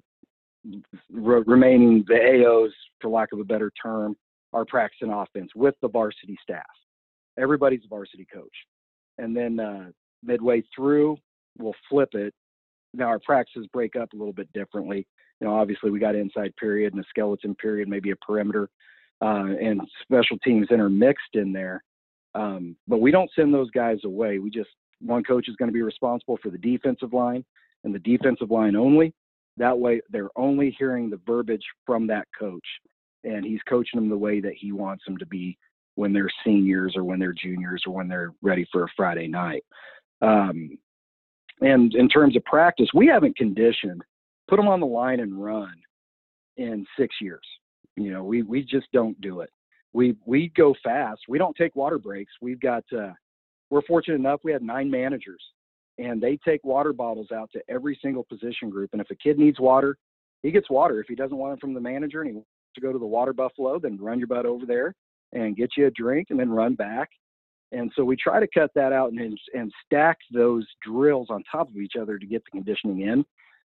re- 1.12 1.44
remaining 1.46 2.04
the 2.08 2.14
AOs, 2.14 2.72
for 3.00 3.10
lack 3.10 3.32
of 3.34 3.40
a 3.40 3.44
better 3.44 3.72
term, 3.82 4.16
are 4.54 4.66
practicing 4.66 5.12
offense 5.12 5.52
with 5.56 5.76
the 5.82 5.88
varsity 5.88 6.38
staff. 6.42 6.64
Everybody's 7.40 7.82
a 7.86 7.88
varsity 7.88 8.28
coach. 8.32 8.54
And 9.18 9.36
then 9.36 9.60
uh, 9.60 9.92
midway 10.24 10.64
through, 10.76 11.18
we'll 11.58 11.76
flip 11.90 12.10
it. 12.14 12.34
Now 12.94 13.06
our 13.06 13.20
practices 13.20 13.68
break 13.72 13.96
up 13.96 14.12
a 14.14 14.18
little 14.18 14.34
bit 14.34 14.52
differently. 14.54 15.08
You 15.40 15.48
know, 15.48 15.56
obviously 15.56 15.90
we 15.90 16.00
got 16.00 16.16
inside 16.16 16.56
period 16.58 16.94
and 16.94 17.04
a 17.04 17.08
skeleton 17.08 17.56
period, 17.56 17.88
maybe 17.88 18.12
a 18.12 18.16
perimeter, 18.18 18.70
uh, 19.22 19.56
and 19.62 19.82
special 20.02 20.38
teams 20.40 20.68
intermixed 20.72 21.36
in 21.36 21.54
there. 21.54 21.84
Um, 22.36 22.76
but 22.88 23.00
we 23.00 23.12
don't 23.12 23.32
send 23.36 23.54
those 23.54 23.72
guys 23.72 24.00
away. 24.04 24.40
We 24.40 24.50
just 24.50 24.70
one 25.00 25.24
coach 25.24 25.50
is 25.50 25.56
going 25.56 25.68
to 25.70 25.74
be 25.74 25.82
responsible 25.82 26.38
for 26.42 26.50
the 26.50 26.58
defensive 26.58 27.14
line 27.14 27.44
and 27.84 27.94
the 27.94 28.00
defensive 28.00 28.52
line 28.52 28.76
only. 28.76 29.14
That 29.62 29.78
way, 29.78 30.02
they're 30.10 30.36
only 30.36 30.76
hearing 30.80 31.08
the 31.08 31.22
verbiage 31.24 31.64
from 31.86 32.08
that 32.08 32.28
coach, 32.38 32.66
and 33.24 33.46
he's 33.46 33.62
coaching 33.70 34.00
them 34.00 34.10
the 34.10 34.18
way 34.18 34.40
that 34.40 34.56
he 34.60 34.72
wants 34.72 35.06
them 35.06 35.20
to 35.20 35.26
be 35.28 35.56
when 35.94 36.14
they're 36.14 36.32
seniors 36.44 36.96
or 36.96 37.04
when 37.04 37.20
they're 37.20 37.32
juniors 37.32 37.84
or 37.86 37.94
when 37.94 38.08
they're 38.08 38.34
ready 38.42 38.66
for 38.72 38.86
a 38.86 38.94
Friday 38.98 39.28
night. 39.28 39.64
Um, 40.24 40.80
and 41.62 41.94
in 41.94 42.10
terms 42.10 42.36
of 42.36 42.44
practice, 42.44 42.90
we 42.96 43.06
haven't 43.06 43.38
conditioned, 43.38 44.02
put 44.50 44.58
them 44.58 44.68
on 44.68 44.80
the 44.80 44.88
line 44.88 45.20
and 45.20 45.44
run 45.44 45.76
in 46.58 46.84
six 46.98 47.18
years. 47.22 47.46
You 47.96 48.12
know, 48.12 48.24
we 48.24 48.42
we 48.42 48.64
just 48.64 48.88
don't 48.94 49.20
do 49.22 49.42
it. 49.42 49.52
We 49.94 50.16
we 50.26 50.52
go 50.58 50.74
fast. 50.84 51.22
We 51.30 51.38
don't 51.38 51.56
take 51.56 51.76
water 51.76 52.00
breaks. 52.00 52.34
We've 52.42 52.60
got 52.60 52.84
uh, 52.92 53.12
we're 53.70 53.84
fortunate 53.84 54.16
enough 54.16 54.40
we 54.44 54.54
have 54.54 54.64
nine 54.64 54.90
managers 54.90 55.44
and 56.02 56.22
they 56.22 56.38
take 56.38 56.64
water 56.64 56.94
bottles 56.94 57.32
out 57.32 57.50
to 57.54 57.62
every 57.70 57.98
single 58.02 58.24
position 58.24 58.70
group. 58.70 58.90
And 58.94 59.02
if 59.02 59.12
a 59.12 59.16
kid 59.16 59.38
needs 59.38 59.60
water, 59.60 59.98
he 60.42 60.52
gets 60.52 60.70
water. 60.70 61.00
If 61.00 61.08
he 61.08 61.16
doesn't 61.16 61.38
want 61.38 61.58
it 61.58 61.62
from 61.62 61.74
the 61.74 61.80
manager 61.80 62.22
and 62.22 62.30
he 62.30 62.36
wants 62.36 62.50
to 62.76 62.82
go 62.82 62.92
to 62.92 63.00
the 63.00 63.06
water 63.06 63.34
buffalo, 63.34 63.80
then 63.80 63.98
run 64.00 64.18
your 64.18 64.28
butt 64.28 64.46
over 64.46 64.66
there 64.66 64.96
and 65.34 65.56
get 65.56 65.72
you 65.78 65.88
a 65.88 65.92
drink 65.92 66.28
and 66.30 66.40
then 66.40 66.50
run 66.50 66.74
back. 66.76 67.10
And 67.72 67.92
so 67.96 68.04
we 68.04 68.16
try 68.18 68.40
to 68.40 68.48
cut 68.54 68.72
that 68.76 68.92
out 68.92 69.12
and, 69.12 69.38
and 69.54 69.72
stack 69.86 70.18
those 70.34 70.66
drills 70.84 71.28
on 71.30 71.44
top 71.50 71.70
of 71.70 71.78
each 71.78 71.94
other 72.00 72.18
to 72.18 72.26
get 72.26 72.44
the 72.44 72.52
conditioning 72.52 73.02
in. 73.02 73.26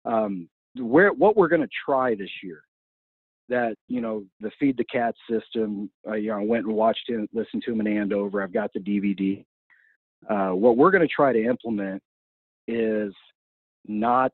Um, 0.04 0.48
where 0.76 1.12
what 1.12 1.36
we're 1.36 1.48
going 1.48 1.60
to 1.60 1.68
try 1.84 2.14
this 2.14 2.30
year, 2.42 2.62
that 3.48 3.74
you 3.88 4.00
know 4.00 4.24
the 4.40 4.50
feed 4.58 4.78
the 4.78 4.84
cat 4.84 5.14
system. 5.30 5.90
Uh, 6.08 6.14
you 6.14 6.28
know, 6.30 6.38
I 6.38 6.44
went 6.44 6.64
and 6.64 6.74
watched 6.74 7.08
it, 7.08 7.28
listened 7.34 7.62
to 7.66 7.72
him 7.72 7.80
in 7.80 7.98
Andover. 7.98 8.42
I've 8.42 8.52
got 8.52 8.72
the 8.72 8.80
DVD. 8.80 9.44
Uh, 10.30 10.54
what 10.54 10.78
we're 10.78 10.90
going 10.90 11.06
to 11.06 11.14
try 11.14 11.32
to 11.32 11.44
implement 11.44 12.02
is 12.68 13.12
not 13.86 14.32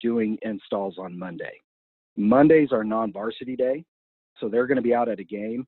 doing 0.00 0.38
installs 0.42 0.96
on 0.98 1.18
Monday. 1.18 1.60
Mondays 2.16 2.70
are 2.72 2.84
non-varsity 2.84 3.56
day, 3.56 3.84
so 4.38 4.48
they're 4.48 4.66
going 4.66 4.76
to 4.76 4.82
be 4.82 4.94
out 4.94 5.08
at 5.08 5.20
a 5.20 5.24
game. 5.24 5.66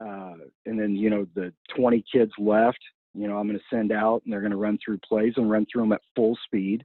Uh, 0.00 0.34
and 0.66 0.80
then 0.80 0.96
you 0.96 1.10
know 1.10 1.26
the 1.34 1.52
20 1.76 2.02
kids 2.12 2.32
left, 2.38 2.78
you 3.14 3.28
know 3.28 3.36
I'm 3.36 3.46
going 3.46 3.58
to 3.58 3.76
send 3.76 3.92
out, 3.92 4.22
and 4.24 4.32
they're 4.32 4.40
going 4.40 4.52
to 4.52 4.56
run 4.56 4.78
through 4.84 4.98
plays 4.98 5.34
and 5.36 5.50
run 5.50 5.66
through 5.70 5.82
them 5.82 5.92
at 5.92 6.00
full 6.16 6.36
speed, 6.46 6.84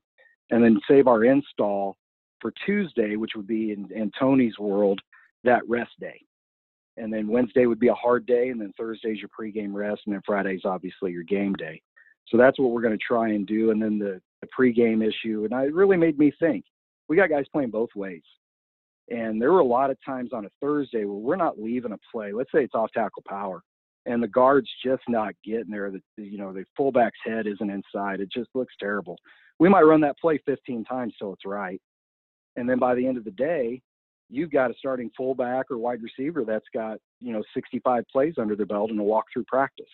and 0.52 0.64
then 0.64 0.80
save 0.88 1.08
our 1.08 1.24
install 1.24 1.96
for 2.42 2.54
Tuesday, 2.66 3.16
which 3.16 3.32
would 3.36 3.48
be 3.48 3.72
in, 3.72 3.90
in 3.96 4.12
Tony's 4.20 4.60
world 4.60 5.00
that 5.44 5.68
rest 5.68 5.92
day. 6.00 6.22
And 6.98 7.14
then 7.14 7.28
Wednesday 7.28 7.66
would 7.66 7.80
be 7.80 7.90
a 7.90 7.94
hard 7.94 8.26
day, 8.26 8.50
and 8.50 8.60
then 8.60 8.74
Thursday's 8.78 9.20
your 9.20 9.30
pregame 9.30 9.74
rest, 9.74 10.02
and 10.06 10.14
then 10.14 10.22
Friday's 10.26 10.66
obviously 10.66 11.12
your 11.12 11.24
game 11.24 11.54
day. 11.54 11.82
So 12.28 12.38
that's 12.38 12.60
what 12.60 12.72
we're 12.72 12.82
going 12.82 12.98
to 12.98 13.04
try 13.06 13.30
and 13.30 13.46
do. 13.46 13.72
And 13.72 13.82
then 13.82 14.00
the, 14.00 14.20
the 14.42 14.48
pregame 14.58 15.08
issue, 15.08 15.48
and 15.50 15.66
it 15.66 15.74
really 15.74 15.98
made 15.98 16.18
me 16.18 16.32
think. 16.40 16.66
We 17.08 17.16
got 17.16 17.30
guys 17.30 17.46
playing 17.52 17.72
both 17.72 17.90
ways. 17.96 18.24
And 19.10 19.42
there 19.42 19.54
were 19.54 19.60
a 19.60 19.66
lot 19.66 19.90
of 19.90 19.98
times 20.06 20.32
on 20.34 20.46
a 20.46 20.50
Thursday 20.62 21.06
where 21.06 21.18
we're 21.18 21.38
not 21.38 21.60
leaving 21.60 21.94
a 21.94 21.98
play. 22.12 22.34
Let's 22.34 22.52
say 22.52 22.64
it's 22.64 22.76
off 22.76 22.92
tackle 22.94 23.24
power, 23.26 23.62
and 24.06 24.22
the 24.22 24.28
guard's 24.28 24.70
just 24.84 25.04
not 25.08 25.34
getting 25.46 25.72
there. 25.72 25.92
The 25.92 26.02
you 26.24 26.38
know 26.38 26.52
the 26.52 26.66
fullback's 26.76 27.20
head 27.26 27.48
isn't 27.48 27.70
inside. 27.70 28.20
It 28.20 28.30
just 28.32 28.50
looks 28.54 28.74
terrible. 28.80 29.18
We 29.60 29.70
might 29.70 29.84
run 29.84 30.02
that 30.02 30.20
play 30.20 30.40
15 30.46 30.84
times 30.84 31.14
till 31.18 31.34
it's 31.34 31.46
right, 31.46 31.82
and 32.58 32.70
then 32.70 32.80
by 32.80 32.96
the 32.96 33.08
end 33.08 33.18
of 33.18 33.24
the 33.24 33.32
day, 33.32 33.82
you've 34.30 34.52
got 34.52 34.72
a 34.72 34.74
starting 34.78 35.10
fullback 35.16 35.72
or 35.72 35.78
wide 35.78 36.02
receiver 36.02 36.44
that's 36.44 36.68
got 36.74 36.98
you 37.22 37.32
know 37.32 37.44
65 37.54 38.04
plays 38.12 38.34
under 38.38 38.58
their 38.58 38.66
belt 38.66 38.92
in 38.92 39.00
a 39.00 39.04
walkthrough 39.04 39.48
practice. 39.48 39.86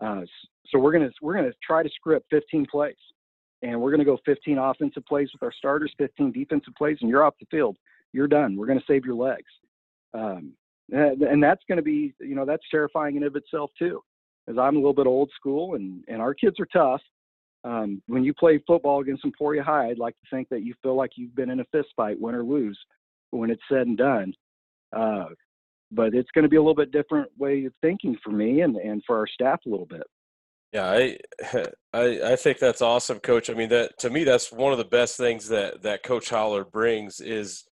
Uh, 0.00 0.22
so 0.68 0.78
we're 0.78 0.92
gonna 0.92 1.10
we're 1.20 1.34
gonna 1.34 1.52
try 1.66 1.82
to 1.82 1.90
script 1.90 2.26
15 2.30 2.66
plays, 2.70 2.94
and 3.62 3.80
we're 3.80 3.90
gonna 3.90 4.04
go 4.04 4.18
15 4.24 4.58
offensive 4.58 5.04
plays 5.06 5.30
with 5.32 5.42
our 5.42 5.52
starters, 5.52 5.92
15 5.98 6.32
defensive 6.32 6.74
plays, 6.76 6.98
and 7.00 7.10
you're 7.10 7.24
off 7.24 7.34
the 7.40 7.46
field. 7.50 7.76
You're 8.12 8.28
done. 8.28 8.56
We're 8.56 8.66
gonna 8.66 8.82
save 8.86 9.04
your 9.04 9.14
legs, 9.14 9.50
um, 10.12 10.52
and, 10.92 11.42
that's 11.42 11.62
gonna 11.68 11.82
be 11.82 12.14
you 12.20 12.34
know 12.34 12.44
that's 12.44 12.64
terrifying 12.70 13.16
in 13.16 13.22
of 13.22 13.36
itself 13.36 13.70
too, 13.78 14.02
because 14.46 14.58
I'm 14.58 14.76
a 14.76 14.78
little 14.78 14.94
bit 14.94 15.06
old 15.06 15.30
school, 15.34 15.74
and 15.74 16.04
and 16.08 16.20
our 16.20 16.34
kids 16.34 16.60
are 16.60 16.66
tough. 16.66 17.02
Um, 17.64 18.02
when 18.06 18.24
you 18.24 18.34
play 18.34 18.60
football 18.66 19.00
against 19.00 19.24
Emporia 19.24 19.62
High, 19.62 19.88
I'd 19.88 19.98
like 19.98 20.16
to 20.20 20.36
think 20.36 20.48
that 20.50 20.62
you 20.62 20.74
feel 20.82 20.94
like 20.94 21.12
you've 21.16 21.34
been 21.34 21.50
in 21.50 21.60
a 21.60 21.64
fist 21.72 21.88
fight, 21.96 22.20
win 22.20 22.34
or 22.34 22.44
lose. 22.44 22.78
When 23.30 23.50
it's 23.50 23.62
said 23.68 23.88
and 23.88 23.96
done, 23.96 24.32
uh, 24.94 25.24
but 25.94 26.14
it's 26.14 26.30
going 26.32 26.42
to 26.42 26.48
be 26.48 26.56
a 26.56 26.60
little 26.60 26.74
bit 26.74 26.92
different 26.92 27.30
way 27.38 27.64
of 27.64 27.72
thinking 27.80 28.16
for 28.22 28.30
me 28.30 28.62
and, 28.62 28.76
and 28.76 29.02
for 29.06 29.18
our 29.18 29.26
staff 29.26 29.60
a 29.66 29.68
little 29.68 29.86
bit. 29.86 30.02
Yeah, 30.74 30.86
I, 30.90 31.18
I 31.94 32.32
I 32.34 32.36
think 32.36 32.60
that's 32.60 32.82
awesome, 32.82 33.20
Coach. 33.20 33.50
I 33.50 33.54
mean, 33.54 33.70
that 33.70 33.98
to 34.00 34.10
me, 34.10 34.24
that's 34.24 34.52
one 34.52 34.72
of 34.72 34.78
the 34.78 34.86
best 34.86 35.18
things 35.18 35.48
that 35.50 35.82
that 35.84 36.04
Coach 36.04 36.30
Holler 36.30 36.64
brings 36.66 37.20
is 37.20 37.64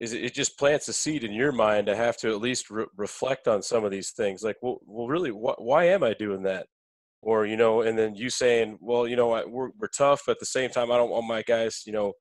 is 0.00 0.12
it 0.14 0.34
just 0.34 0.58
plants 0.58 0.88
a 0.88 0.94
seed 0.94 1.24
in 1.24 1.32
your 1.32 1.52
mind 1.52 1.86
to 1.88 1.96
have 1.96 2.16
to 2.18 2.30
at 2.30 2.40
least 2.42 2.70
re- 2.70 2.86
reflect 2.98 3.48
on 3.48 3.62
some 3.62 3.84
of 3.84 3.92
these 3.92 4.12
things. 4.12 4.42
Like, 4.44 4.56
well, 4.62 4.80
well, 4.86 5.08
really, 5.08 5.30
wh- 5.30 5.60
why 5.60 5.86
am 5.86 6.04
I 6.04 6.14
doing 6.14 6.42
that? 6.44 6.68
Or 7.22 7.46
you 7.46 7.56
know, 7.58 7.82
and 7.82 7.98
then 7.98 8.16
you 8.16 8.30
saying, 8.30 8.78
well, 8.82 9.08
you 9.08 9.16
know, 9.16 9.28
we're 9.48 9.70
we're 9.78 9.88
tough, 9.88 10.22
but 10.26 10.34
at 10.34 10.40
the 10.40 10.46
same 10.46 10.70
time, 10.70 10.92
I 10.92 10.98
don't 10.98 11.10
want 11.10 11.26
my 11.28 11.42
guys, 11.44 11.84
you 11.86 11.92
know, 11.94 12.14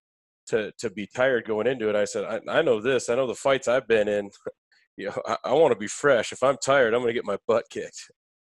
to 0.50 0.74
to 0.80 0.90
be 0.92 1.08
tired 1.16 1.46
going 1.48 1.68
into 1.68 1.90
it. 1.90 1.96
I 1.98 2.06
said, 2.06 2.26
I, 2.26 2.60
I 2.60 2.64
know 2.64 2.82
this. 2.82 3.10
I 3.10 3.16
know 3.16 3.28
the 3.28 3.36
fights 3.36 3.68
I've 3.70 3.88
been 3.90 4.08
in. 4.10 4.30
you 4.98 5.08
know, 5.08 5.22
I, 5.28 5.38
I 5.46 5.54
want 5.54 5.74
to 5.74 5.80
be 5.80 5.88
fresh. 5.88 6.32
If 6.34 6.44
I'm 6.44 6.58
tired, 6.64 6.94
I'm 6.96 7.02
going 7.02 7.10
to 7.10 7.16
get 7.16 7.26
my 7.26 7.38
butt 7.48 7.66
kicked. 7.72 8.12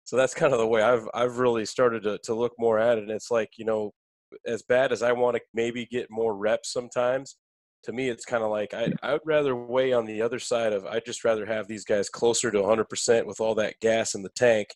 So 0.06 0.16
that's 0.16 0.34
kind 0.34 0.52
of 0.52 0.60
the 0.60 0.66
way 0.66 0.82
I've 0.82 1.06
I've 1.12 1.38
really 1.38 1.66
started 1.66 2.04
to 2.04 2.18
to 2.24 2.34
look 2.34 2.52
more 2.58 2.78
at 2.78 2.96
it. 2.96 3.02
And 3.02 3.10
it's 3.10 3.30
like, 3.30 3.50
you 3.58 3.64
know, 3.64 3.92
as 4.46 4.62
bad 4.62 4.92
as 4.92 5.02
I 5.02 5.12
want 5.12 5.36
to 5.36 5.42
maybe 5.52 5.84
get 5.84 6.06
more 6.10 6.34
reps 6.36 6.72
sometimes, 6.72 7.36
to 7.84 7.92
me 7.92 8.08
it's 8.08 8.24
kind 8.24 8.44
of 8.44 8.50
like 8.50 8.72
I 8.72 8.92
I 9.02 9.12
would 9.14 9.22
rather 9.26 9.56
weigh 9.56 9.92
on 9.92 10.06
the 10.06 10.22
other 10.22 10.38
side 10.38 10.72
of 10.72 10.86
I'd 10.86 11.04
just 11.04 11.24
rather 11.24 11.44
have 11.44 11.66
these 11.66 11.84
guys 11.84 12.08
closer 12.08 12.52
to 12.52 12.58
100% 12.58 13.26
with 13.26 13.40
all 13.40 13.56
that 13.56 13.80
gas 13.80 14.14
in 14.14 14.22
the 14.22 14.30
tank 14.36 14.68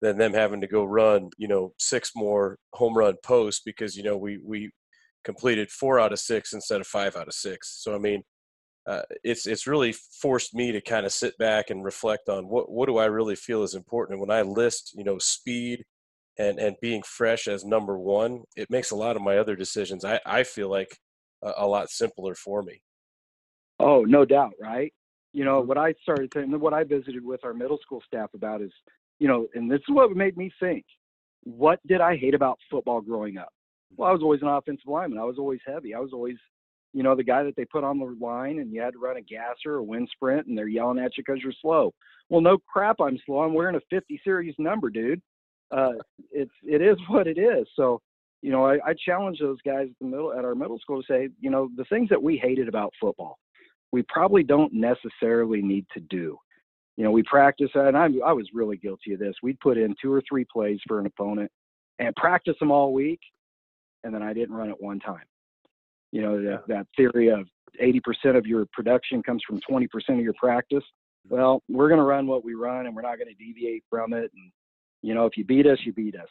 than 0.00 0.16
them 0.16 0.32
having 0.32 0.62
to 0.62 0.66
go 0.66 0.84
run, 0.84 1.28
you 1.36 1.46
know, 1.46 1.74
six 1.78 2.12
more 2.16 2.58
home 2.72 2.96
run 2.96 3.16
posts 3.22 3.60
because 3.64 3.96
you 3.96 4.02
know 4.02 4.16
we 4.16 4.38
we 4.42 4.70
completed 5.24 5.70
four 5.70 6.00
out 6.00 6.12
of 6.12 6.18
six 6.18 6.54
instead 6.54 6.80
of 6.80 6.86
five 6.86 7.16
out 7.16 7.28
of 7.28 7.34
six. 7.34 7.82
So 7.82 7.94
I 7.94 7.98
mean, 7.98 8.22
uh, 8.86 9.02
it's 9.22 9.46
it's 9.46 9.66
really 9.66 9.92
forced 9.92 10.54
me 10.54 10.72
to 10.72 10.80
kind 10.80 11.06
of 11.06 11.12
sit 11.12 11.36
back 11.38 11.70
and 11.70 11.84
reflect 11.84 12.28
on 12.28 12.48
what 12.48 12.70
what 12.70 12.86
do 12.86 12.98
I 12.98 13.06
really 13.06 13.36
feel 13.36 13.62
is 13.62 13.74
important. 13.74 14.18
And 14.18 14.28
when 14.28 14.36
I 14.36 14.42
list, 14.42 14.92
you 14.96 15.04
know, 15.04 15.18
speed 15.18 15.84
and 16.38 16.58
and 16.58 16.76
being 16.80 17.02
fresh 17.02 17.46
as 17.48 17.64
number 17.64 17.98
one, 17.98 18.44
it 18.56 18.70
makes 18.70 18.90
a 18.90 18.96
lot 18.96 19.16
of 19.16 19.22
my 19.22 19.38
other 19.38 19.56
decisions. 19.56 20.04
I 20.04 20.20
I 20.24 20.44
feel 20.44 20.70
like 20.70 20.96
a, 21.42 21.52
a 21.58 21.66
lot 21.66 21.90
simpler 21.90 22.34
for 22.34 22.62
me. 22.62 22.82
Oh, 23.78 24.04
no 24.04 24.24
doubt, 24.24 24.52
right? 24.60 24.92
You 25.32 25.44
know, 25.44 25.60
what 25.60 25.78
I 25.78 25.94
started 26.02 26.30
and 26.34 26.60
what 26.60 26.74
I 26.74 26.84
visited 26.84 27.24
with 27.24 27.44
our 27.44 27.54
middle 27.54 27.78
school 27.78 28.02
staff 28.06 28.30
about 28.34 28.60
is, 28.60 28.72
you 29.18 29.28
know, 29.28 29.46
and 29.54 29.70
this 29.70 29.78
is 29.78 29.94
what 29.94 30.10
made 30.16 30.36
me 30.36 30.50
think, 30.60 30.84
what 31.44 31.80
did 31.86 32.00
I 32.00 32.16
hate 32.16 32.34
about 32.34 32.58
football 32.70 33.00
growing 33.00 33.38
up? 33.38 33.48
Well, 33.96 34.08
I 34.08 34.12
was 34.12 34.22
always 34.22 34.42
an 34.42 34.48
offensive 34.48 34.86
lineman. 34.86 35.18
I 35.18 35.24
was 35.24 35.38
always 35.38 35.60
heavy. 35.66 35.94
I 35.94 35.98
was 35.98 36.12
always, 36.12 36.36
you 36.92 37.02
know, 37.02 37.14
the 37.14 37.24
guy 37.24 37.42
that 37.42 37.56
they 37.56 37.64
put 37.64 37.84
on 37.84 37.98
the 37.98 38.16
line 38.20 38.58
and 38.58 38.72
you 38.72 38.80
had 38.80 38.92
to 38.92 38.98
run 38.98 39.16
a 39.16 39.22
gasser 39.22 39.74
or 39.74 39.76
a 39.76 39.82
wind 39.82 40.08
sprint 40.12 40.46
and 40.46 40.56
they're 40.56 40.68
yelling 40.68 40.98
at 40.98 41.16
you 41.16 41.24
because 41.24 41.42
you're 41.42 41.52
slow. 41.60 41.92
Well, 42.28 42.40
no 42.40 42.58
crap, 42.58 42.96
I'm 43.00 43.18
slow. 43.24 43.40
I'm 43.40 43.54
wearing 43.54 43.76
a 43.76 43.80
50 43.90 44.20
series 44.24 44.54
number, 44.58 44.90
dude. 44.90 45.22
Uh, 45.70 45.92
it's 46.32 46.50
it 46.64 46.82
is 46.82 46.96
what 47.08 47.26
it 47.26 47.38
is. 47.38 47.66
So, 47.76 48.00
you 48.42 48.50
know, 48.50 48.64
I, 48.64 48.78
I 48.84 48.94
challenge 49.04 49.38
those 49.38 49.58
guys 49.64 49.88
at 49.88 49.98
the 50.00 50.06
middle 50.06 50.32
at 50.32 50.44
our 50.44 50.54
middle 50.54 50.78
school 50.78 51.02
to 51.02 51.06
say, 51.06 51.28
you 51.40 51.50
know, 51.50 51.68
the 51.76 51.84
things 51.84 52.08
that 52.08 52.22
we 52.22 52.36
hated 52.36 52.68
about 52.68 52.92
football, 53.00 53.38
we 53.92 54.02
probably 54.08 54.42
don't 54.42 54.72
necessarily 54.72 55.62
need 55.62 55.86
to 55.94 56.00
do. 56.00 56.36
You 56.96 57.04
know, 57.04 57.10
we 57.10 57.22
practice, 57.22 57.70
and 57.74 57.96
I, 57.96 58.08
I 58.26 58.32
was 58.32 58.48
really 58.52 58.76
guilty 58.76 59.14
of 59.14 59.20
this. 59.20 59.34
We'd 59.42 59.60
put 59.60 59.78
in 59.78 59.94
two 60.02 60.12
or 60.12 60.22
three 60.28 60.44
plays 60.52 60.80
for 60.86 60.98
an 60.98 61.06
opponent 61.06 61.50
and 61.98 62.14
practice 62.16 62.56
them 62.60 62.70
all 62.70 62.92
week 62.92 63.20
and 64.04 64.14
then 64.14 64.22
I 64.22 64.32
didn't 64.32 64.54
run 64.54 64.70
it 64.70 64.80
one 64.80 65.00
time. 65.00 65.24
You 66.12 66.22
know, 66.22 66.42
that, 66.42 66.66
that 66.68 66.86
theory 66.96 67.28
of 67.28 67.46
80% 67.80 68.36
of 68.36 68.46
your 68.46 68.66
production 68.72 69.22
comes 69.22 69.42
from 69.46 69.60
20% 69.70 69.86
of 70.10 70.20
your 70.20 70.34
practice. 70.34 70.84
Mm-hmm. 71.26 71.36
Well, 71.36 71.62
we're 71.68 71.88
going 71.88 71.98
to 72.00 72.04
run 72.04 72.26
what 72.26 72.44
we 72.44 72.54
run 72.54 72.86
and 72.86 72.94
we're 72.94 73.02
not 73.02 73.18
going 73.18 73.28
to 73.28 73.44
deviate 73.44 73.84
from 73.90 74.12
it. 74.12 74.30
And, 74.34 74.52
you 75.02 75.14
know, 75.14 75.26
if 75.26 75.36
you 75.36 75.44
beat 75.44 75.66
us, 75.66 75.78
you 75.84 75.92
beat 75.92 76.16
us. 76.16 76.28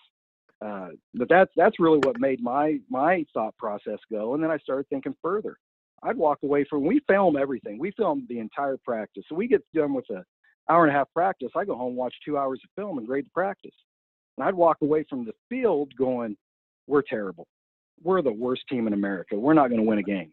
Uh, 0.65 0.89
but 1.13 1.29
that's, 1.29 1.51
that's 1.55 1.79
really 1.79 1.99
what 1.99 2.19
made 2.19 2.41
my, 2.41 2.79
my 2.89 3.25
thought 3.33 3.55
process 3.57 3.99
go. 4.11 4.33
And 4.33 4.43
then 4.43 4.51
I 4.51 4.57
started 4.57 4.87
thinking 4.89 5.15
further. 5.21 5.57
I'd 6.03 6.17
walk 6.17 6.39
away 6.43 6.65
from, 6.69 6.85
we 6.85 7.01
film 7.07 7.37
everything. 7.37 7.77
We 7.79 7.91
film 7.91 8.25
the 8.29 8.39
entire 8.39 8.77
practice. 8.77 9.23
So 9.29 9.35
we 9.35 9.47
get 9.47 9.63
done 9.73 9.93
with 9.93 10.09
a 10.09 10.23
hour 10.69 10.85
and 10.85 10.93
a 10.93 10.97
half 10.97 11.07
practice. 11.13 11.49
I 11.55 11.65
go 11.65 11.75
home, 11.75 11.95
watch 11.95 12.13
two 12.25 12.37
hours 12.37 12.61
of 12.63 12.69
film 12.81 12.97
and 12.97 13.07
grade 13.07 13.25
the 13.25 13.31
practice. 13.31 13.75
And 14.37 14.47
I'd 14.47 14.53
walk 14.53 14.77
away 14.81 15.05
from 15.09 15.25
the 15.25 15.33
field 15.49 15.93
going, 15.97 16.37
we're 16.87 17.01
terrible 17.01 17.47
we're 18.03 18.21
the 18.21 18.31
worst 18.31 18.63
team 18.69 18.87
in 18.87 18.93
America. 18.93 19.37
We're 19.37 19.53
not 19.53 19.69
going 19.69 19.81
to 19.81 19.87
win 19.87 19.99
a 19.99 20.03
game. 20.03 20.31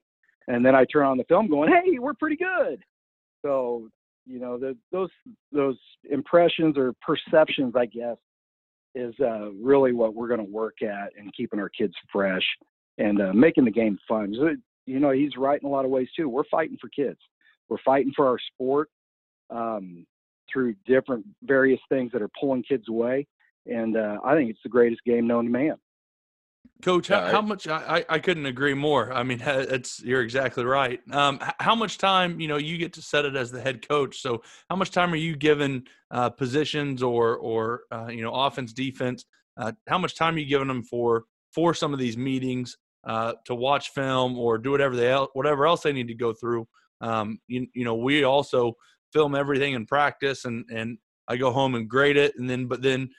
And 0.49 0.65
then 0.65 0.75
I 0.75 0.85
turn 0.85 1.07
on 1.07 1.19
the 1.19 1.25
film 1.25 1.49
going, 1.49 1.71
hey, 1.71 1.99
we're 1.99 2.15
pretty 2.15 2.37
good. 2.37 2.81
So, 3.45 3.89
you 4.27 4.39
know, 4.39 4.59
the, 4.59 4.77
those 4.93 5.11
those 5.53 5.77
impressions 6.11 6.77
or 6.77 6.95
perceptions, 7.01 7.75
I 7.77 7.87
guess, 7.87 8.17
is 8.95 9.15
uh, 9.21 9.51
really 9.53 9.93
what 9.93 10.15
we're 10.15 10.29
going 10.29 10.45
to 10.45 10.53
work 10.53 10.83
at 10.83 11.11
and 11.19 11.33
keeping 11.35 11.61
our 11.61 11.69
kids 11.69 11.95
fresh 12.13 12.45
and 12.99 13.21
uh, 13.21 13.33
making 13.33 13.65
the 13.65 13.71
game 13.71 13.99
fun. 14.09 14.33
You 14.87 15.01
know, 15.01 15.11
he's 15.11 15.37
right 15.37 15.61
in 15.61 15.67
a 15.67 15.71
lot 15.71 15.85
of 15.85 15.91
ways 15.91 16.09
too. 16.17 16.29
We're 16.29 16.45
fighting 16.51 16.79
for 16.81 16.89
kids. 16.89 17.19
We're 17.69 17.79
fighting 17.85 18.13
for 18.17 18.27
our 18.27 18.39
sport 18.53 18.89
um, 19.51 20.07
through 20.53 20.75
different 20.87 21.27
various 21.43 21.81
things 21.89 22.13
that 22.13 22.23
are 22.23 22.31
pulling 22.41 22.63
kids 22.63 22.85
away. 22.89 23.27
And 23.67 23.97
uh, 23.97 24.19
I 24.25 24.35
think 24.35 24.51
it's 24.51 24.63
the 24.63 24.69
greatest 24.69 25.03
game 25.05 25.27
known 25.27 25.45
to 25.45 25.51
man. 25.51 25.77
Coach, 26.83 27.09
how, 27.09 27.27
how 27.27 27.41
much 27.41 27.67
I, 27.69 28.05
I 28.09 28.19
couldn't 28.19 28.47
agree 28.47 28.75
more. 28.75 29.13
I 29.13 29.23
mean, 29.23 29.43
it's 29.45 30.03
you're 30.03 30.23
exactly 30.23 30.65
right. 30.65 31.01
Um, 31.11 31.41
how 31.59 31.75
much 31.75 31.99
time 31.99 32.41
you 32.41 32.49
know 32.49 32.57
you 32.57 32.79
get 32.79 32.93
to 32.95 33.03
set 33.03 33.25
it 33.25 33.37
as 33.37 33.51
the 33.51 33.61
head 33.61 33.87
coach? 33.87 34.21
So, 34.21 34.43
how 34.71 34.77
much 34.77 34.91
time 34.91 35.13
are 35.13 35.17
you 35.17 35.37
given 35.37 35.85
uh, 36.11 36.31
positions 36.31 37.03
or 37.03 37.37
or 37.37 37.83
uh, 37.91 38.09
you 38.09 38.23
know 38.23 38.33
offense, 38.35 38.73
defense? 38.73 39.25
Uh, 39.57 39.73
how 39.87 39.99
much 39.99 40.17
time 40.17 40.37
are 40.37 40.39
you 40.39 40.47
giving 40.47 40.69
them 40.69 40.83
for 40.83 41.25
for 41.53 41.75
some 41.75 41.93
of 41.93 41.99
these 41.99 42.17
meetings 42.17 42.77
uh, 43.05 43.35
to 43.47 43.55
watch 43.55 43.91
film 43.91 44.39
or 44.39 44.59
do 44.59 44.71
whatever 44.71 44.97
they 44.97 45.13
whatever 45.33 45.67
else 45.67 45.83
they 45.83 45.93
need 45.93 46.09
to 46.09 46.15
go 46.15 46.33
through? 46.33 46.67
Um, 47.01 47.39
you, 47.49 47.67
you 47.75 47.85
know, 47.85 47.95
we 47.95 48.25
also 48.25 48.75
film 49.13 49.35
everything 49.35 49.75
in 49.75 49.87
practice, 49.87 50.45
and 50.45 50.65
and 50.71 50.99
I 51.29 51.37
go 51.37 51.53
home 51.53 51.75
and 51.75 51.89
grade 51.89 52.17
it, 52.17 52.35
and 52.39 52.49
then 52.49 52.67
but 52.67 52.83
then 52.83 53.11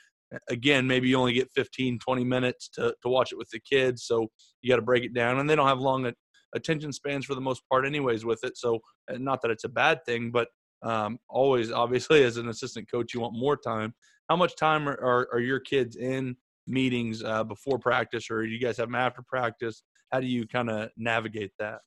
again 0.49 0.85
maybe 0.85 1.07
you 1.07 1.17
only 1.17 1.33
get 1.33 1.49
15 1.55 1.99
20 1.99 2.23
minutes 2.23 2.69
to, 2.69 2.93
to 3.01 3.09
watch 3.09 3.31
it 3.31 3.37
with 3.37 3.49
the 3.49 3.59
kids 3.59 4.03
so 4.03 4.27
you 4.61 4.69
got 4.69 4.75
to 4.75 4.81
break 4.81 5.03
it 5.03 5.13
down 5.13 5.39
and 5.39 5.49
they 5.49 5.55
don't 5.55 5.67
have 5.67 5.79
long 5.79 6.11
attention 6.53 6.91
spans 6.91 7.25
for 7.25 7.33
the 7.33 7.41
most 7.41 7.61
part 7.69 7.85
anyways 7.85 8.25
with 8.25 8.43
it 8.43 8.57
so 8.57 8.79
not 9.11 9.41
that 9.41 9.51
it's 9.51 9.63
a 9.63 9.69
bad 9.69 9.99
thing 10.05 10.29
but 10.31 10.49
um, 10.83 11.19
always 11.29 11.71
obviously 11.71 12.23
as 12.23 12.37
an 12.37 12.49
assistant 12.49 12.89
coach 12.89 13.13
you 13.13 13.21
want 13.21 13.33
more 13.37 13.57
time. 13.57 13.93
How 14.29 14.35
much 14.35 14.55
time 14.55 14.87
are, 14.87 14.99
are, 14.99 15.27
are 15.33 15.39
your 15.39 15.59
kids 15.59 15.95
in 15.95 16.35
meetings 16.67 17.23
uh, 17.23 17.43
before 17.43 17.79
practice 17.79 18.29
or 18.29 18.45
you 18.45 18.59
guys 18.59 18.77
have 18.77 18.87
them 18.87 18.95
after 18.95 19.21
practice? 19.21 19.83
How 20.11 20.19
do 20.19 20.27
you 20.27 20.47
kind 20.47 20.69
of 20.69 20.89
navigate 20.97 21.51
that? 21.59 21.79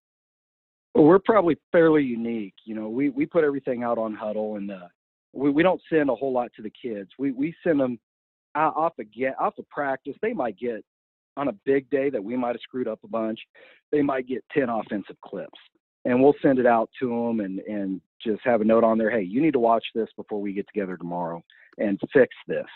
Well, 0.94 1.04
we're 1.04 1.20
probably 1.20 1.56
fairly 1.70 2.02
unique 2.02 2.54
you 2.64 2.74
know 2.74 2.88
we, 2.88 3.10
we 3.10 3.26
put 3.26 3.44
everything 3.44 3.82
out 3.82 3.98
on 3.98 4.16
Hudl 4.16 4.56
and 4.56 4.70
uh, 4.70 4.88
we, 5.32 5.50
we 5.50 5.62
don't 5.62 5.80
send 5.92 6.10
a 6.10 6.14
whole 6.14 6.32
lot 6.32 6.50
to 6.56 6.62
the 6.62 6.70
kids. 6.70 7.10
We, 7.18 7.30
we 7.30 7.54
send 7.64 7.80
them 7.80 7.98
off 8.54 8.92
a 8.98 9.04
get 9.04 9.34
off 9.40 9.54
a 9.58 9.62
practice, 9.64 10.16
they 10.22 10.32
might 10.32 10.58
get 10.58 10.84
on 11.36 11.48
a 11.48 11.52
big 11.64 11.88
day 11.90 12.10
that 12.10 12.22
we 12.22 12.36
might 12.36 12.54
have 12.54 12.60
screwed 12.62 12.88
up 12.88 13.00
a 13.04 13.08
bunch, 13.08 13.38
they 13.92 14.02
might 14.02 14.26
get 14.26 14.44
10 14.52 14.68
offensive 14.68 15.16
clips. 15.24 15.58
And 16.04 16.22
we'll 16.22 16.34
send 16.42 16.58
it 16.58 16.66
out 16.66 16.88
to 16.98 17.08
them 17.08 17.40
and, 17.40 17.60
and 17.60 18.00
just 18.22 18.40
have 18.44 18.62
a 18.62 18.64
note 18.64 18.84
on 18.84 18.98
there. 18.98 19.10
Hey, 19.10 19.22
you 19.22 19.42
need 19.42 19.52
to 19.52 19.58
watch 19.58 19.84
this 19.94 20.08
before 20.16 20.40
we 20.40 20.52
get 20.52 20.66
together 20.72 20.96
tomorrow 20.96 21.42
and 21.78 22.00
fix 22.12 22.34
this. 22.48 22.66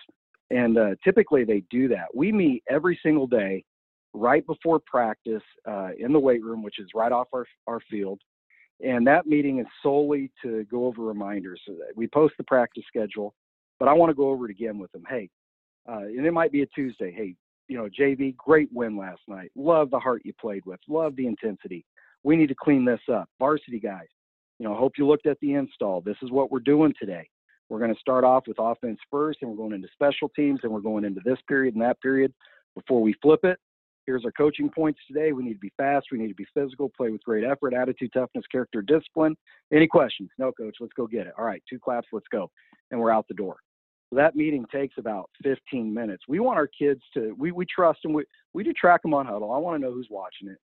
And 0.50 0.76
uh, 0.76 0.90
typically 1.02 1.44
they 1.44 1.62
do 1.70 1.88
that. 1.88 2.06
We 2.14 2.32
meet 2.32 2.62
every 2.68 2.98
single 3.02 3.26
day 3.26 3.64
right 4.12 4.46
before 4.46 4.78
practice 4.78 5.42
uh, 5.66 5.90
in 5.98 6.12
the 6.12 6.18
weight 6.18 6.42
room, 6.42 6.62
which 6.62 6.78
is 6.78 6.88
right 6.94 7.12
off 7.12 7.28
our, 7.34 7.46
our 7.66 7.80
field. 7.90 8.20
And 8.84 9.06
that 9.06 9.26
meeting 9.26 9.58
is 9.58 9.66
solely 9.82 10.30
to 10.42 10.64
go 10.64 10.86
over 10.86 11.02
reminders. 11.02 11.60
So 11.66 11.74
we 11.96 12.06
post 12.06 12.34
the 12.36 12.44
practice 12.44 12.84
schedule, 12.86 13.34
but 13.78 13.88
I 13.88 13.94
want 13.94 14.10
to 14.10 14.14
go 14.14 14.28
over 14.28 14.46
it 14.46 14.50
again 14.50 14.78
with 14.78 14.92
them. 14.92 15.04
Hey, 15.08 15.30
uh, 15.89 15.99
and 15.99 16.26
it 16.26 16.32
might 16.32 16.53
be 16.53 16.62
a 16.62 16.66
Tuesday. 16.66 17.12
Hey, 17.12 17.35
you 17.68 17.76
know, 17.76 17.89
JV, 17.89 18.37
great 18.37 18.68
win 18.72 18.97
last 18.97 19.22
night. 19.28 19.51
Love 19.57 19.91
the 19.91 19.99
heart 19.99 20.22
you 20.24 20.32
played 20.41 20.64
with. 20.66 20.80
Love 20.89 21.16
the 21.16 21.26
intensity. 21.26 21.85
We 22.22 22.37
need 22.37 22.49
to 22.49 22.55
clean 22.55 22.85
this 22.85 23.01
up. 23.12 23.28
Varsity 23.39 23.80
guys, 23.80 24.09
you 24.59 24.66
know, 24.66 24.74
hope 24.74 24.93
you 24.97 25.07
looked 25.07 25.26
at 25.26 25.39
the 25.41 25.55
install. 25.55 26.01
This 26.01 26.16
is 26.22 26.30
what 26.30 26.51
we're 26.51 26.61
doing 26.61 26.95
today. 26.99 27.28
We're 27.68 27.78
going 27.78 27.95
to 27.95 28.01
start 28.01 28.24
off 28.24 28.45
with 28.47 28.59
offense 28.59 28.99
first, 29.11 29.39
and 29.41 29.51
we're 29.51 29.57
going 29.57 29.72
into 29.72 29.89
special 29.93 30.28
teams, 30.30 30.61
and 30.62 30.72
we're 30.72 30.80
going 30.80 31.05
into 31.05 31.20
this 31.24 31.39
period 31.49 31.74
and 31.74 31.82
that 31.82 32.01
period 32.01 32.32
before 32.74 33.03
we 33.03 33.14
flip 33.22 33.41
it. 33.45 33.59
Here's 34.07 34.24
our 34.26 34.32
coaching 34.32 34.68
points 34.68 35.01
today. 35.09 35.32
We 35.32 35.43
need 35.43 35.55
to 35.55 35.59
be 35.59 35.72
fast. 35.78 36.09
We 36.12 36.18
need 36.18 36.28
to 36.28 36.35
be 36.35 36.47
physical, 36.53 36.91
play 36.95 37.09
with 37.09 37.24
great 37.24 37.43
effort, 37.43 37.72
attitude, 37.72 38.12
toughness, 38.12 38.45
character, 38.53 38.82
discipline. 38.82 39.35
Any 39.72 39.87
questions? 39.87 40.28
No, 40.37 40.53
coach. 40.53 40.76
Let's 40.78 40.93
go 40.93 41.07
get 41.07 41.26
it. 41.26 41.32
All 41.39 41.45
right, 41.47 41.62
two 41.68 41.78
claps. 41.78 42.09
Let's 42.12 42.28
go. 42.30 42.51
And 42.91 43.01
we're 43.01 43.11
out 43.11 43.26
the 43.28 43.35
door 43.35 43.57
that 44.14 44.36
meeting 44.36 44.64
takes 44.72 44.94
about 44.98 45.30
15 45.42 45.92
minutes. 45.92 46.24
We 46.28 46.40
want 46.40 46.58
our 46.58 46.66
kids 46.66 47.00
to, 47.14 47.34
we, 47.38 47.52
we 47.52 47.66
trust 47.66 48.00
them. 48.02 48.12
We, 48.12 48.24
we 48.52 48.64
do 48.64 48.72
track 48.72 49.02
them 49.02 49.14
on 49.14 49.26
Hudl. 49.26 49.54
I 49.54 49.58
want 49.58 49.80
to 49.80 49.86
know 49.86 49.92
who's 49.92 50.08
watching 50.10 50.48
it. 50.48 50.58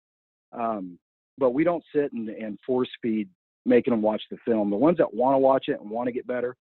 Um, 0.51 0.97
but 1.37 1.51
we 1.51 1.63
don't 1.63 1.83
sit 1.93 2.11
and, 2.13 2.29
and 2.29 2.57
force 2.65 2.89
feed, 3.01 3.29
making 3.65 3.91
them 3.91 4.01
watch 4.01 4.21
the 4.31 4.37
film. 4.45 4.69
The 4.69 4.75
ones 4.75 4.97
that 4.97 5.13
want 5.13 5.35
to 5.35 5.39
watch 5.39 5.65
it 5.67 5.79
and 5.79 5.89
want 5.89 6.07
to 6.07 6.13
get 6.13 6.27
better 6.27 6.55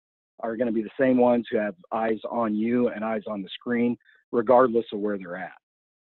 are 0.41 0.57
going 0.57 0.67
to 0.67 0.73
be 0.73 0.83
the 0.83 0.91
same 0.99 1.19
ones 1.19 1.47
who 1.51 1.59
have 1.59 1.75
eyes 1.93 2.19
on 2.31 2.55
you 2.55 2.89
and 2.89 3.05
eyes 3.05 3.23
on 3.27 3.43
the 3.43 3.49
screen, 3.49 3.97
regardless 4.31 4.87
of 4.93 5.01
where 5.01 5.19
they're 5.19 5.37
at. 5.37 5.53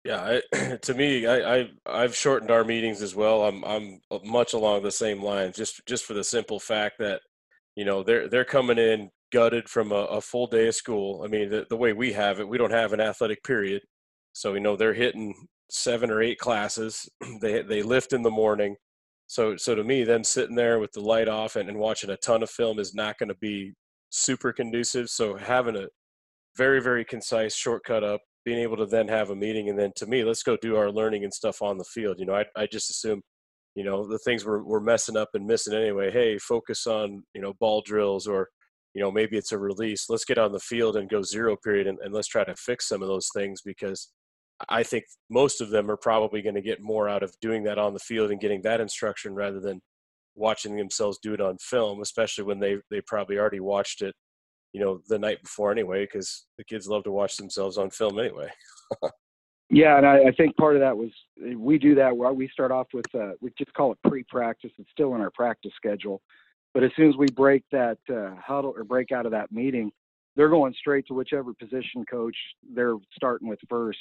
Yeah, 0.04 0.40
I, 0.54 0.78
to 0.82 0.94
me, 0.94 1.26
I, 1.28 1.60
I 1.60 1.70
I've 1.86 2.16
shortened 2.16 2.52
our 2.52 2.64
meetings 2.64 3.02
as 3.02 3.16
well. 3.16 3.44
I'm 3.44 3.64
I'm 3.64 4.02
much 4.26 4.54
along 4.54 4.84
the 4.84 4.92
same 4.92 5.24
lines, 5.24 5.56
just 5.56 5.86
just 5.86 6.04
for 6.04 6.14
the 6.14 6.24
simple 6.24 6.60
fact 6.60 6.98
that 7.00 7.22
you 7.76 7.86
know 7.86 8.04
they're 8.04 8.28
they're 8.28 8.44
coming 8.44 8.78
in 8.78 9.10
gutted 9.34 9.68
from 9.68 9.92
a, 9.92 10.06
a 10.06 10.22
full 10.22 10.48
day 10.48 10.68
of 10.68 10.76
school. 10.76 11.24
I 11.26 11.28
mean, 11.28 11.50
the, 11.50 11.66
the 11.70 11.76
way 11.76 11.92
we 11.92 12.14
have 12.14 12.40
it, 12.40 12.48
we 12.48 12.58
don't 12.58 12.72
have 12.72 12.94
an 12.94 13.02
athletic 13.02 13.44
period, 13.44 13.82
so 14.32 14.54
you 14.54 14.60
know 14.62 14.76
they're 14.76 14.94
hitting 14.94 15.34
seven 15.70 16.12
or 16.12 16.22
eight 16.22 16.38
classes. 16.38 17.10
they 17.42 17.64
they 17.64 17.82
lift 17.82 18.14
in 18.14 18.22
the 18.22 18.32
morning, 18.32 18.76
so 19.28 19.58
so 19.58 19.76
to 19.76 19.84
me, 19.84 20.04
them 20.04 20.24
sitting 20.24 20.56
there 20.56 20.80
with 20.80 20.92
the 20.94 21.02
light 21.02 21.28
off 21.28 21.56
and, 21.56 21.68
and 21.68 21.80
watching 21.80 22.12
a 22.12 22.18
ton 22.18 22.44
of 22.44 22.50
film 22.50 22.80
is 22.80 22.94
not 22.94 23.18
going 23.18 23.30
to 23.30 23.38
be 23.42 23.74
super 24.12 24.54
conducive. 24.54 25.10
So 25.10 25.36
having 25.36 25.76
a 25.76 25.88
very 26.56 26.82
very 26.82 27.04
concise 27.04 27.56
shortcut 27.56 28.04
up 28.04 28.22
being 28.46 28.60
able 28.60 28.78
to 28.78 28.86
then 28.86 29.08
have 29.08 29.30
a 29.30 29.36
meeting 29.36 29.70
and 29.70 29.80
then 29.80 29.92
to 29.96 30.06
me 30.06 30.24
let's 30.24 30.44
go 30.44 30.58
do 30.62 30.76
our 30.76 30.92
learning 30.92 31.24
and 31.24 31.34
stuff 31.34 31.62
on 31.62 31.78
the 31.78 31.86
field 31.86 32.20
you 32.20 32.26
know 32.26 32.36
i, 32.36 32.46
I 32.56 32.68
just 32.68 32.90
assume 32.90 33.22
you 33.76 33.84
know 33.84 34.08
the 34.08 34.20
things 34.20 34.46
we're, 34.46 34.64
we're 34.64 34.80
messing 34.80 35.18
up 35.18 35.30
and 35.34 35.46
missing 35.46 35.74
anyway 35.74 36.12
hey 36.12 36.38
focus 36.38 36.86
on 36.86 37.24
you 37.34 37.42
know 37.42 37.54
ball 37.60 37.82
drills 37.86 38.28
or 38.28 38.50
you 38.94 39.02
know 39.02 39.12
maybe 39.12 39.38
it's 39.38 39.52
a 39.52 39.58
release 39.58 40.10
let's 40.10 40.26
get 40.26 40.38
on 40.38 40.52
the 40.52 40.60
field 40.60 40.96
and 40.98 41.10
go 41.10 41.22
zero 41.22 41.56
period 41.56 41.88
and, 41.88 42.00
and 42.00 42.14
let's 42.14 42.28
try 42.28 42.44
to 42.44 42.56
fix 42.56 42.88
some 42.88 43.02
of 43.02 43.08
those 43.08 43.30
things 43.36 43.62
because 43.62 44.12
i 44.70 44.84
think 44.84 45.04
most 45.30 45.62
of 45.62 45.70
them 45.70 45.90
are 45.90 45.98
probably 45.98 46.42
going 46.42 46.56
to 46.56 46.62
get 46.62 46.82
more 46.82 47.10
out 47.10 47.24
of 47.24 47.34
doing 47.42 47.64
that 47.64 47.78
on 47.78 47.94
the 47.94 48.00
field 48.00 48.32
and 48.32 48.42
getting 48.42 48.62
that 48.62 48.82
instruction 48.82 49.34
rather 49.34 49.60
than 49.60 49.82
watching 50.36 50.76
themselves 50.76 51.20
do 51.22 51.34
it 51.34 51.42
on 51.42 51.58
film 51.58 52.02
especially 52.02 52.44
when 52.44 52.60
they 52.60 52.78
they 52.90 53.02
probably 53.02 53.38
already 53.38 53.60
watched 53.60 54.02
it 54.02 54.16
you 54.74 54.82
know 54.82 55.00
the 55.08 55.20
night 55.20 55.42
before 55.42 55.72
anyway 55.72 56.06
because 56.06 56.46
the 56.58 56.64
kids 56.64 56.88
love 56.88 57.04
to 57.04 57.12
watch 57.12 57.38
themselves 57.38 57.78
on 57.78 57.90
film 57.90 58.20
anyway. 58.20 58.50
Yeah 59.70 59.98
and 59.98 60.06
I, 60.06 60.26
I, 60.26 60.32
think 60.38 60.56
part 60.58 60.76
of 60.76 60.82
that 60.82 60.96
was 60.96 61.10
we 61.58 61.80
do 61.80 61.96
that 61.96 62.16
where 62.16 62.32
we 62.32 62.48
start 62.50 62.72
off 62.72 62.88
with 62.94 63.06
uh, 63.16 63.32
we 63.42 63.52
just 63.58 63.74
call 63.74 63.92
it 63.92 63.98
pre-practice 64.08 64.70
it's 64.78 64.92
still 64.92 65.16
in 65.16 65.22
our 65.22 65.32
practice 65.32 65.72
schedule 65.76 66.22
but 66.74 66.84
as 66.84 66.92
soon 66.96 67.10
as 67.10 67.18
we 67.18 67.28
break 67.28 67.64
that 67.72 67.98
uh, 68.14 68.32
huddle 68.42 68.74
or 68.76 68.84
break 68.84 69.12
out 69.12 69.26
of 69.26 69.32
that 69.32 69.52
meeting 69.52 69.92
they're 70.36 70.50
going 70.50 70.74
straight 70.80 71.06
to 71.08 71.14
whichever 71.14 71.54
position 71.54 72.06
coach 72.10 72.36
they're 72.74 72.96
starting 73.16 73.48
with 73.48 73.60
first. 73.70 74.00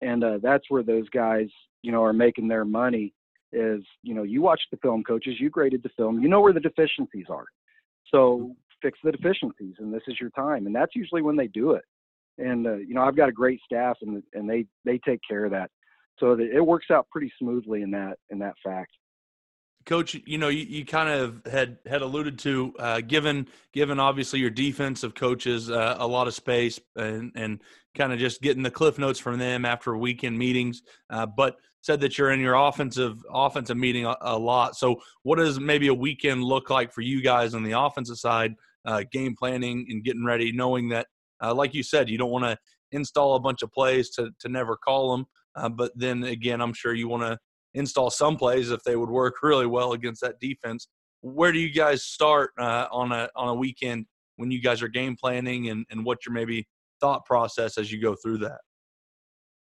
And 0.00 0.22
uh, 0.24 0.38
that's 0.42 0.64
where 0.68 0.82
those 0.82 1.08
guys 1.10 1.48
you 1.82 1.92
know 1.92 2.02
are 2.02 2.12
making 2.12 2.48
their 2.48 2.64
money 2.64 3.12
is 3.52 3.82
you 4.02 4.14
know 4.14 4.22
you 4.22 4.42
watch 4.42 4.60
the 4.70 4.78
film 4.78 5.02
coaches 5.02 5.34
you 5.38 5.50
graded 5.50 5.82
the 5.82 5.90
film 5.90 6.20
you 6.22 6.28
know 6.28 6.40
where 6.40 6.52
the 6.52 6.60
deficiencies 6.60 7.26
are. 7.28 7.46
So 8.10 8.54
fix 8.80 8.98
the 9.04 9.12
deficiencies 9.12 9.74
and 9.78 9.92
this 9.92 10.02
is 10.08 10.20
your 10.20 10.30
time. 10.30 10.66
And 10.66 10.74
that's 10.74 10.96
usually 10.96 11.22
when 11.22 11.36
they 11.36 11.46
do 11.48 11.72
it. 11.72 11.84
And 12.38 12.66
uh, 12.66 12.76
you 12.76 12.94
know 12.94 13.02
i've 13.02 13.16
got 13.16 13.28
a 13.28 13.32
great 13.32 13.60
staff 13.64 13.96
and 14.02 14.22
and 14.34 14.48
they 14.48 14.66
they 14.84 14.98
take 14.98 15.20
care 15.28 15.44
of 15.44 15.52
that. 15.52 15.70
So 16.18 16.38
it 16.38 16.64
works 16.64 16.86
out 16.90 17.08
pretty 17.10 17.32
smoothly 17.38 17.82
in 17.82 17.90
that 17.92 18.18
in 18.30 18.38
that 18.40 18.54
fact 18.64 18.92
coach 19.86 20.16
you 20.26 20.38
know 20.38 20.48
you, 20.48 20.64
you 20.64 20.84
kind 20.84 21.08
of 21.08 21.42
had 21.50 21.78
had 21.86 22.02
alluded 22.02 22.38
to 22.38 22.72
uh, 22.78 23.00
given 23.00 23.46
given 23.72 23.98
obviously 23.98 24.38
your 24.38 24.50
defensive 24.50 25.14
coaches 25.14 25.70
uh, 25.70 25.96
a 25.98 26.06
lot 26.06 26.26
of 26.26 26.34
space 26.34 26.78
and 26.96 27.32
and 27.34 27.60
kind 27.96 28.12
of 28.12 28.18
just 28.18 28.40
getting 28.42 28.62
the 28.62 28.70
cliff 28.70 28.98
notes 28.98 29.18
from 29.18 29.38
them 29.38 29.64
after 29.64 29.96
weekend 29.96 30.38
meetings 30.38 30.82
uh, 31.10 31.26
but 31.26 31.56
said 31.82 32.00
that 32.00 32.16
you're 32.16 32.30
in 32.30 32.40
your 32.40 32.54
offensive 32.54 33.18
offensive 33.32 33.76
meeting 33.76 34.06
a, 34.06 34.16
a, 34.22 34.38
lot 34.38 34.76
so 34.76 35.00
what 35.24 35.36
does 35.36 35.58
maybe 35.58 35.88
a 35.88 35.94
weekend 35.94 36.42
look 36.42 36.70
like 36.70 36.92
for 36.92 37.00
you 37.00 37.22
guys 37.22 37.54
on 37.54 37.62
the 37.62 37.72
offensive 37.72 38.18
side 38.18 38.54
uh, 38.84 39.04
game 39.12 39.34
planning 39.36 39.86
and 39.88 40.04
getting 40.04 40.24
ready, 40.24 40.52
knowing 40.52 40.88
that, 40.90 41.06
uh, 41.42 41.54
like 41.54 41.74
you 41.74 41.82
said, 41.82 42.08
you 42.08 42.18
don't 42.18 42.30
want 42.30 42.44
to 42.44 42.56
install 42.92 43.34
a 43.34 43.40
bunch 43.40 43.62
of 43.62 43.72
plays 43.72 44.10
to, 44.10 44.30
to 44.40 44.48
never 44.48 44.76
call 44.76 45.16
them. 45.16 45.26
Uh, 45.54 45.68
but 45.68 45.92
then 45.94 46.24
again, 46.24 46.60
I'm 46.60 46.72
sure 46.72 46.94
you 46.94 47.08
want 47.08 47.22
to 47.22 47.38
install 47.74 48.10
some 48.10 48.36
plays 48.36 48.70
if 48.70 48.82
they 48.82 48.96
would 48.96 49.08
work 49.08 49.42
really 49.42 49.66
well 49.66 49.92
against 49.92 50.20
that 50.22 50.40
defense. 50.40 50.88
Where 51.20 51.52
do 51.52 51.58
you 51.58 51.72
guys 51.72 52.04
start 52.04 52.50
uh, 52.58 52.86
on 52.90 53.12
a 53.12 53.28
on 53.36 53.48
a 53.48 53.54
weekend 53.54 54.06
when 54.36 54.50
you 54.50 54.60
guys 54.60 54.82
are 54.82 54.88
game 54.88 55.16
planning 55.16 55.68
and, 55.68 55.86
and 55.90 56.04
what 56.04 56.26
your 56.26 56.32
maybe 56.32 56.66
thought 57.00 57.24
process 57.24 57.78
as 57.78 57.92
you 57.92 58.00
go 58.00 58.14
through 58.14 58.38
that? 58.38 58.58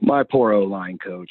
My 0.01 0.23
poor 0.23 0.51
O 0.53 0.63
line 0.63 0.97
coach. 0.97 1.29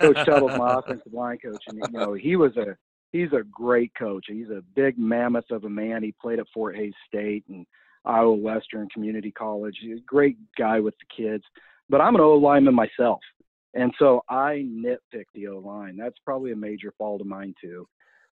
Coach 0.00 0.16
Tuttle's 0.24 0.58
my 0.58 0.74
offensive 0.78 1.12
line 1.12 1.38
coach, 1.38 1.62
and 1.68 1.78
you 1.78 1.98
know 1.98 2.14
he 2.14 2.36
was 2.36 2.56
a 2.56 2.76
he's 3.12 3.32
a 3.32 3.42
great 3.50 3.92
coach. 3.98 4.26
He's 4.28 4.50
a 4.50 4.62
big 4.74 4.98
mammoth 4.98 5.50
of 5.50 5.64
a 5.64 5.70
man. 5.70 6.02
He 6.02 6.14
played 6.20 6.38
at 6.38 6.46
Fort 6.52 6.76
Hays 6.76 6.94
State 7.06 7.44
and 7.48 7.66
Iowa 8.04 8.34
Western 8.34 8.88
Community 8.92 9.30
College. 9.30 9.76
He's 9.80 9.98
a 9.98 10.06
great 10.06 10.36
guy 10.58 10.80
with 10.80 10.94
the 10.98 11.22
kids. 11.22 11.44
But 11.88 12.00
I'm 12.00 12.14
an 12.14 12.20
O 12.20 12.34
lineman 12.34 12.74
myself. 12.74 13.20
And 13.74 13.92
so 13.98 14.22
I 14.28 14.66
nitpick 14.68 15.24
the 15.34 15.48
O 15.48 15.58
line. 15.58 15.96
That's 15.96 16.18
probably 16.24 16.52
a 16.52 16.56
major 16.56 16.92
fault 16.96 17.20
of 17.20 17.26
mine 17.26 17.54
too. 17.60 17.86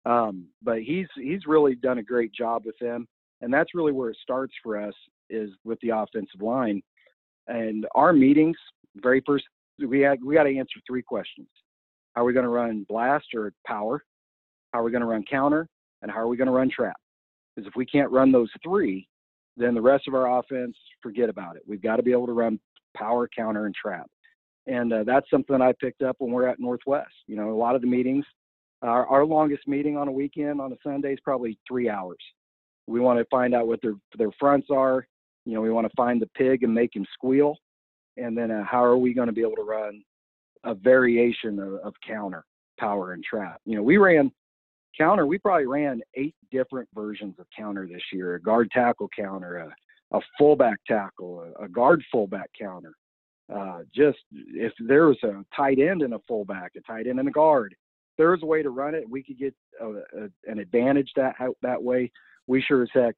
Um, 0.05 0.47
but 0.63 0.83
he's 0.83 1.09
he's 1.17 1.47
really 1.47 1.75
done 1.75 1.99
a 1.99 2.03
great 2.03 2.33
job 2.33 2.63
with 2.65 2.79
them. 2.81 3.07
And 3.43 3.53
that's 3.53 3.75
really 3.75 3.93
where 3.93 4.11
it 4.11 4.19
starts 4.23 4.55
for 4.63 4.81
us 4.81 4.95
is 5.29 5.51
with 5.65 5.79
the 5.81 5.91
offensive 5.91 6.41
line. 6.41 6.83
And 7.49 7.87
our 7.95 8.13
meetings, 8.13 8.57
very 8.97 9.23
first 9.27 9.45
we 9.87 10.01
had 10.01 10.23
we 10.25 10.35
got 10.35 10.45
to 10.45 10.57
answer 10.57 10.81
three 10.87 11.03
questions. 11.03 11.49
How 12.15 12.23
Are 12.23 12.25
we 12.25 12.33
going 12.33 12.45
to 12.45 12.51
run 12.51 12.87
blast 12.89 13.27
or 13.35 13.53
power? 13.67 14.03
how 14.77 14.81
are 14.81 14.85
we 14.85 14.91
going 14.91 15.01
to 15.01 15.07
run 15.07 15.25
counter, 15.25 15.67
and 16.03 16.11
how 16.11 16.19
are 16.19 16.29
we 16.29 16.37
going 16.37 16.47
to 16.47 16.53
run 16.53 16.71
trap. 16.71 16.97
Because 17.55 17.67
if 17.67 17.75
we 17.77 17.87
can't 17.87 18.11
run 18.11 18.31
those 18.31 18.51
three, 18.63 19.09
then 19.57 19.75
the 19.75 19.81
rest 19.81 20.07
of 20.07 20.15
our 20.15 20.39
offense, 20.39 20.77
forget 21.03 21.31
about 21.31 21.57
it. 21.57 21.63
We've 21.67 21.81
got 21.81 21.97
to 21.97 22.03
be 22.03 22.13
able 22.13 22.27
to 22.27 22.35
run 22.35 22.61
power, 22.95 23.27
counter, 23.35 23.65
and 23.65 23.75
trap. 23.75 24.07
And 24.67 24.93
uh, 24.93 25.05
that's 25.05 25.31
something 25.31 25.61
I 25.61 25.73
picked 25.81 26.03
up 26.03 26.17
when 26.19 26.33
we're 26.33 26.49
at 26.49 26.59
Northwest. 26.59 27.13
You 27.27 27.37
know, 27.37 27.51
a 27.51 27.57
lot 27.57 27.77
of 27.77 27.83
the 27.83 27.87
meetings, 27.87 28.25
our, 28.83 29.07
our 29.07 29.25
longest 29.25 29.69
meeting 29.69 29.97
on 29.97 30.09
a 30.09 30.13
weekend 30.13 30.61
on 30.61 30.73
a 30.73 30.77
Sunday 30.83 31.13
is 31.13 31.21
probably 31.23 31.59
three 31.69 31.89
hours. 31.89 32.19
We 32.87 33.01
want 33.01 33.19
to 33.19 33.25
find 33.31 33.55
out 33.55 33.67
what 33.67 33.81
their 33.83 33.95
their 34.17 34.31
fronts 34.39 34.69
are. 34.71 35.07
You 35.45 35.55
know, 35.55 35.61
we 35.61 35.71
want 35.71 35.87
to 35.87 35.93
find 35.97 36.21
the 36.21 36.29
pig 36.37 36.63
and 36.63 36.75
make 36.75 36.95
him 36.95 37.07
squeal. 37.15 37.57
And 38.17 38.37
then 38.37 38.51
uh, 38.51 38.65
how 38.65 38.83
are 38.85 38.97
we 38.97 39.15
going 39.15 39.27
to 39.27 39.33
be 39.33 39.43
able 39.43 39.57
to 39.57 39.63
run 39.63 40.03
a 40.65 40.75
variation 40.75 41.59
of, 41.59 41.75
of 41.75 41.95
counter, 42.07 42.45
power, 42.79 43.13
and 43.13 43.23
trap? 43.23 43.61
You 43.65 43.77
know, 43.77 43.83
we 43.83 43.97
ran 43.99 44.33
counter, 44.97 45.27
we 45.27 45.39
probably 45.39 45.67
ran 45.67 46.01
eight 46.15 46.35
different 46.51 46.89
versions 46.95 47.35
of 47.39 47.47
counter 47.57 47.87
this 47.87 48.03
year 48.13 48.35
a 48.35 48.41
guard 48.41 48.71
tackle 48.71 49.09
counter, 49.17 49.59
a, 49.59 50.17
a 50.17 50.21
fullback 50.39 50.79
tackle, 50.87 51.53
a, 51.61 51.65
a 51.65 51.69
guard 51.69 52.03
fullback 52.11 52.51
counter. 52.59 52.93
Uh, 53.55 53.81
just 53.95 54.19
if 54.33 54.73
there 54.81 55.07
was 55.07 55.19
a 55.23 55.45
tight 55.55 55.79
end 55.79 56.03
and 56.03 56.15
a 56.15 56.21
fullback, 56.27 56.73
a 56.77 56.81
tight 56.81 57.07
end 57.07 57.21
and 57.21 57.29
a 57.29 57.33
guard, 57.33 57.75
there 58.19 58.31
was 58.31 58.43
a 58.43 58.47
way 58.47 58.63
to 58.63 58.71
run 58.71 58.95
it. 58.95 59.09
We 59.09 59.23
could 59.23 59.39
get 59.39 59.55
a, 59.81 59.87
a, 59.87 60.29
an 60.47 60.59
advantage 60.59 61.11
that 61.17 61.37
that 61.63 61.83
way. 61.83 62.11
We 62.47 62.63
sure 62.63 62.83
as 62.83 62.89
heck 62.93 63.15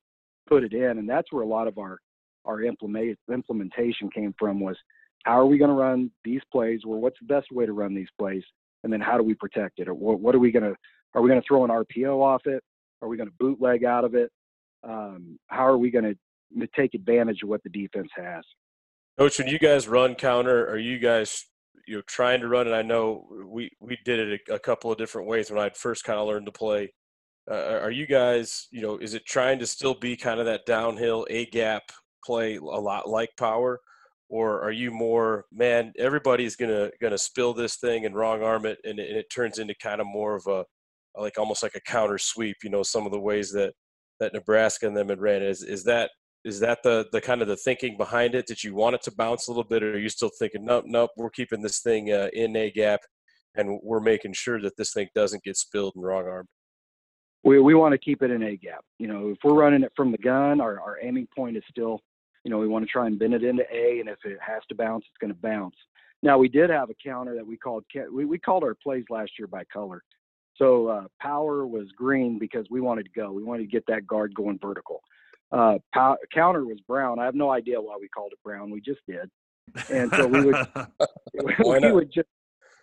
put 0.47 0.64
it 0.64 0.72
in, 0.72 0.99
and 0.99 1.09
that's 1.09 1.33
where 1.33 1.43
a 1.43 1.47
lot 1.49 1.68
of 1.68 1.79
our 1.79 1.99
our 2.45 2.62
implement, 2.62 3.18
implementation 3.33 4.11
came 4.11 4.35
from 4.39 4.61
was 4.61 4.76
how 5.24 5.39
are 5.39 5.47
we 5.47 5.59
going 5.59 5.70
to 5.70 5.74
run 5.74 6.11
these 6.24 6.41
plays? 6.51 6.81
Well, 6.85 7.01
what's 7.01 7.18
the 7.20 7.33
best 7.33 7.49
way 7.53 7.66
to 7.66 7.72
run 7.72 7.95
these 7.95 8.09
plays? 8.18 8.43
And 8.85 8.93
then 8.93 9.01
how 9.01 9.18
do 9.18 9.24
we 9.24 9.35
protect 9.35 9.81
it? 9.81 9.89
Or 9.89 9.95
what, 9.95 10.20
what 10.20 10.35
are 10.35 10.39
we 10.39 10.53
going 10.53 10.64
to 10.64 10.74
are 11.14 11.22
we 11.22 11.29
going 11.29 11.41
to 11.41 11.47
throw 11.47 11.64
an 11.64 11.70
RPO 11.70 12.20
off 12.22 12.43
it? 12.47 12.62
Are 13.03 13.09
we 13.09 13.16
going 13.16 13.29
to 13.29 13.35
bootleg 13.39 13.85
out 13.85 14.05
of 14.05 14.14
it? 14.14 14.31
Um, 14.85 15.39
how 15.49 15.66
are 15.66 15.79
we 15.79 15.91
going 15.91 16.05
to 16.05 16.68
take 16.76 16.95
advantage 16.95 17.43
of 17.43 17.49
what 17.49 17.62
the 17.62 17.70
defense 17.70 18.11
has? 18.16 18.45
Coach, 19.19 19.39
when 19.41 19.49
you 19.49 19.59
guys 19.59 19.89
run 19.89 20.14
counter, 20.14 20.69
are 20.71 20.79
you 20.79 21.01
guys 21.01 21.45
you 21.89 21.97
know 21.97 22.03
trying 22.07 22.41
to 22.41 22.47
run 22.47 22.69
it? 22.69 22.73
I 22.73 22.83
know 22.83 23.27
we 23.51 23.69
we 23.81 23.99
did 24.05 24.21
it 24.21 24.41
a, 24.49 24.55
a 24.55 24.59
couple 24.61 24.93
of 24.93 24.99
different 24.99 25.27
ways 25.27 25.51
when 25.51 25.59
I 25.59 25.71
first 25.71 26.05
kind 26.05 26.21
of 26.21 26.29
learned 26.29 26.47
to 26.47 26.53
play. 26.53 26.93
Uh, 27.51 27.81
are 27.83 27.91
you 27.91 28.07
guys 28.07 28.69
you 28.71 28.81
know 28.81 28.97
is 28.99 29.14
it 29.14 29.27
trying 29.27 29.59
to 29.59 29.66
still 29.66 29.95
be 29.95 30.16
kind 30.16 30.39
of 30.39 30.47
that 30.47 30.66
downhill 30.66 31.27
a 31.31 31.47
gap 31.47 31.83
play 32.25 32.57
a 32.59 32.62
lot 32.62 33.09
like 33.09 33.31
power, 33.37 33.81
or 34.29 34.62
are 34.62 34.71
you 34.71 34.93
more 34.93 35.47
man 35.51 35.93
everybody's 35.99 36.55
gonna 36.55 36.89
gonna 37.01 37.19
spill 37.19 37.53
this 37.53 37.77
thing 37.77 38.05
and 38.07 38.14
wrong 38.14 38.45
arm 38.45 38.66
it 38.66 38.79
and 38.85 39.01
it, 39.01 39.09
and 39.09 39.19
it 39.19 39.27
turns 39.35 39.59
into 39.59 39.75
kind 39.83 40.01
of 40.01 40.07
more 40.07 40.37
of 40.37 40.47
a 40.47 40.64
like 41.21 41.39
almost 41.41 41.64
like 41.64 41.75
a 41.75 41.81
counter 41.81 42.19
sweep. 42.19 42.59
You 42.62 42.71
know, 42.71 42.85
some 42.85 43.05
of 43.05 43.11
the 43.11 43.21
ways 43.21 43.51
that 43.53 43.75
that 44.21 44.33
Nebraska 44.33 44.87
and 44.87 44.97
them 44.97 45.09
had 45.09 45.21
ran. 45.21 45.43
Is 45.43 45.64
is 45.64 45.83
that 45.85 46.11
is 46.45 46.61
that 46.61 46.82
the 46.82 47.07
the 47.12 47.20
kind 47.20 47.43
of 47.43 47.49
the 47.49 47.57
thinking 47.57 47.97
behind 47.97 48.34
it? 48.34 48.47
Did 48.47 48.62
you 48.62 48.74
want 48.74 48.95
it 48.95 49.03
to 49.03 49.12
bounce 49.12 49.49
a 49.49 49.51
little 49.51 49.64
bit, 49.64 49.82
or 49.82 49.93
are 49.93 49.99
you 49.99 50.09
still 50.09 50.30
thinking, 50.39 50.64
nope, 50.64 50.84
nope, 50.86 51.11
we're 51.16 51.30
keeping 51.30 51.62
this 51.62 51.80
thing 51.80 52.12
uh, 52.12 52.28
in 52.32 52.55
a 52.57 52.70
gap, 52.70 53.01
and 53.57 53.80
we're 53.82 54.01
making 54.01 54.32
sure 54.34 54.61
that 54.61 54.76
this 54.76 54.93
thing 54.93 55.09
doesn't 55.14 55.43
get 55.43 55.57
spilled 55.57 55.95
and 55.97 56.05
wrong 56.05 56.26
armed? 56.26 56.49
We 57.45 57.61
we 57.61 57.74
want 57.74 57.93
to 57.93 57.99
keep 57.99 58.22
it 58.22 58.30
in 58.30 58.43
a 58.43 58.57
gap. 58.57 58.84
You 58.99 59.09
know, 59.09 59.28
if 59.30 59.39
we're 59.43 59.55
running 59.55 59.82
it 59.82 59.93
from 59.97 60.12
the 60.12 60.18
gun, 60.18 60.61
our 60.61 60.80
our 60.80 60.99
aiming 61.03 61.28
point 61.36 61.57
is 61.57 61.64
still, 61.70 62.01
you 62.45 62.51
know, 62.51 62.59
we 62.59 62.68
want 62.68 62.84
to 62.84 62.91
try 62.91 63.07
and 63.07 63.18
bend 63.18 63.34
it 63.34 63.45
into 63.45 63.64
A, 63.72 64.01
and 64.01 64.09
if 64.09 64.18
it 64.24 64.39
has 64.41 64.62
to 64.68 64.74
bounce, 64.74 65.05
it's 65.09 65.18
going 65.20 65.32
to 65.32 65.41
bounce. 65.41 65.76
Now 66.22 66.39
we 66.39 66.49
did 66.49 66.70
have 66.70 66.91
a 66.91 66.95
counter 66.95 67.34
that 67.34 67.47
we 67.47 67.57
called 67.57 67.84
we, 68.12 68.24
we 68.24 68.39
called 68.39 68.64
our 68.64 68.76
plays 68.82 69.05
last 69.11 69.32
year 69.39 69.47
by 69.47 69.64
color. 69.72 70.03
So 70.57 70.89
uh, 70.89 71.05
power 71.20 71.66
was 71.66 71.86
green 71.97 72.39
because 72.39 72.66
we 72.68 72.80
wanted 72.80 73.05
to 73.05 73.12
go. 73.14 73.30
We 73.30 73.45
wanted 73.45 73.62
to 73.62 73.68
get 73.68 73.84
that 73.86 74.07
guard 74.07 74.34
going 74.34 74.59
vertical. 74.61 75.01
Uh, 75.51 75.78
pow- 75.94 76.18
counter 76.32 76.64
was 76.64 76.78
brown. 76.86 77.18
I 77.18 77.24
have 77.24 77.34
no 77.34 77.51
idea 77.51 77.80
why 77.80 77.96
we 78.01 78.09
called 78.09 78.32
it 78.32 78.38
brown. 78.44 78.70
We 78.70 78.80
just 78.80 79.01
did. 79.07 79.30
And 79.90 80.11
so 80.12 80.26
we 80.26 80.44
would 80.44 80.57
we 81.82 81.92
would 81.92 82.12
just 82.12 82.28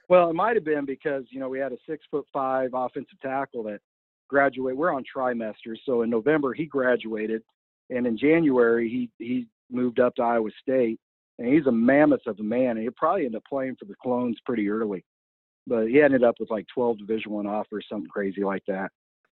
well, 0.09 0.30
it 0.30 0.34
might 0.34 0.55
have 0.55 0.66
been 0.66 0.86
because 0.86 1.26
you 1.30 1.39
know 1.39 1.49
we 1.49 1.59
had 1.59 1.72
a 1.72 1.78
six 1.88 2.05
foot 2.11 2.26
five 2.32 2.72
offensive 2.74 3.20
tackle 3.22 3.63
that 3.63 3.80
graduated. 4.28 4.78
We're 4.78 4.93
on 4.93 5.03
trimesters, 5.03 5.78
so 5.86 6.01
in 6.03 6.09
November 6.09 6.53
he 6.53 6.66
graduated, 6.66 7.41
and 7.89 8.05
in 8.05 8.18
January 8.18 8.89
he 8.89 9.09
he 9.24 9.47
moved 9.72 9.99
up 9.99 10.16
to 10.16 10.24
Iowa 10.24 10.49
State, 10.61 10.99
and 11.39 11.51
he's 11.51 11.66
a 11.66 11.72
mammoth 11.72 12.26
of 12.28 12.39
a 12.39 12.43
man. 12.43 12.72
And 12.72 12.82
he 12.82 12.89
probably 12.89 13.26
ended 13.26 13.38
up 13.38 13.45
playing 13.49 13.78
for 13.80 13.86
the 13.86 13.95
Clones 14.01 14.38
pretty 14.45 14.70
early, 14.70 15.03
but 15.66 15.88
he 15.88 16.01
ended 16.01 16.24
up 16.24 16.36
with 16.39 16.51
like 16.51 16.66
12 16.74 16.99
Division 16.99 17.32
One 17.32 17.47
offers, 17.47 17.86
something 17.89 18.09
crazy 18.09 18.43
like 18.43 18.63
that. 18.68 18.91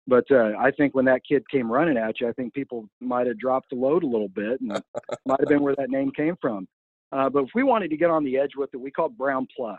But 0.08 0.24
uh, 0.30 0.52
I 0.58 0.70
think 0.70 0.94
when 0.94 1.04
that 1.04 1.20
kid 1.28 1.48
came 1.50 1.70
running 1.70 1.98
at 1.98 2.18
you, 2.18 2.28
I 2.28 2.32
think 2.32 2.54
people 2.54 2.88
might 2.98 3.26
have 3.26 3.38
dropped 3.38 3.68
the 3.68 3.76
load 3.76 4.04
a 4.04 4.06
little 4.06 4.30
bit, 4.30 4.58
and 4.62 4.70
might 5.26 5.38
have 5.38 5.48
been 5.48 5.62
where 5.62 5.76
that 5.76 5.90
name 5.90 6.10
came 6.16 6.34
from. 6.40 6.66
Uh, 7.12 7.28
but 7.28 7.44
if 7.44 7.50
we 7.54 7.62
wanted 7.62 7.90
to 7.90 7.96
get 7.98 8.08
on 8.10 8.24
the 8.24 8.38
edge 8.38 8.52
with 8.56 8.70
it, 8.72 8.78
we 8.78 8.90
called 8.90 9.18
Brown 9.18 9.46
Plus. 9.54 9.78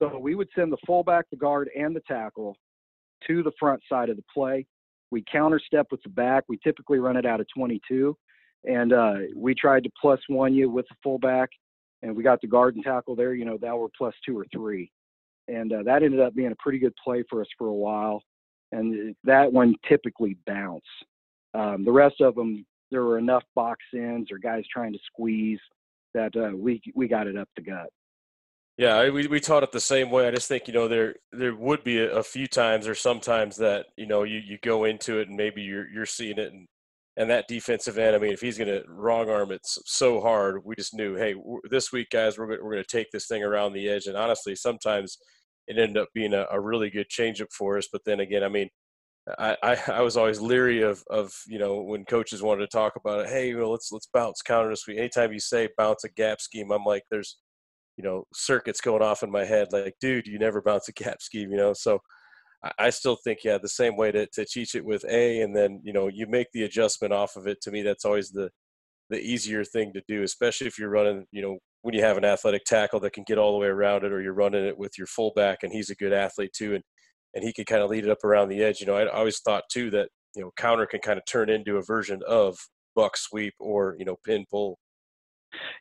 So 0.00 0.18
we 0.18 0.34
would 0.34 0.48
send 0.54 0.70
the 0.70 0.76
fullback, 0.86 1.24
the 1.30 1.36
guard, 1.36 1.70
and 1.76 1.96
the 1.96 2.02
tackle 2.06 2.56
to 3.26 3.42
the 3.42 3.50
front 3.58 3.80
side 3.88 4.10
of 4.10 4.16
the 4.16 4.24
play. 4.32 4.66
We 5.10 5.24
counter 5.30 5.58
step 5.64 5.86
with 5.90 6.02
the 6.02 6.10
back. 6.10 6.44
We 6.46 6.58
typically 6.62 6.98
run 6.98 7.16
it 7.16 7.24
out 7.24 7.40
of 7.40 7.46
22, 7.56 8.14
and 8.64 8.92
uh, 8.92 9.14
we 9.34 9.54
tried 9.54 9.82
to 9.84 9.90
plus 9.98 10.20
one 10.28 10.52
you 10.52 10.68
with 10.68 10.86
the 10.90 10.96
fullback, 11.02 11.48
and 12.02 12.14
we 12.14 12.22
got 12.22 12.42
the 12.42 12.48
guard 12.48 12.74
and 12.76 12.84
tackle 12.84 13.16
there. 13.16 13.32
You 13.32 13.46
know, 13.46 13.56
that 13.62 13.76
were 13.76 13.88
plus 13.96 14.14
two 14.26 14.38
or 14.38 14.44
three, 14.52 14.92
and 15.48 15.72
uh, 15.72 15.82
that 15.84 16.02
ended 16.02 16.20
up 16.20 16.34
being 16.34 16.52
a 16.52 16.56
pretty 16.62 16.78
good 16.78 16.94
play 17.02 17.24
for 17.30 17.40
us 17.40 17.48
for 17.56 17.68
a 17.68 17.74
while. 17.74 18.22
And 18.72 19.14
that 19.24 19.52
one 19.52 19.74
typically 19.88 20.36
bounced. 20.46 20.86
Um, 21.54 21.84
the 21.84 21.92
rest 21.92 22.20
of 22.20 22.34
them, 22.34 22.66
there 22.90 23.04
were 23.04 23.18
enough 23.18 23.44
box 23.54 23.84
ins 23.92 24.30
or 24.30 24.38
guys 24.38 24.64
trying 24.72 24.92
to 24.92 24.98
squeeze 25.06 25.60
that 26.14 26.34
uh, 26.36 26.56
we 26.56 26.80
we 26.94 27.08
got 27.08 27.26
it 27.26 27.36
up 27.36 27.48
the 27.56 27.62
gut. 27.62 27.88
Yeah, 28.76 29.10
we 29.10 29.26
we 29.26 29.40
taught 29.40 29.62
it 29.62 29.72
the 29.72 29.80
same 29.80 30.10
way. 30.10 30.28
I 30.28 30.30
just 30.30 30.48
think 30.48 30.68
you 30.68 30.74
know 30.74 30.88
there 30.88 31.16
there 31.32 31.54
would 31.54 31.82
be 31.84 31.98
a, 31.98 32.16
a, 32.16 32.22
few 32.22 32.46
times 32.46 32.86
or 32.86 32.94
sometimes 32.94 33.56
that 33.56 33.86
you 33.96 34.06
know 34.06 34.22
you, 34.22 34.38
you 34.38 34.58
go 34.62 34.84
into 34.84 35.18
it 35.18 35.28
and 35.28 35.36
maybe 35.36 35.62
you're 35.62 35.88
you're 35.88 36.06
seeing 36.06 36.38
it 36.38 36.52
and 36.52 36.66
and 37.16 37.28
that 37.28 37.48
defensive 37.48 37.98
end. 37.98 38.14
I 38.14 38.20
mean, 38.20 38.32
if 38.32 38.40
he's 38.40 38.56
going 38.56 38.68
to 38.68 38.84
wrong 38.88 39.28
arm 39.28 39.50
it 39.50 39.62
so 39.64 40.20
hard, 40.20 40.64
we 40.64 40.76
just 40.76 40.94
knew, 40.94 41.16
hey, 41.16 41.34
this 41.68 41.90
week, 41.90 42.10
guys, 42.10 42.38
we're 42.38 42.46
we're 42.46 42.72
going 42.72 42.84
to 42.84 42.84
take 42.84 43.10
this 43.10 43.26
thing 43.26 43.42
around 43.42 43.72
the 43.72 43.88
edge. 43.88 44.06
And 44.06 44.16
honestly, 44.16 44.54
sometimes 44.54 45.18
it 45.68 45.78
ended 45.78 45.98
up 45.98 46.08
being 46.14 46.34
a, 46.34 46.46
a 46.50 46.60
really 46.60 46.90
good 46.90 47.08
changeup 47.08 47.52
for 47.52 47.78
us. 47.78 47.88
But 47.92 48.02
then 48.04 48.20
again, 48.20 48.42
I 48.42 48.48
mean, 48.48 48.68
I, 49.38 49.56
I, 49.62 49.76
I 49.94 50.00
was 50.02 50.16
always 50.16 50.40
leery 50.40 50.82
of 50.82 51.02
of 51.10 51.32
you 51.46 51.58
know 51.58 51.82
when 51.82 52.04
coaches 52.04 52.42
wanted 52.42 52.62
to 52.62 52.76
talk 52.76 52.96
about 52.96 53.20
it. 53.20 53.28
Hey, 53.28 53.54
well, 53.54 53.70
let's 53.70 53.92
let's 53.92 54.08
bounce 54.12 54.42
counter 54.42 54.70
this 54.70 54.86
week. 54.86 54.98
Anytime 54.98 55.32
you 55.32 55.40
say 55.40 55.68
bounce 55.76 56.04
a 56.04 56.10
gap 56.10 56.40
scheme, 56.40 56.72
I'm 56.72 56.84
like, 56.84 57.04
there's 57.10 57.38
you 57.98 58.04
know 58.04 58.24
circuits 58.32 58.80
going 58.80 59.02
off 59.02 59.22
in 59.22 59.30
my 59.30 59.44
head 59.44 59.68
like 59.72 59.94
dude 60.00 60.26
you 60.26 60.38
never 60.38 60.62
bounce 60.64 60.88
a 60.88 60.92
gap 60.92 61.20
scheme 61.20 61.50
you 61.50 61.56
know 61.58 61.74
so 61.74 61.98
I 62.78 62.90
still 62.90 63.16
think 63.22 63.40
yeah 63.44 63.58
the 63.58 63.68
same 63.68 63.96
way 63.96 64.10
to, 64.12 64.26
to 64.26 64.44
teach 64.44 64.74
it 64.74 64.84
with 64.84 65.04
a 65.04 65.42
and 65.42 65.54
then 65.54 65.80
you 65.84 65.92
know 65.92 66.08
you 66.08 66.26
make 66.26 66.46
the 66.52 66.62
adjustment 66.62 67.12
off 67.12 67.36
of 67.36 67.46
it 67.46 67.60
to 67.62 67.70
me 67.70 67.82
that's 67.82 68.04
always 68.04 68.30
the 68.30 68.50
the 69.10 69.20
easier 69.20 69.64
thing 69.64 69.92
to 69.94 70.02
do 70.08 70.22
especially 70.22 70.66
if 70.66 70.78
you're 70.78 70.88
running 70.88 71.26
you 71.32 71.42
know 71.42 71.58
when 71.88 71.94
you 71.94 72.04
have 72.04 72.18
an 72.18 72.24
athletic 72.24 72.64
tackle 72.64 73.00
that 73.00 73.14
can 73.14 73.24
get 73.26 73.38
all 73.38 73.52
the 73.52 73.58
way 73.58 73.66
around 73.66 74.04
it 74.04 74.12
or 74.12 74.20
you're 74.20 74.34
running 74.34 74.62
it 74.62 74.76
with 74.76 74.92
your 74.98 75.06
fullback 75.06 75.62
and 75.62 75.72
he's 75.72 75.88
a 75.88 75.94
good 75.94 76.12
athlete 76.12 76.52
too 76.52 76.74
and 76.74 76.84
and 77.34 77.42
he 77.42 77.50
can 77.50 77.64
kind 77.64 77.80
of 77.80 77.88
lead 77.88 78.04
it 78.04 78.10
up 78.10 78.22
around 78.24 78.50
the 78.50 78.62
edge 78.62 78.78
you 78.78 78.86
know 78.86 78.94
I 78.94 79.08
always 79.08 79.38
thought 79.38 79.64
too 79.72 79.88
that 79.92 80.10
you 80.36 80.42
know 80.42 80.50
counter 80.58 80.84
can 80.84 81.00
kind 81.00 81.16
of 81.16 81.24
turn 81.24 81.48
into 81.48 81.78
a 81.78 81.82
version 81.82 82.20
of 82.28 82.58
buck 82.94 83.16
sweep 83.16 83.54
or 83.58 83.96
you 83.98 84.04
know 84.04 84.16
pin 84.22 84.44
pull 84.50 84.78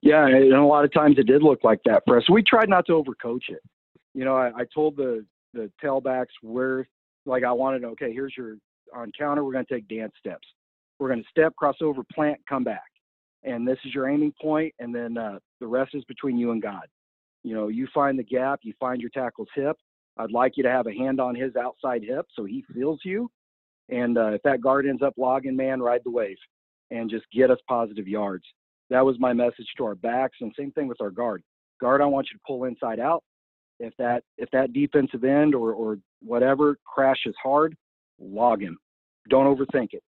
yeah, 0.01 0.25
and 0.25 0.53
a 0.53 0.63
lot 0.63 0.85
of 0.85 0.93
times 0.93 1.17
it 1.17 1.27
did 1.27 1.43
look 1.43 1.65
like 1.65 1.81
that 1.83 2.03
for 2.05 2.17
us. 2.17 2.29
We 2.29 2.41
tried 2.41 2.69
not 2.69 2.85
to 2.85 2.93
overcoach 2.93 3.49
it. 3.49 3.61
You 4.13 4.23
know, 4.23 4.37
I, 4.37 4.47
I 4.55 4.65
told 4.73 4.95
the 4.95 5.25
the 5.53 5.69
tailbacks 5.83 6.27
where, 6.41 6.87
like, 7.25 7.43
I 7.43 7.51
wanted. 7.51 7.83
Okay, 7.83 8.13
here's 8.13 8.33
your 8.37 8.55
on 8.95 9.11
counter. 9.17 9.43
We're 9.43 9.51
going 9.51 9.65
to 9.65 9.73
take 9.73 9.87
dance 9.87 10.13
steps. 10.17 10.47
We're 10.99 11.09
going 11.09 11.21
to 11.21 11.29
step, 11.29 11.53
crossover, 11.61 12.03
plant, 12.13 12.39
come 12.47 12.63
back, 12.63 12.85
and 13.43 13.67
this 13.67 13.77
is 13.85 13.93
your 13.93 14.09
aiming 14.09 14.33
point, 14.41 14.73
and 14.79 14.93
then 14.93 15.17
uh, 15.17 15.39
the 15.59 15.67
rest 15.67 15.91
is 15.93 16.03
between 16.05 16.37
you 16.37 16.51
and 16.51 16.61
God. 16.61 16.87
You 17.43 17.55
know, 17.55 17.67
you 17.67 17.87
find 17.93 18.17
the 18.17 18.23
gap, 18.23 18.59
you 18.63 18.73
find 18.79 19.01
your 19.01 19.11
tackle's 19.11 19.47
hip. 19.55 19.77
I'd 20.17 20.31
like 20.31 20.57
you 20.57 20.63
to 20.63 20.71
have 20.71 20.87
a 20.87 20.93
hand 20.93 21.21
on 21.21 21.35
his 21.35 21.55
outside 21.55 22.03
hip 22.03 22.25
so 22.35 22.43
he 22.43 22.63
feels 22.73 22.99
you. 23.03 23.29
And 23.89 24.17
uh, 24.17 24.29
if 24.29 24.41
that 24.43 24.61
guard 24.61 24.85
ends 24.85 25.01
up 25.01 25.13
logging, 25.15 25.55
man, 25.55 25.79
ride 25.79 26.01
the 26.03 26.11
wave 26.11 26.37
and 26.91 27.09
just 27.09 27.25
get 27.31 27.51
us 27.51 27.59
positive 27.69 28.07
yards 28.07 28.43
that 28.89 29.05
was 29.05 29.19
my 29.19 29.33
message 29.33 29.67
to 29.77 29.85
our 29.85 29.95
backs 29.95 30.37
and 30.41 30.53
same 30.57 30.71
thing 30.71 30.87
with 30.87 31.01
our 31.01 31.11
guard 31.11 31.43
guard 31.79 32.01
i 32.01 32.05
want 32.05 32.27
you 32.31 32.37
to 32.37 32.43
pull 32.45 32.65
inside 32.65 32.99
out 32.99 33.23
if 33.79 33.93
that 33.97 34.23
if 34.37 34.49
that 34.51 34.73
defensive 34.73 35.23
end 35.23 35.53
or 35.53 35.73
or 35.73 35.97
whatever 36.21 36.77
crashes 36.85 37.35
hard 37.41 37.75
log 38.19 38.61
him 38.61 38.77
don't 39.29 39.45
overthink 39.45 39.89
it 39.91 40.03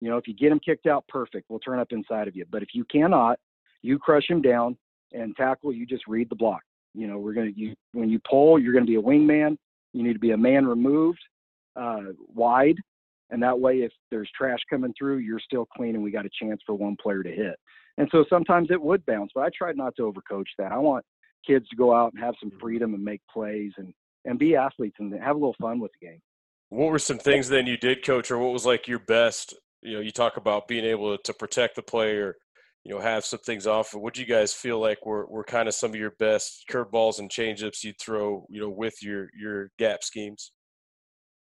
you 0.00 0.10
know 0.10 0.16
if 0.16 0.26
you 0.26 0.34
get 0.34 0.52
him 0.52 0.60
kicked 0.60 0.86
out 0.86 1.06
perfect 1.08 1.46
we'll 1.48 1.60
turn 1.60 1.78
up 1.78 1.88
inside 1.90 2.28
of 2.28 2.36
you 2.36 2.44
but 2.50 2.62
if 2.62 2.68
you 2.74 2.84
cannot 2.84 3.38
you 3.82 3.98
crush 3.98 4.28
him 4.28 4.42
down 4.42 4.76
and 5.12 5.36
tackle 5.36 5.72
you 5.72 5.86
just 5.86 6.06
read 6.06 6.28
the 6.30 6.36
block 6.36 6.62
you 6.94 7.06
know 7.06 7.18
we're 7.18 7.34
going 7.34 7.52
to 7.52 7.58
you 7.58 7.74
when 7.92 8.08
you 8.08 8.20
pull 8.28 8.58
you're 8.58 8.72
going 8.72 8.86
to 8.86 8.90
be 8.90 8.96
a 8.96 9.02
wingman 9.02 9.56
you 9.92 10.02
need 10.02 10.12
to 10.12 10.18
be 10.18 10.32
a 10.32 10.36
man 10.36 10.66
removed 10.66 11.20
uh, 11.76 12.12
wide 12.34 12.76
and 13.30 13.42
that 13.42 13.58
way 13.58 13.78
if 13.78 13.92
there's 14.10 14.30
trash 14.36 14.60
coming 14.70 14.94
through 14.98 15.18
you're 15.18 15.40
still 15.40 15.66
clean 15.76 15.94
and 15.94 16.02
we 16.02 16.10
got 16.10 16.26
a 16.26 16.30
chance 16.40 16.60
for 16.66 16.74
one 16.74 16.96
player 17.02 17.22
to 17.22 17.30
hit 17.30 17.56
and 17.98 18.08
so 18.12 18.24
sometimes 18.28 18.68
it 18.70 18.80
would 18.80 19.04
bounce, 19.06 19.32
but 19.34 19.44
I 19.44 19.50
tried 19.56 19.76
not 19.76 19.96
to 19.96 20.02
overcoach 20.02 20.48
that. 20.58 20.72
I 20.72 20.78
want 20.78 21.04
kids 21.46 21.68
to 21.68 21.76
go 21.76 21.94
out 21.94 22.12
and 22.12 22.22
have 22.22 22.34
some 22.40 22.50
mm-hmm. 22.50 22.60
freedom 22.60 22.94
and 22.94 23.04
make 23.04 23.20
plays 23.32 23.72
and 23.78 23.92
and 24.24 24.38
be 24.38 24.56
athletes 24.56 24.96
and 24.98 25.12
have 25.22 25.36
a 25.36 25.38
little 25.38 25.54
fun 25.60 25.78
with 25.78 25.92
the 26.00 26.06
game. 26.06 26.20
What 26.70 26.90
were 26.90 26.98
some 26.98 27.18
things 27.18 27.48
then 27.48 27.68
you 27.68 27.76
did, 27.76 28.04
coach, 28.04 28.28
or 28.32 28.38
what 28.38 28.52
was 28.52 28.66
like 28.66 28.88
your 28.88 28.98
best? 28.98 29.54
You 29.82 29.94
know, 29.94 30.00
you 30.00 30.10
talk 30.10 30.36
about 30.36 30.68
being 30.68 30.84
able 30.84 31.16
to 31.18 31.34
protect 31.34 31.76
the 31.76 31.82
player, 31.82 32.36
you 32.84 32.94
know, 32.94 33.00
have 33.00 33.24
some 33.24 33.40
things 33.40 33.66
off. 33.66 33.94
What 33.94 34.14
do 34.14 34.20
you 34.20 34.26
guys 34.26 34.52
feel 34.52 34.80
like 34.80 35.04
were, 35.04 35.26
were 35.26 35.44
kind 35.44 35.68
of 35.68 35.74
some 35.74 35.90
of 35.90 35.96
your 35.96 36.12
best 36.18 36.64
curveballs 36.70 37.18
and 37.18 37.30
changeups 37.30 37.84
you'd 37.84 38.00
throw, 38.00 38.46
you 38.48 38.60
know, 38.60 38.70
with 38.70 39.02
your 39.02 39.28
your 39.38 39.70
gap 39.78 40.02
schemes? 40.02 40.52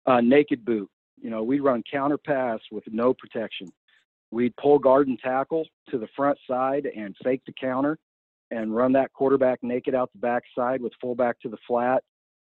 Uh, 0.06 0.20
naked 0.20 0.64
boot. 0.64 0.90
You 1.20 1.30
know, 1.30 1.42
we 1.42 1.60
run 1.60 1.82
counter 1.90 2.18
pass 2.18 2.60
with 2.70 2.84
no 2.88 3.14
protection 3.14 3.68
we'd 4.34 4.56
pull 4.56 4.78
guard 4.78 5.08
and 5.08 5.18
tackle 5.20 5.64
to 5.88 5.98
the 5.98 6.08
front 6.16 6.36
side 6.50 6.86
and 6.94 7.14
fake 7.22 7.42
the 7.46 7.52
counter 7.58 7.96
and 8.50 8.74
run 8.74 8.92
that 8.92 9.12
quarterback 9.12 9.60
naked 9.62 9.94
out 9.94 10.10
the 10.12 10.18
backside 10.18 10.82
with 10.82 10.92
fullback 11.00 11.40
to 11.40 11.48
the 11.48 11.56
flat, 11.66 12.02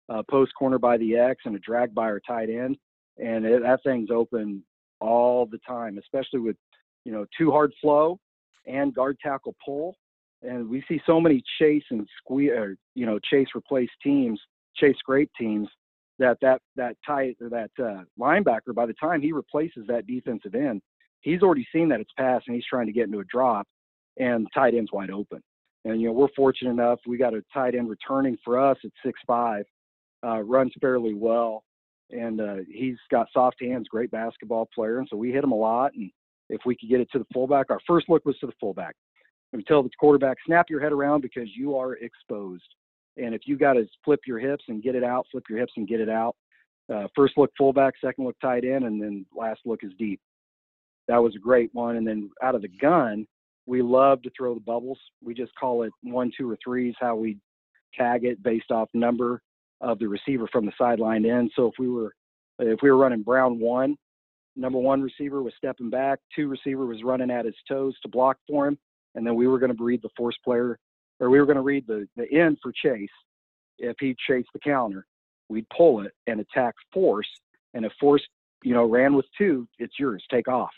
uh, 0.09 0.23
post 0.29 0.51
corner 0.57 0.79
by 0.79 0.97
the 0.97 1.15
X, 1.15 1.41
and 1.45 1.55
a 1.55 1.59
drag 1.59 1.93
by 1.93 2.03
our 2.03 2.21
tight 2.21 2.49
end. 2.49 2.77
And 3.17 3.45
it, 3.45 3.61
that 3.61 3.83
thing's 3.83 4.09
open 4.09 4.63
all 5.01 5.45
the 5.45 5.59
time, 5.67 5.97
especially 5.97 6.39
with 6.39 6.55
you 7.03 7.11
know 7.11 7.25
two 7.37 7.51
hard 7.51 7.73
flow 7.81 8.19
and 8.67 8.93
guard 8.93 9.17
tackle 9.21 9.55
pull. 9.63 9.95
And 10.43 10.69
we 10.69 10.83
see 10.87 10.99
so 11.05 11.19
many 11.21 11.43
chase 11.59 11.83
and 11.91 12.07
squeeze, 12.17 12.49
or, 12.51 12.75
you 12.95 13.05
know, 13.05 13.19
chase 13.19 13.49
replace 13.55 13.89
teams, 14.01 14.39
chase 14.75 14.95
scrape 14.97 15.29
teams 15.37 15.67
that 16.17 16.37
that 16.41 16.61
that 16.75 16.95
tight 17.05 17.35
or 17.41 17.49
that 17.49 17.71
uh, 17.79 18.03
linebacker 18.19 18.73
by 18.73 18.85
the 18.85 18.93
time 18.93 19.21
he 19.21 19.31
replaces 19.33 19.85
that 19.87 20.07
defensive 20.07 20.55
end 20.55 20.81
he's 21.21 21.41
already 21.41 21.65
seen 21.73 21.89
that 21.89 22.01
it's 22.01 22.11
passed 22.17 22.45
and 22.47 22.55
he's 22.55 22.65
trying 22.65 22.87
to 22.87 22.91
get 22.91 23.05
into 23.05 23.19
a 23.19 23.25
drop 23.25 23.67
and 24.17 24.47
tight 24.53 24.75
end's 24.75 24.91
wide 24.91 25.11
open. 25.11 25.41
And, 25.85 25.99
you 25.99 26.07
know, 26.07 26.13
we're 26.13 26.27
fortunate 26.35 26.71
enough. 26.71 26.99
We 27.07 27.17
got 27.17 27.33
a 27.33 27.43
tight 27.53 27.75
end 27.75 27.89
returning 27.89 28.37
for 28.43 28.59
us 28.59 28.77
at 28.83 28.91
six 29.03 29.19
five, 29.25 29.63
uh, 30.23 30.41
runs 30.41 30.73
fairly 30.79 31.13
well. 31.13 31.63
And 32.11 32.41
uh, 32.41 32.55
he's 32.69 32.97
got 33.09 33.27
soft 33.33 33.57
hands, 33.61 33.87
great 33.87 34.11
basketball 34.11 34.69
player. 34.73 34.99
And 34.99 35.07
so 35.09 35.17
we 35.17 35.31
hit 35.31 35.43
him 35.43 35.51
a 35.51 35.57
lot. 35.57 35.93
And 35.93 36.11
if 36.49 36.61
we 36.65 36.75
could 36.75 36.89
get 36.89 37.01
it 37.01 37.09
to 37.11 37.19
the 37.19 37.25
fullback, 37.33 37.67
our 37.69 37.79
first 37.87 38.09
look 38.09 38.25
was 38.25 38.37
to 38.39 38.47
the 38.47 38.53
fullback. 38.59 38.95
And 39.53 39.65
tell 39.65 39.83
the 39.83 39.89
quarterback, 39.99 40.37
snap 40.45 40.69
your 40.69 40.79
head 40.79 40.93
around 40.93 41.21
because 41.21 41.49
you 41.55 41.75
are 41.75 41.95
exposed. 41.95 42.63
And 43.17 43.35
if 43.35 43.41
you 43.45 43.57
got 43.57 43.73
to 43.73 43.85
flip 44.05 44.21
your 44.25 44.39
hips 44.39 44.63
and 44.69 44.81
get 44.81 44.95
it 44.95 45.03
out, 45.03 45.27
flip 45.31 45.43
your 45.49 45.59
hips 45.59 45.73
and 45.75 45.87
get 45.87 45.99
it 45.99 46.09
out. 46.09 46.35
Uh, 46.93 47.07
first 47.15 47.37
look 47.37 47.51
fullback, 47.57 47.93
second 48.03 48.25
look 48.25 48.35
tight 48.41 48.63
end, 48.63 48.85
and 48.85 49.01
then 49.01 49.25
last 49.35 49.61
look 49.65 49.83
is 49.83 49.91
deep 49.99 50.19
that 51.11 51.21
was 51.21 51.35
a 51.35 51.39
great 51.39 51.69
one. 51.73 51.97
And 51.97 52.07
then 52.07 52.29
out 52.41 52.55
of 52.55 52.61
the 52.61 52.69
gun, 52.69 53.27
we 53.65 53.81
love 53.81 54.21
to 54.23 54.31
throw 54.35 54.53
the 54.53 54.61
bubbles. 54.61 54.99
We 55.23 55.33
just 55.33 55.53
call 55.55 55.83
it 55.83 55.91
one, 56.03 56.31
two, 56.37 56.49
or 56.49 56.57
threes, 56.63 56.95
how 56.99 57.15
we 57.15 57.37
tag 57.93 58.23
it 58.23 58.41
based 58.41 58.71
off 58.71 58.89
number 58.93 59.41
of 59.81 59.99
the 59.99 60.07
receiver 60.07 60.47
from 60.51 60.65
the 60.65 60.71
sideline 60.77 61.25
in. 61.25 61.49
So 61.55 61.67
if 61.67 61.73
we 61.77 61.89
were 61.89 62.13
if 62.59 62.79
we 62.81 62.91
were 62.91 62.97
running 62.97 63.23
Brown 63.23 63.59
one, 63.59 63.97
number 64.55 64.77
one 64.77 65.01
receiver 65.01 65.41
was 65.41 65.53
stepping 65.57 65.89
back, 65.89 66.19
two 66.35 66.47
receiver 66.47 66.85
was 66.85 67.03
running 67.03 67.31
at 67.31 67.45
his 67.45 67.55
toes 67.67 67.95
to 68.01 68.07
block 68.07 68.37
for 68.47 68.67
him, 68.67 68.77
and 69.15 69.25
then 69.25 69.35
we 69.35 69.47
were 69.47 69.59
going 69.59 69.75
to 69.75 69.83
read 69.83 70.01
the 70.01 70.09
force 70.15 70.37
player, 70.43 70.77
or 71.19 71.29
we 71.29 71.39
were 71.39 71.45
going 71.45 71.55
to 71.55 71.61
read 71.61 71.85
the 71.87 72.07
the 72.15 72.31
end 72.31 72.57
for 72.61 72.71
chase 72.71 73.09
if 73.79 73.95
he 73.99 74.15
chased 74.27 74.49
the 74.53 74.59
counter. 74.59 75.05
we'd 75.51 75.67
pull 75.75 76.01
it 76.01 76.13
and 76.27 76.39
attack 76.39 76.73
force. 76.93 77.27
And 77.73 77.85
if 77.85 77.91
force, 77.99 78.25
you 78.63 78.73
know, 78.73 78.85
ran 78.85 79.13
with 79.13 79.25
two, 79.37 79.67
it's 79.77 79.99
yours. 79.99 80.23
Take 80.31 80.47
off. 80.47 80.71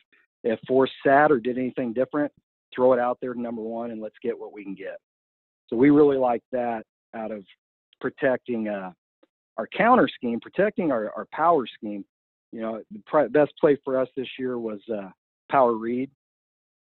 If 0.43 0.59
force 0.67 0.91
sat 1.05 1.31
or 1.31 1.39
did 1.39 1.57
anything 1.57 1.93
different, 1.93 2.31
throw 2.75 2.91
it 2.93 2.99
out 2.99 3.19
there 3.21 3.33
to 3.33 3.39
number 3.39 3.61
one 3.61 3.91
and 3.91 4.01
let's 4.01 4.15
get 4.21 4.37
what 4.37 4.51
we 4.51 4.63
can 4.63 4.75
get. 4.75 4.97
So 5.67 5.77
we 5.77 5.91
really 5.91 6.17
like 6.17 6.41
that 6.51 6.83
out 7.15 7.31
of 7.31 7.43
protecting 8.03 8.67
uh, 8.67 8.91
our 9.55 9.65
counter 9.65 10.09
scheme, 10.13 10.41
protecting 10.41 10.91
our, 10.91 11.09
our 11.15 11.25
power 11.31 11.65
scheme. 11.65 12.03
You 12.51 12.61
know, 12.61 12.81
the 12.91 13.01
pr- 13.07 13.29
best 13.29 13.53
play 13.61 13.77
for 13.85 13.97
us 13.97 14.09
this 14.17 14.27
year 14.37 14.59
was 14.59 14.81
uh, 14.93 15.09
power 15.49 15.73
read 15.73 16.11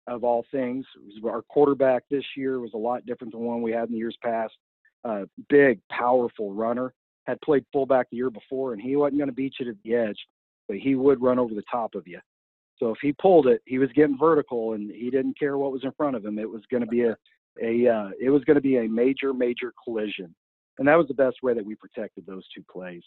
of 0.08 0.24
all 0.24 0.44
things. 0.50 0.84
our 1.24 1.42
quarterback 1.42 2.02
this 2.10 2.24
year 2.36 2.58
was 2.58 2.72
a 2.74 2.78
lot 2.78 3.06
different 3.06 3.32
than 3.32 3.42
one 3.42 3.62
we 3.62 3.70
had 3.70 3.84
in 3.84 3.92
the 3.92 3.98
years 3.98 4.16
past. 4.20 4.52
Uh, 5.04 5.22
big, 5.48 5.78
powerful 5.90 6.52
runner. 6.52 6.92
Had 7.28 7.40
played 7.40 7.64
fullback 7.72 8.08
the 8.10 8.16
year 8.16 8.30
before, 8.30 8.72
and 8.72 8.82
he 8.82 8.96
wasn't 8.96 9.18
going 9.18 9.28
to 9.28 9.34
beat 9.34 9.54
you 9.60 9.66
to 9.66 9.78
the 9.84 9.94
edge, 9.94 10.18
but 10.66 10.76
he 10.76 10.96
would 10.96 11.22
run 11.22 11.38
over 11.38 11.54
the 11.54 11.62
top 11.70 11.94
of 11.94 12.08
you. 12.08 12.18
So 12.78 12.90
if 12.90 12.98
he 13.00 13.12
pulled 13.12 13.46
it, 13.46 13.62
he 13.64 13.78
was 13.78 13.90
getting 13.94 14.18
vertical, 14.18 14.72
and 14.72 14.90
he 14.90 15.08
didn't 15.08 15.38
care 15.38 15.56
what 15.56 15.70
was 15.70 15.84
in 15.84 15.92
front 15.92 16.16
of 16.16 16.24
him. 16.24 16.40
It 16.40 16.50
was 16.50 16.62
going 16.68 16.80
to 16.80 16.88
be 16.88 17.02
a, 17.02 17.16
a 17.62 17.88
uh, 17.88 18.10
it 18.20 18.30
was 18.30 18.42
going 18.42 18.56
to 18.56 18.60
be 18.60 18.78
a 18.78 18.88
major, 18.88 19.32
major 19.32 19.72
collision, 19.84 20.34
and 20.78 20.88
that 20.88 20.96
was 20.96 21.08
the 21.08 21.14
best 21.14 21.42
way 21.42 21.54
that 21.54 21.64
we 21.64 21.74
protected 21.74 22.26
those 22.26 22.46
two 22.54 22.62
plays. 22.70 23.02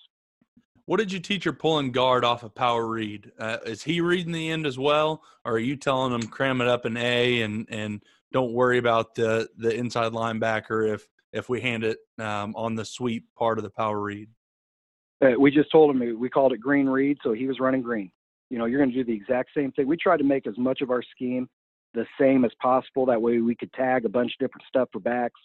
What 0.86 0.98
did 0.98 1.12
you 1.12 1.20
teach 1.20 1.46
your 1.46 1.54
pulling 1.54 1.92
guard 1.92 2.24
off 2.24 2.44
of 2.44 2.54
power 2.54 2.86
read? 2.86 3.32
Uh, 3.40 3.58
is 3.66 3.82
he 3.82 4.02
reading 4.02 4.32
the 4.32 4.52
end 4.52 4.68
as 4.68 4.78
well, 4.78 5.24
or 5.44 5.54
are 5.54 5.60
you 5.60 5.76
telling 5.76 6.14
him 6.14 6.24
cram 6.24 6.62
it 6.62 6.68
up 6.68 6.86
in 6.86 6.96
A 6.96 7.42
and 7.42 7.66
and 7.70 8.04
don't 8.32 8.54
worry 8.54 8.78
about 8.78 9.16
the 9.16 9.50
the 9.58 9.74
inside 9.74 10.12
linebacker 10.12 10.94
if 10.94 11.08
if 11.34 11.50
we 11.50 11.60
hand 11.60 11.84
it 11.84 11.98
um, 12.20 12.54
on 12.56 12.76
the 12.76 12.86
sweep 12.86 13.26
part 13.36 13.58
of 13.58 13.64
the 13.64 13.70
power 13.70 14.00
read? 14.00 14.30
Uh, 15.24 15.32
we 15.40 15.50
just 15.50 15.72
told 15.72 15.96
him 15.96 16.20
we 16.20 16.30
called 16.30 16.54
it 16.54 16.60
green 16.60 16.88
read, 16.88 17.18
so 17.24 17.34
he 17.34 17.48
was 17.48 17.60
running 17.60 17.82
green. 17.82 18.12
You 18.50 18.60
know, 18.60 18.66
you're 18.66 18.80
going 18.80 18.92
to 18.92 18.96
do 18.96 19.04
the 19.04 19.14
exact 19.14 19.50
same 19.56 19.72
thing. 19.72 19.88
We 19.88 19.98
tried 19.98 20.18
to 20.18 20.24
make 20.24 20.46
as 20.46 20.58
much 20.58 20.82
of 20.82 20.92
our 20.92 21.02
scheme 21.02 21.50
the 21.96 22.06
same 22.20 22.46
as 22.46 22.52
possible. 22.62 23.08
That 23.08 23.22
way, 23.22 23.40
we 23.40 23.56
could 23.56 23.74
tag 23.74 24.06
a 24.06 24.10
bunch 24.10 24.34
of 24.34 24.46
different 24.46 24.66
stuff 24.68 24.90
for 24.92 25.00
backs 25.00 25.40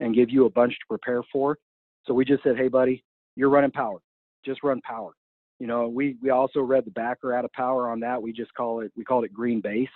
and 0.00 0.14
give 0.14 0.30
you 0.30 0.46
a 0.46 0.50
bunch 0.50 0.72
to 0.72 0.86
prepare 0.88 1.22
for. 1.32 1.58
So 2.06 2.14
we 2.14 2.24
just 2.24 2.42
said, 2.42 2.56
"Hey, 2.56 2.68
buddy, 2.68 3.04
you're 3.34 3.50
running 3.50 3.70
power 3.70 3.98
just 4.46 4.62
run 4.62 4.80
power. 4.82 5.12
You 5.58 5.66
know, 5.66 5.88
we 5.88 6.16
we 6.22 6.30
also 6.30 6.60
read 6.60 6.84
the 6.86 6.90
backer 6.92 7.34
out 7.34 7.44
of 7.44 7.52
power 7.52 7.90
on 7.90 8.00
that. 8.00 8.22
We 8.22 8.32
just 8.32 8.54
call 8.54 8.80
it 8.80 8.92
we 8.96 9.04
called 9.04 9.24
it 9.24 9.32
green 9.34 9.60
base, 9.60 9.88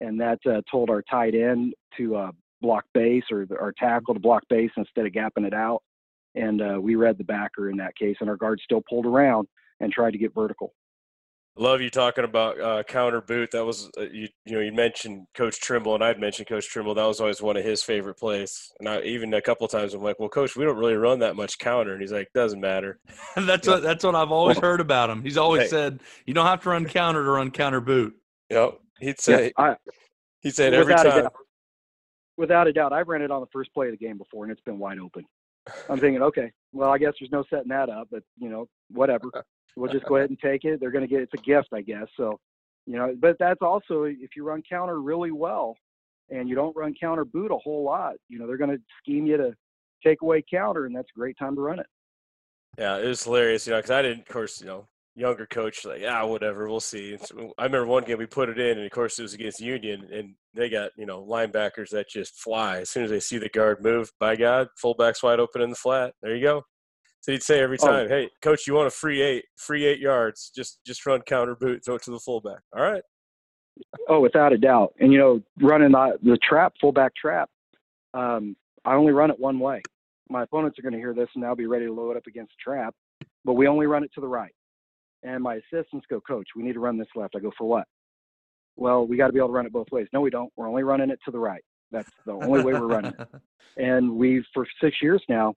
and 0.00 0.18
that 0.20 0.38
uh, 0.46 0.62
told 0.70 0.90
our 0.90 1.02
tight 1.02 1.34
end 1.34 1.74
to 1.98 2.16
uh, 2.16 2.32
block 2.62 2.84
base 2.94 3.24
or 3.30 3.46
our 3.60 3.72
tackle 3.72 4.14
to 4.14 4.20
block 4.20 4.42
base 4.48 4.70
instead 4.76 5.06
of 5.06 5.12
gapping 5.12 5.46
it 5.46 5.54
out. 5.54 5.82
And 6.36 6.62
uh, 6.62 6.80
we 6.80 6.96
read 6.96 7.18
the 7.18 7.24
backer 7.24 7.70
in 7.70 7.76
that 7.76 7.96
case, 7.96 8.16
and 8.20 8.30
our 8.30 8.36
guard 8.36 8.60
still 8.64 8.82
pulled 8.88 9.06
around 9.06 9.46
and 9.80 9.92
tried 9.92 10.12
to 10.12 10.18
get 10.18 10.34
vertical. 10.34 10.74
Love 11.56 11.80
you 11.80 11.88
talking 11.88 12.24
about 12.24 12.60
uh, 12.60 12.82
counter 12.82 13.20
boot. 13.20 13.52
That 13.52 13.64
was 13.64 13.88
uh, 13.96 14.02
you. 14.02 14.28
You 14.44 14.54
know, 14.54 14.60
you 14.60 14.72
mentioned 14.72 15.28
Coach 15.34 15.60
Trimble, 15.60 15.94
and 15.94 16.02
I'd 16.02 16.18
mentioned 16.18 16.48
Coach 16.48 16.68
Trimble. 16.68 16.96
That 16.96 17.04
was 17.04 17.20
always 17.20 17.40
one 17.40 17.56
of 17.56 17.64
his 17.64 17.80
favorite 17.80 18.16
plays. 18.16 18.72
And 18.80 18.88
I 18.88 19.02
even 19.02 19.32
a 19.34 19.40
couple 19.40 19.68
times 19.68 19.94
I'm 19.94 20.02
like, 20.02 20.18
"Well, 20.18 20.28
Coach, 20.28 20.56
we 20.56 20.64
don't 20.64 20.76
really 20.76 20.96
run 20.96 21.20
that 21.20 21.36
much 21.36 21.58
counter," 21.60 21.92
and 21.92 22.00
he's 22.00 22.10
like, 22.10 22.28
"Doesn't 22.34 22.60
matter." 22.60 22.98
that's 23.36 23.68
what 23.68 23.84
that's 23.84 24.02
what 24.02 24.16
I've 24.16 24.32
always 24.32 24.58
heard 24.58 24.80
about 24.80 25.10
him. 25.10 25.22
He's 25.22 25.36
always 25.36 25.62
hey. 25.62 25.68
said, 25.68 26.00
"You 26.26 26.34
don't 26.34 26.46
have 26.46 26.60
to 26.62 26.70
run 26.70 26.86
counter 26.86 27.22
to 27.22 27.30
run 27.30 27.52
counter 27.52 27.80
boot." 27.80 28.16
Yep, 28.50 28.80
he'd 28.98 29.20
say. 29.20 29.52
Yeah, 29.56 29.64
I, 29.64 29.76
he 30.40 30.50
said 30.50 30.74
every 30.74 30.94
time. 30.96 31.04
Doubt, 31.04 31.32
without 32.36 32.66
a 32.66 32.72
doubt, 32.72 32.92
I've 32.92 33.06
ran 33.06 33.22
it 33.22 33.30
on 33.30 33.40
the 33.40 33.48
first 33.52 33.72
play 33.72 33.86
of 33.86 33.92
the 33.92 34.04
game 34.04 34.18
before, 34.18 34.42
and 34.42 34.50
it's 34.50 34.60
been 34.62 34.80
wide 34.80 34.98
open. 34.98 35.24
I'm 35.88 36.00
thinking, 36.00 36.20
okay, 36.20 36.50
well, 36.72 36.90
I 36.90 36.98
guess 36.98 37.12
there's 37.20 37.30
no 37.30 37.44
setting 37.48 37.68
that 37.68 37.88
up, 37.88 38.08
but 38.10 38.24
you 38.38 38.48
know, 38.48 38.68
whatever. 38.90 39.30
we'll 39.76 39.92
just 39.92 40.04
go 40.08 40.16
ahead 40.16 40.30
and 40.30 40.38
take 40.38 40.64
it. 40.64 40.80
They're 40.80 40.90
going 40.90 41.06
to 41.06 41.12
get 41.12 41.22
it's 41.22 41.34
a 41.34 41.42
gift, 41.42 41.68
I 41.72 41.82
guess. 41.82 42.06
So, 42.16 42.38
you 42.86 42.96
know, 42.96 43.14
but 43.18 43.36
that's 43.38 43.62
also 43.62 44.04
if 44.04 44.30
you 44.36 44.44
run 44.44 44.62
counter 44.68 45.00
really 45.00 45.30
well 45.30 45.76
and 46.30 46.48
you 46.48 46.54
don't 46.54 46.76
run 46.76 46.94
counter 46.98 47.24
boot 47.24 47.50
a 47.50 47.58
whole 47.58 47.84
lot, 47.84 48.14
you 48.28 48.38
know, 48.38 48.46
they're 48.46 48.56
going 48.56 48.70
to 48.70 48.82
scheme 49.02 49.26
you 49.26 49.36
to 49.36 49.54
take 50.04 50.22
away 50.22 50.42
counter, 50.50 50.86
and 50.86 50.94
that's 50.94 51.08
a 51.14 51.18
great 51.18 51.36
time 51.38 51.54
to 51.54 51.60
run 51.60 51.78
it. 51.78 51.86
Yeah, 52.78 52.98
it 52.98 53.06
was 53.06 53.22
hilarious, 53.22 53.66
you 53.66 53.72
know, 53.72 53.78
because 53.78 53.90
I 53.90 54.02
didn't, 54.02 54.20
of 54.20 54.28
course, 54.28 54.60
you 54.60 54.66
know, 54.66 54.86
younger 55.14 55.46
coach 55.46 55.84
like, 55.84 56.02
ah, 56.08 56.26
whatever, 56.26 56.68
we'll 56.68 56.80
see. 56.80 57.16
So 57.18 57.52
I 57.56 57.64
remember 57.64 57.86
one 57.86 58.04
game 58.04 58.18
we 58.18 58.26
put 58.26 58.48
it 58.48 58.58
in, 58.58 58.78
and 58.78 58.86
of 58.86 58.90
course 58.90 59.18
it 59.18 59.22
was 59.22 59.34
against 59.34 59.60
Union, 59.60 60.08
and 60.12 60.34
they 60.54 60.68
got 60.68 60.90
you 60.96 61.06
know 61.06 61.24
linebackers 61.24 61.90
that 61.90 62.08
just 62.08 62.34
fly 62.38 62.78
as 62.78 62.90
soon 62.90 63.04
as 63.04 63.10
they 63.10 63.20
see 63.20 63.38
the 63.38 63.48
guard 63.48 63.82
move. 63.82 64.10
By 64.18 64.36
God, 64.36 64.68
fullbacks 64.82 65.22
wide 65.22 65.40
open 65.40 65.62
in 65.62 65.70
the 65.70 65.76
flat. 65.76 66.14
There 66.22 66.34
you 66.34 66.42
go. 66.42 66.62
So 67.24 67.32
he'd 67.32 67.42
say 67.42 67.60
every 67.60 67.78
oh. 67.80 67.86
time, 67.86 68.04
oh. 68.04 68.08
"Hey, 68.08 68.28
coach, 68.42 68.66
you 68.66 68.74
want 68.74 68.86
a 68.86 68.90
free 68.90 69.22
eight, 69.22 69.46
free 69.56 69.86
eight 69.86 69.98
yards? 69.98 70.52
Just 70.54 70.80
just 70.84 71.06
run 71.06 71.22
counter 71.22 71.56
boot, 71.56 71.82
throw 71.82 71.94
it 71.94 72.02
to 72.02 72.10
the 72.10 72.20
fullback." 72.20 72.60
All 72.76 72.82
right. 72.82 73.02
Oh, 74.10 74.20
without 74.20 74.52
a 74.52 74.58
doubt. 74.58 74.92
And 75.00 75.10
you 75.10 75.18
know, 75.18 75.40
running 75.58 75.92
the, 75.92 76.18
the 76.22 76.38
trap, 76.46 76.74
fullback 76.82 77.16
trap, 77.16 77.48
um, 78.12 78.54
I 78.84 78.92
only 78.92 79.12
run 79.12 79.30
it 79.30 79.40
one 79.40 79.58
way. 79.58 79.80
My 80.28 80.42
opponents 80.42 80.78
are 80.78 80.82
going 80.82 80.92
to 80.92 80.98
hear 80.98 81.14
this 81.14 81.28
and 81.34 81.42
they'll 81.42 81.54
be 81.54 81.66
ready 81.66 81.86
to 81.86 81.92
load 81.92 82.18
up 82.18 82.26
against 82.26 82.52
the 82.52 82.70
trap, 82.70 82.94
but 83.42 83.54
we 83.54 83.66
only 83.66 83.86
run 83.86 84.04
it 84.04 84.10
to 84.16 84.20
the 84.20 84.28
right. 84.28 84.52
And 85.22 85.42
my 85.42 85.54
assistants 85.54 86.06
go, 86.10 86.20
Coach, 86.20 86.48
we 86.54 86.62
need 86.62 86.74
to 86.74 86.80
run 86.80 86.98
this 86.98 87.08
left. 87.16 87.34
I 87.36 87.40
go, 87.40 87.50
for 87.56 87.66
what? 87.66 87.86
Well, 88.76 89.06
we 89.06 89.16
got 89.16 89.28
to 89.28 89.32
be 89.32 89.38
able 89.38 89.48
to 89.48 89.54
run 89.54 89.66
it 89.66 89.72
both 89.72 89.90
ways. 89.90 90.08
No, 90.12 90.20
we 90.20 90.30
don't. 90.30 90.52
We're 90.56 90.68
only 90.68 90.82
running 90.82 91.08
it 91.08 91.18
to 91.24 91.30
the 91.30 91.38
right. 91.38 91.64
That's 91.90 92.10
the 92.26 92.32
only 92.32 92.62
way 92.62 92.74
we're 92.74 92.86
running 92.86 93.14
it. 93.18 93.28
And 93.76 94.12
we've, 94.12 94.44
for 94.54 94.68
six 94.80 94.98
years 95.02 95.20
now, 95.28 95.52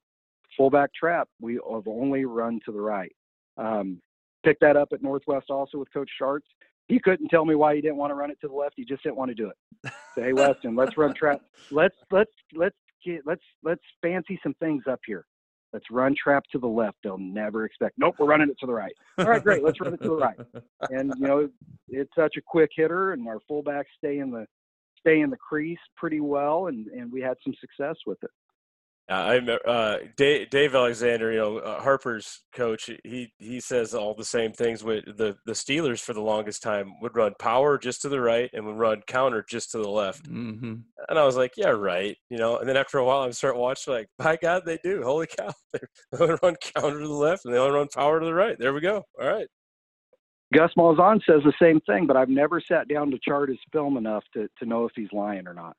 fullback 0.57 0.93
trap, 0.93 1.29
we 1.39 1.53
have 1.53 1.87
only 1.87 2.25
run 2.25 2.59
to 2.65 2.71
the 2.71 2.81
right. 2.81 3.15
Um, 3.57 4.01
picked 4.43 4.61
that 4.61 4.75
up 4.75 4.89
at 4.91 5.01
Northwest 5.01 5.49
also 5.49 5.77
with 5.77 5.91
Coach 5.93 6.09
Sharts. 6.21 6.41
He 6.87 6.99
couldn't 6.99 7.29
tell 7.29 7.45
me 7.45 7.55
why 7.55 7.75
he 7.75 7.81
didn't 7.81 7.97
want 7.97 8.11
to 8.11 8.15
run 8.15 8.31
it 8.31 8.39
to 8.41 8.47
the 8.47 8.53
left. 8.53 8.75
He 8.77 8.85
just 8.85 9.03
didn't 9.03 9.17
want 9.17 9.29
to 9.29 9.35
do 9.35 9.49
it. 9.49 9.91
Say, 10.15 10.23
hey 10.23 10.33
Weston, 10.33 10.75
let's 10.75 10.97
run 10.97 11.13
trap. 11.13 11.41
Let's 11.69 11.95
let's 12.11 12.31
let's 12.55 12.75
get 13.05 13.21
let's 13.25 13.43
let's 13.63 13.81
fancy 14.01 14.39
some 14.41 14.53
things 14.55 14.83
up 14.89 15.01
here. 15.05 15.25
Let's 15.73 15.85
run 15.91 16.15
trap 16.15 16.45
to 16.53 16.59
the 16.59 16.67
left. 16.67 16.97
They'll 17.03 17.17
never 17.17 17.65
expect. 17.65 17.95
Nope, 17.97 18.15
we're 18.19 18.27
running 18.27 18.49
it 18.49 18.57
to 18.61 18.65
the 18.65 18.73
right. 18.73 18.93
All 19.17 19.25
right, 19.25 19.43
great. 19.43 19.63
Let's 19.63 19.81
run 19.81 19.93
it 19.93 20.01
to 20.01 20.09
the 20.09 20.15
right. 20.15 20.37
And 20.89 21.13
you 21.17 21.27
know, 21.27 21.49
it's 21.89 22.11
such 22.15 22.37
a 22.37 22.41
quick 22.41 22.71
hitter, 22.73 23.11
and 23.11 23.27
our 23.27 23.39
fullbacks 23.51 23.85
stay 23.97 24.19
in 24.19 24.31
the 24.31 24.45
stay 24.97 25.19
in 25.19 25.29
the 25.29 25.37
crease 25.37 25.77
pretty 25.97 26.21
well, 26.21 26.67
and 26.67 26.87
and 26.87 27.11
we 27.11 27.21
had 27.21 27.35
some 27.43 27.53
success 27.59 27.97
with 28.05 28.23
it. 28.23 28.31
I 29.09 29.35
remember 29.35 29.67
uh, 29.67 29.97
Dave, 30.17 30.49
Dave, 30.49 30.75
Alexander, 30.75 31.31
you 31.31 31.37
know 31.37 31.57
uh, 31.59 31.79
Harper's 31.79 32.41
coach. 32.53 32.89
He 33.05 33.31
he 33.37 33.61
says 33.61 33.93
all 33.93 34.13
the 34.13 34.25
same 34.25 34.51
things. 34.51 34.83
With 34.83 35.05
the 35.05 35.37
the 35.45 35.53
Steelers 35.53 36.01
for 36.01 36.13
the 36.13 36.21
longest 36.21 36.61
time 36.61 36.95
would 37.01 37.15
run 37.15 37.33
power 37.39 37.77
just 37.77 38.01
to 38.01 38.09
the 38.09 38.19
right 38.19 38.49
and 38.53 38.65
would 38.65 38.77
run 38.77 39.01
counter 39.07 39.45
just 39.47 39.71
to 39.71 39.77
the 39.77 39.89
left. 39.89 40.29
Mm-hmm. 40.29 40.75
And 41.07 41.19
I 41.19 41.23
was 41.23 41.37
like, 41.37 41.53
yeah, 41.55 41.69
right. 41.69 42.17
You 42.29 42.37
know. 42.37 42.57
And 42.57 42.67
then 42.67 42.75
after 42.75 42.97
a 42.97 43.05
while, 43.05 43.21
I'm 43.21 43.31
start 43.31 43.55
watching 43.55 43.93
like, 43.93 44.09
by 44.17 44.35
God, 44.35 44.63
they 44.65 44.77
do. 44.83 45.01
Holy 45.03 45.27
cow! 45.39 45.53
They 45.71 45.79
only 46.19 46.35
run 46.43 46.55
counter 46.75 46.99
to 46.99 47.07
the 47.07 47.13
left 47.13 47.45
and 47.45 47.53
they 47.53 47.59
only 47.59 47.77
run 47.77 47.87
power 47.87 48.19
to 48.19 48.25
the 48.25 48.33
right. 48.33 48.59
There 48.59 48.73
we 48.73 48.81
go. 48.81 49.05
All 49.21 49.27
right. 49.27 49.47
Gus 50.53 50.71
Malzahn 50.77 51.21
says 51.25 51.41
the 51.43 51.53
same 51.61 51.79
thing, 51.81 52.07
but 52.07 52.15
I've 52.17 52.29
never 52.29 52.61
sat 52.61 52.87
down 52.87 53.11
to 53.11 53.19
chart 53.21 53.49
his 53.49 53.59
film 53.71 53.95
enough 53.95 54.23
to 54.33 54.49
to 54.59 54.65
know 54.65 54.83
if 54.83 54.91
he's 54.95 55.13
lying 55.13 55.47
or 55.47 55.53
not 55.53 55.77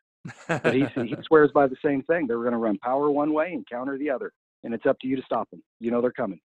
but 0.49 0.75
he, 0.75 0.85
he 0.95 1.15
swears 1.27 1.51
by 1.53 1.67
the 1.67 1.77
same 1.85 2.03
thing. 2.03 2.27
They're 2.27 2.39
going 2.39 2.53
to 2.53 2.59
run 2.59 2.79
power 2.79 3.11
one 3.11 3.33
way 3.33 3.53
and 3.53 3.67
counter 3.69 3.99
the 3.99 4.11
other, 4.11 4.33
and 4.65 4.75
it's 4.75 4.87
up 4.87 4.99
to 5.01 5.09
you 5.09 5.17
to 5.17 5.23
stop 5.23 5.49
them. 5.51 5.63
You 5.81 5.91
know 5.91 6.01
they're 6.01 6.13
coming. 6.13 6.41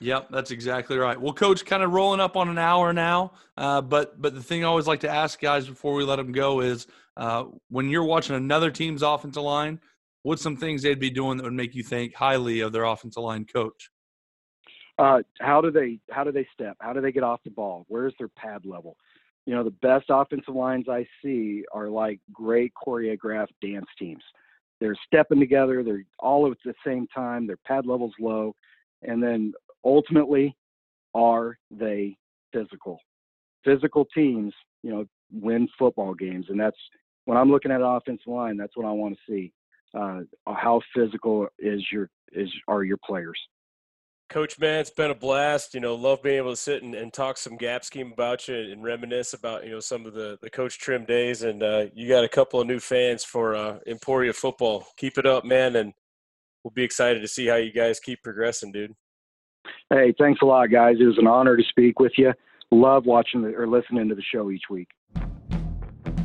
Yep, 0.00 0.28
that's 0.30 0.50
exactly 0.50 0.96
right. 0.96 1.20
Well, 1.20 1.34
coach, 1.34 1.66
kind 1.66 1.82
of 1.82 1.92
rolling 1.92 2.20
up 2.20 2.34
on 2.34 2.48
an 2.48 2.56
hour 2.56 2.92
now, 2.92 3.32
uh, 3.58 3.82
but 3.82 4.20
but 4.20 4.34
the 4.34 4.42
thing 4.42 4.64
I 4.64 4.66
always 4.66 4.86
like 4.86 5.00
to 5.00 5.10
ask 5.10 5.38
guys 5.40 5.66
before 5.66 5.94
we 5.94 6.04
let 6.04 6.16
them 6.16 6.32
go 6.32 6.60
is 6.60 6.86
uh, 7.18 7.44
when 7.68 7.90
you're 7.90 8.04
watching 8.04 8.34
another 8.34 8.70
team's 8.70 9.02
offensive 9.02 9.42
line, 9.42 9.78
what's 10.22 10.42
some 10.42 10.56
things 10.56 10.82
they'd 10.82 10.98
be 10.98 11.10
doing 11.10 11.36
that 11.36 11.44
would 11.44 11.52
make 11.52 11.74
you 11.74 11.82
think 11.82 12.14
highly 12.14 12.60
of 12.60 12.72
their 12.72 12.84
offensive 12.84 13.22
line 13.22 13.44
coach? 13.44 13.90
Uh, 14.98 15.18
how 15.38 15.60
do 15.60 15.70
they 15.70 15.98
how 16.10 16.24
do 16.24 16.32
they 16.32 16.46
step? 16.52 16.76
How 16.80 16.94
do 16.94 17.02
they 17.02 17.12
get 17.12 17.22
off 17.22 17.40
the 17.44 17.50
ball? 17.50 17.84
Where's 17.88 18.14
their 18.18 18.28
pad 18.28 18.62
level? 18.64 18.96
You 19.46 19.54
know, 19.54 19.64
the 19.64 19.70
best 19.82 20.06
offensive 20.08 20.54
lines 20.54 20.86
I 20.88 21.06
see 21.22 21.64
are 21.72 21.88
like 21.88 22.20
great 22.32 22.72
choreographed 22.74 23.54
dance 23.62 23.86
teams. 23.98 24.22
They're 24.80 24.96
stepping 25.06 25.40
together, 25.40 25.82
they're 25.82 26.04
all 26.18 26.50
at 26.50 26.56
the 26.64 26.74
same 26.86 27.06
time, 27.14 27.46
their 27.46 27.58
pad 27.66 27.86
level's 27.86 28.14
low, 28.18 28.54
and 29.02 29.22
then 29.22 29.52
ultimately, 29.84 30.56
are 31.14 31.58
they 31.70 32.16
physical? 32.52 32.98
Physical 33.64 34.06
teams, 34.14 34.54
you 34.82 34.90
know, 34.90 35.04
win 35.32 35.68
football 35.78 36.14
games, 36.14 36.46
and 36.48 36.58
that's 36.58 36.78
when 37.24 37.36
I'm 37.36 37.50
looking 37.50 37.70
at 37.70 37.80
an 37.80 37.86
offensive 37.86 38.26
line. 38.26 38.56
That's 38.56 38.76
what 38.76 38.86
I 38.86 38.92
want 38.92 39.16
to 39.16 39.32
see. 39.32 39.52
Uh, 39.92 40.20
how 40.46 40.80
physical 40.94 41.48
is 41.58 41.82
your 41.92 42.08
is 42.32 42.48
are 42.68 42.84
your 42.84 42.98
players? 43.04 43.38
Coach, 44.30 44.60
man, 44.60 44.78
it's 44.78 44.90
been 44.90 45.10
a 45.10 45.14
blast. 45.14 45.74
You 45.74 45.80
know, 45.80 45.96
love 45.96 46.22
being 46.22 46.36
able 46.36 46.52
to 46.52 46.56
sit 46.56 46.84
and, 46.84 46.94
and 46.94 47.12
talk 47.12 47.36
some 47.36 47.56
gap 47.56 47.84
scheme 47.84 48.12
about 48.12 48.46
you 48.46 48.54
and 48.54 48.80
reminisce 48.80 49.34
about 49.34 49.64
you 49.64 49.72
know 49.72 49.80
some 49.80 50.06
of 50.06 50.14
the 50.14 50.38
the 50.40 50.48
Coach 50.48 50.78
Trim 50.78 51.04
days. 51.04 51.42
And 51.42 51.64
uh, 51.64 51.86
you 51.94 52.08
got 52.08 52.22
a 52.22 52.28
couple 52.28 52.60
of 52.60 52.68
new 52.68 52.78
fans 52.78 53.24
for 53.24 53.56
uh, 53.56 53.80
Emporia 53.88 54.32
football. 54.32 54.86
Keep 54.96 55.18
it 55.18 55.26
up, 55.26 55.44
man, 55.44 55.74
and 55.74 55.92
we'll 56.62 56.70
be 56.70 56.84
excited 56.84 57.20
to 57.22 57.28
see 57.28 57.48
how 57.48 57.56
you 57.56 57.72
guys 57.72 57.98
keep 57.98 58.22
progressing, 58.22 58.70
dude. 58.70 58.94
Hey, 59.92 60.14
thanks 60.16 60.40
a 60.42 60.46
lot, 60.46 60.70
guys. 60.70 60.96
It 61.00 61.06
was 61.06 61.18
an 61.18 61.26
honor 61.26 61.56
to 61.56 61.64
speak 61.68 61.98
with 61.98 62.12
you. 62.16 62.32
Love 62.70 63.06
watching 63.06 63.42
the, 63.42 63.48
or 63.56 63.66
listening 63.66 64.08
to 64.10 64.14
the 64.14 64.22
show 64.32 64.52
each 64.52 64.70
week. 64.70 64.88